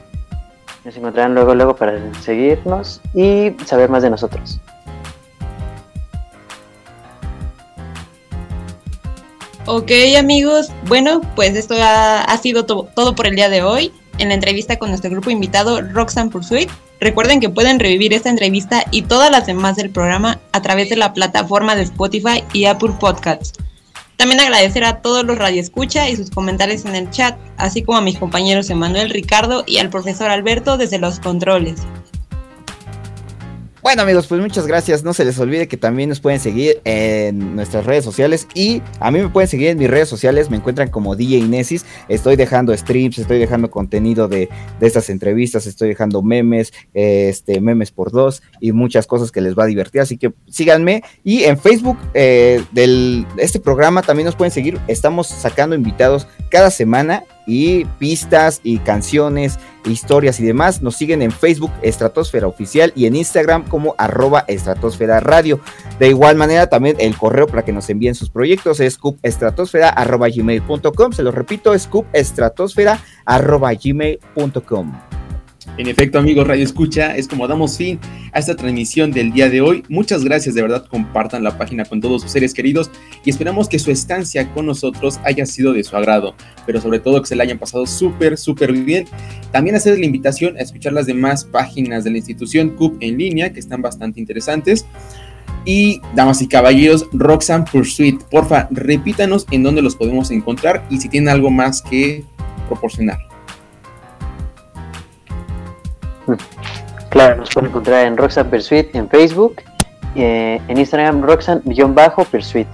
Nos 0.87 0.95
encontrarán 0.95 1.33
luego, 1.33 1.53
luego 1.53 1.75
para 1.75 1.99
seguirnos 2.21 3.01
y 3.13 3.51
saber 3.65 3.89
más 3.89 4.03
de 4.03 4.09
nosotros. 4.09 4.61
Ok 9.65 9.91
amigos, 10.17 10.71
bueno, 10.85 11.19
pues 11.35 11.57
esto 11.57 11.75
ha, 11.77 12.37
sido 12.37 12.63
todo 12.65 13.15
por 13.15 13.27
el 13.27 13.35
día 13.35 13.49
de 13.49 13.63
hoy 13.63 13.91
en 14.17 14.29
la 14.29 14.35
entrevista 14.35 14.79
con 14.79 14.87
nuestro 14.87 15.11
grupo 15.11 15.29
invitado 15.29 15.81
Roxanne 15.81 16.31
Pursuit. 16.31 16.69
Recuerden 17.01 17.41
que 17.41 17.49
pueden 17.49 17.81
revivir 17.81 18.13
esta 18.13 18.29
entrevista 18.29 18.85
y 18.89 19.01
todas 19.01 19.29
las 19.29 19.45
demás 19.45 19.75
del 19.75 19.89
programa 19.89 20.39
a 20.53 20.61
través 20.61 20.87
de 20.87 20.95
la 20.95 21.11
plataforma 21.11 21.75
de 21.75 21.81
Spotify 21.81 22.45
y 22.53 22.63
Apple 22.63 22.93
Podcasts. 22.97 23.51
También 24.17 24.39
agradecer 24.39 24.83
a 24.83 25.01
todos 25.01 25.23
los 25.23 25.37
radioescucha 25.37 26.09
y 26.09 26.15
sus 26.15 26.31
comentarios 26.31 26.85
en 26.85 26.95
el 26.95 27.09
chat, 27.11 27.37
así 27.55 27.83
como 27.83 27.99
a 27.99 28.01
mis 28.01 28.17
compañeros 28.17 28.69
Emanuel 28.71 29.11
Ricardo 29.11 29.63
y 29.67 29.77
al 29.77 29.91
profesor 29.91 30.31
Alberto 30.31 30.77
desde 30.77 30.97
los 30.97 31.19
controles. 31.19 31.81
Bueno 33.87 34.01
amigos, 34.01 34.27
pues 34.27 34.41
muchas 34.41 34.67
gracias. 34.67 35.05
No 35.05 35.13
se 35.13 35.23
les 35.23 35.39
olvide 35.39 35.69
que 35.69 35.77
también 35.77 36.09
nos 36.09 36.19
pueden 36.19 36.41
seguir 36.41 36.81
en 36.83 37.55
nuestras 37.55 37.85
redes 37.85 38.03
sociales 38.03 38.45
y 38.53 38.81
a 38.99 39.11
mí 39.11 39.19
me 39.21 39.29
pueden 39.29 39.47
seguir 39.47 39.69
en 39.69 39.77
mis 39.77 39.89
redes 39.89 40.09
sociales. 40.09 40.49
Me 40.49 40.57
encuentran 40.57 40.89
como 40.89 41.15
DJ 41.15 41.37
Inesis. 41.37 41.85
Estoy 42.09 42.35
dejando 42.35 42.75
streams, 42.75 43.17
estoy 43.17 43.39
dejando 43.39 43.71
contenido 43.71 44.27
de, 44.27 44.49
estas 44.81 45.09
entrevistas, 45.09 45.67
estoy 45.67 45.87
dejando 45.87 46.21
memes, 46.21 46.73
este, 46.93 47.61
memes 47.61 47.91
por 47.91 48.11
dos 48.11 48.43
y 48.59 48.73
muchas 48.73 49.07
cosas 49.07 49.31
que 49.31 49.39
les 49.39 49.57
va 49.57 49.63
a 49.63 49.67
divertir. 49.67 50.01
Así 50.01 50.17
que 50.17 50.33
síganme 50.49 51.01
y 51.23 51.45
en 51.45 51.57
Facebook 51.57 51.97
eh, 52.13 52.61
del 52.73 53.25
este 53.37 53.61
programa 53.61 54.01
también 54.01 54.25
nos 54.25 54.35
pueden 54.35 54.51
seguir. 54.51 54.81
Estamos 54.89 55.27
sacando 55.27 55.77
invitados 55.77 56.27
cada 56.49 56.71
semana 56.71 57.23
y 57.47 57.85
pistas 57.97 58.59
y 58.61 58.77
canciones, 58.79 59.57
historias 59.85 60.39
y 60.39 60.45
demás. 60.45 60.83
Nos 60.83 60.95
siguen 60.95 61.23
en 61.23 61.31
Facebook 61.31 61.71
Estratosfera 61.81 62.45
Oficial 62.45 62.91
y 62.95 63.07
en 63.07 63.15
Instagram 63.15 63.63
como 63.63 63.95
arroba 63.97 64.45
Estratosfera 64.47 65.19
Radio. 65.21 65.59
De 65.97 66.09
igual 66.09 66.35
manera 66.35 66.67
también 66.67 66.97
el 66.99 67.17
correo 67.17 67.47
para 67.47 67.65
que 67.65 67.71
nos 67.71 67.89
envíen 67.89 68.13
sus 68.13 68.29
proyectos 68.29 68.79
es 68.79 68.99
gmail.com. 70.27 71.11
Se 71.13 71.23
lo 71.23 71.31
repito, 71.31 71.73
es 71.73 71.87
arroba 73.25 73.73
gmail.com. 73.73 75.16
En 75.77 75.87
efecto, 75.87 76.17
amigos 76.17 76.47
Radio 76.47 76.63
Escucha, 76.63 77.15
es 77.15 77.27
como 77.27 77.47
damos 77.47 77.77
fin 77.77 77.99
a 78.31 78.39
esta 78.39 78.55
transmisión 78.55 79.11
del 79.11 79.31
día 79.31 79.47
de 79.47 79.61
hoy. 79.61 79.83
Muchas 79.89 80.23
gracias, 80.23 80.55
de 80.55 80.63
verdad, 80.63 80.87
compartan 80.87 81.43
la 81.43 81.55
página 81.55 81.85
con 81.85 82.01
todos 82.01 82.23
sus 82.23 82.31
seres 82.31 82.55
queridos 82.55 82.89
y 83.23 83.29
esperamos 83.29 83.69
que 83.69 83.77
su 83.77 83.91
estancia 83.91 84.51
con 84.55 84.65
nosotros 84.65 85.19
haya 85.23 85.45
sido 85.45 85.73
de 85.73 85.83
su 85.83 85.95
agrado, 85.95 86.33
pero 86.65 86.81
sobre 86.81 86.99
todo 86.99 87.21
que 87.21 87.27
se 87.27 87.35
la 87.35 87.43
hayan 87.43 87.59
pasado 87.59 87.85
súper, 87.85 88.39
súper 88.39 88.73
bien. 88.73 89.05
También 89.51 89.75
hacer 89.75 89.99
la 89.99 90.05
invitación 90.05 90.57
a 90.57 90.61
escuchar 90.61 90.93
las 90.93 91.05
demás 91.05 91.43
páginas 91.43 92.03
de 92.03 92.09
la 92.09 92.17
institución 92.17 92.71
CUP 92.71 92.97
en 93.01 93.19
línea, 93.19 93.53
que 93.53 93.59
están 93.59 93.83
bastante 93.83 94.19
interesantes. 94.19 94.83
Y, 95.63 96.01
damas 96.15 96.41
y 96.41 96.47
caballeros, 96.47 97.05
Roxanne 97.13 97.65
Pursuit, 97.71 98.19
porfa, 98.31 98.67
repítanos 98.71 99.45
en 99.51 99.61
dónde 99.61 99.83
los 99.83 99.95
podemos 99.95 100.31
encontrar 100.31 100.87
y 100.89 100.97
si 100.97 101.07
tienen 101.07 101.29
algo 101.29 101.51
más 101.51 101.83
que 101.83 102.23
proporcionar. 102.67 103.26
Claro, 107.09 107.37
nos 107.37 107.49
pueden 107.49 107.69
encontrar 107.69 108.05
en 108.05 108.17
Roxanne 108.17 108.49
Persuit 108.49 108.93
en 108.93 109.09
Facebook, 109.09 109.61
eh, 110.15 110.59
en 110.67 110.77
Instagram 110.77 111.21
Roxanne-Persuit. 111.23 112.67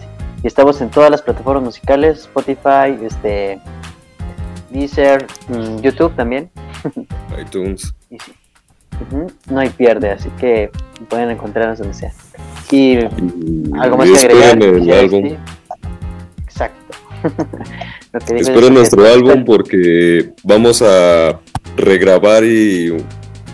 Y 0.43 0.47
estamos 0.47 0.81
en 0.81 0.89
todas 0.89 1.11
las 1.11 1.21
plataformas 1.21 1.63
musicales, 1.63 2.21
Spotify, 2.21 2.97
este, 3.05 3.61
Deezer, 4.71 5.27
mm, 5.49 5.79
YouTube 5.81 6.13
también. 6.15 6.49
iTunes. 7.39 7.93
No 9.49 9.59
hay 9.59 9.69
pierde, 9.69 10.11
así 10.11 10.29
que 10.39 10.71
pueden 11.09 11.29
encontrarnos 11.29 11.77
donde 11.77 11.93
sea. 11.93 12.11
Y 12.71 12.97
algo 13.79 13.97
más 13.97 14.09
Y 14.09 14.13
que 14.13 14.19
agregar. 14.19 14.57
el 14.63 14.91
álbum. 14.91 15.37
Exacto. 16.43 16.97
Lo 18.11 18.19
que 18.19 18.35
Esperen 18.37 18.61
que- 18.61 18.71
nuestro 18.71 19.05
álbum 19.05 19.45
porque 19.45 20.31
vamos 20.43 20.81
a 20.81 21.39
regrabar 21.77 22.43
y 22.43 22.97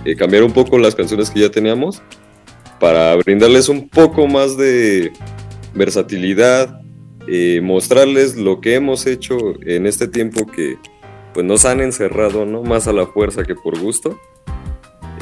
eh, 0.06 0.16
cambiar 0.16 0.44
un 0.44 0.54
poco 0.54 0.78
las 0.78 0.96
canciones 0.96 1.30
que 1.30 1.42
ya 1.42 1.50
teníamos 1.50 2.02
para 2.80 3.16
brindarles 3.18 3.70
un 3.70 3.90
poco 3.90 4.28
más 4.28 4.58
de 4.58 5.12
versatilidad, 5.74 6.82
eh, 7.28 7.60
mostrarles 7.62 8.38
lo 8.38 8.62
que 8.62 8.76
hemos 8.76 9.06
hecho 9.06 9.38
en 9.66 9.86
este 9.86 10.08
tiempo 10.08 10.46
que 10.46 10.78
pues 11.34 11.46
nos 11.46 11.66
han 11.66 11.82
encerrado, 11.82 12.46
¿no? 12.46 12.64
Más 12.64 12.88
a 12.88 12.94
la 12.94 13.06
fuerza 13.06 13.44
que 13.44 13.56
por 13.56 13.78
gusto. 13.80 14.18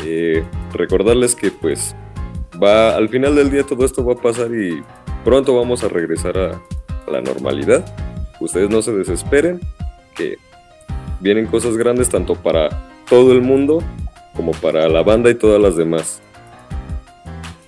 Eh, 0.06 0.44
recordarles 0.74 1.36
que 1.36 1.52
pues 1.52 1.96
va 2.64 2.96
al 2.96 3.10
final 3.10 3.36
del 3.36 3.50
día 3.50 3.64
todo 3.64 3.84
esto 3.84 4.06
va 4.06 4.14
a 4.14 4.18
pasar 4.18 4.54
y 4.54 4.82
pronto 5.26 5.56
vamos 5.56 5.84
a 5.84 5.90
regresar 5.90 6.38
a, 6.38 6.52
a 7.08 7.12
la 7.12 7.22
normalidad. 7.22 7.84
Ustedes 8.40 8.70
no 8.70 8.84
se 8.84 8.94
desesperen, 8.94 9.60
que 10.16 10.38
vienen 11.20 11.48
cosas 11.48 11.76
grandes 11.76 12.10
tanto 12.10 12.36
para 12.36 12.88
todo 13.10 13.32
el 13.32 13.42
mundo 13.42 13.84
como 14.38 14.54
para 14.54 14.88
la 14.88 15.04
banda 15.04 15.30
y 15.30 15.36
todas 15.36 15.60
las 15.60 15.76
demás. 15.76 16.22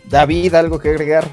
David, 0.10 0.54
algo 0.54 0.80
que 0.80 0.90
agregar. 0.90 1.26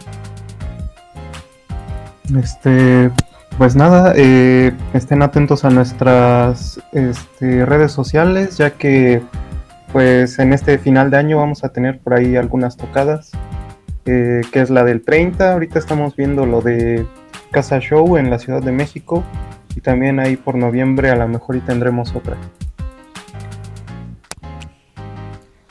Este, 2.36 3.10
pues 3.58 3.76
nada, 3.76 4.14
eh, 4.16 4.72
estén 4.94 5.22
atentos 5.22 5.64
a 5.64 5.70
nuestras 5.70 6.80
este, 6.92 7.64
redes 7.64 7.92
sociales, 7.92 8.58
ya 8.58 8.70
que 8.70 9.22
pues 9.92 10.38
en 10.40 10.52
este 10.52 10.78
final 10.78 11.10
de 11.10 11.18
año 11.18 11.36
vamos 11.38 11.62
a 11.62 11.68
tener 11.68 12.00
por 12.00 12.14
ahí 12.14 12.36
algunas 12.36 12.76
tocadas, 12.76 13.30
eh, 14.04 14.42
que 14.50 14.60
es 14.60 14.70
la 14.70 14.84
del 14.84 15.02
30, 15.02 15.52
ahorita 15.52 15.78
estamos 15.78 16.16
viendo 16.16 16.44
lo 16.44 16.60
de 16.60 17.06
Casa 17.52 17.78
Show 17.78 18.16
en 18.16 18.30
la 18.30 18.38
Ciudad 18.38 18.62
de 18.62 18.72
México, 18.72 19.22
y 19.76 19.80
también 19.80 20.18
ahí 20.18 20.36
por 20.36 20.56
noviembre 20.56 21.10
a 21.10 21.16
lo 21.16 21.28
mejor 21.28 21.56
y 21.56 21.60
tendremos 21.60 22.14
otra. 22.14 22.36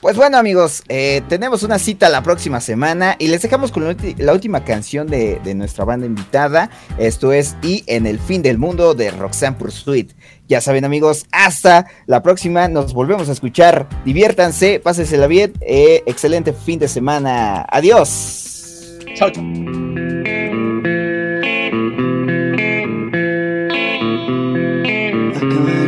Pues 0.06 0.18
bueno 0.18 0.38
amigos, 0.38 0.84
eh, 0.88 1.24
tenemos 1.30 1.64
una 1.64 1.80
cita 1.80 2.10
la 2.10 2.22
próxima 2.22 2.62
semana 2.62 3.16
y 3.18 3.28
les 3.28 3.41
dejamos 3.41 3.72
con 3.72 3.84
la, 4.20 4.34
última 4.34 4.64
canción 4.64 5.08
de, 5.08 5.39
de 5.43 5.56
nuestra 5.56 5.84
banda 5.84 6.06
invitada. 6.06 6.70
Esto 6.99 7.34
es 7.34 7.58
Y 7.64 7.84
en 7.88 8.06
el 8.06 8.20
fin 8.20 8.43
del 8.43 8.60
mundo 8.60 8.93
de 8.93 9.10
Roxanne 9.10 9.58
Pursuit. 9.58 10.12
Ya 10.47 10.62
saben 10.62 10.86
amigos, 10.86 11.26
hasta 11.32 11.88
la 12.06 12.22
próxima, 12.22 12.68
nos 12.68 12.93
volvemos 12.93 13.30
a 13.30 13.32
escuchar. 13.32 13.89
Diviértanse, 14.06 14.80
pásensela 14.80 15.26
bien, 15.26 15.53
eh, 15.62 16.03
excelente 16.06 16.53
fin 16.53 16.78
de 16.78 16.88
semana. 16.88 17.66
Adiós. 17.72 18.99
Chao, 19.16 19.32
Acabaré 25.36 25.84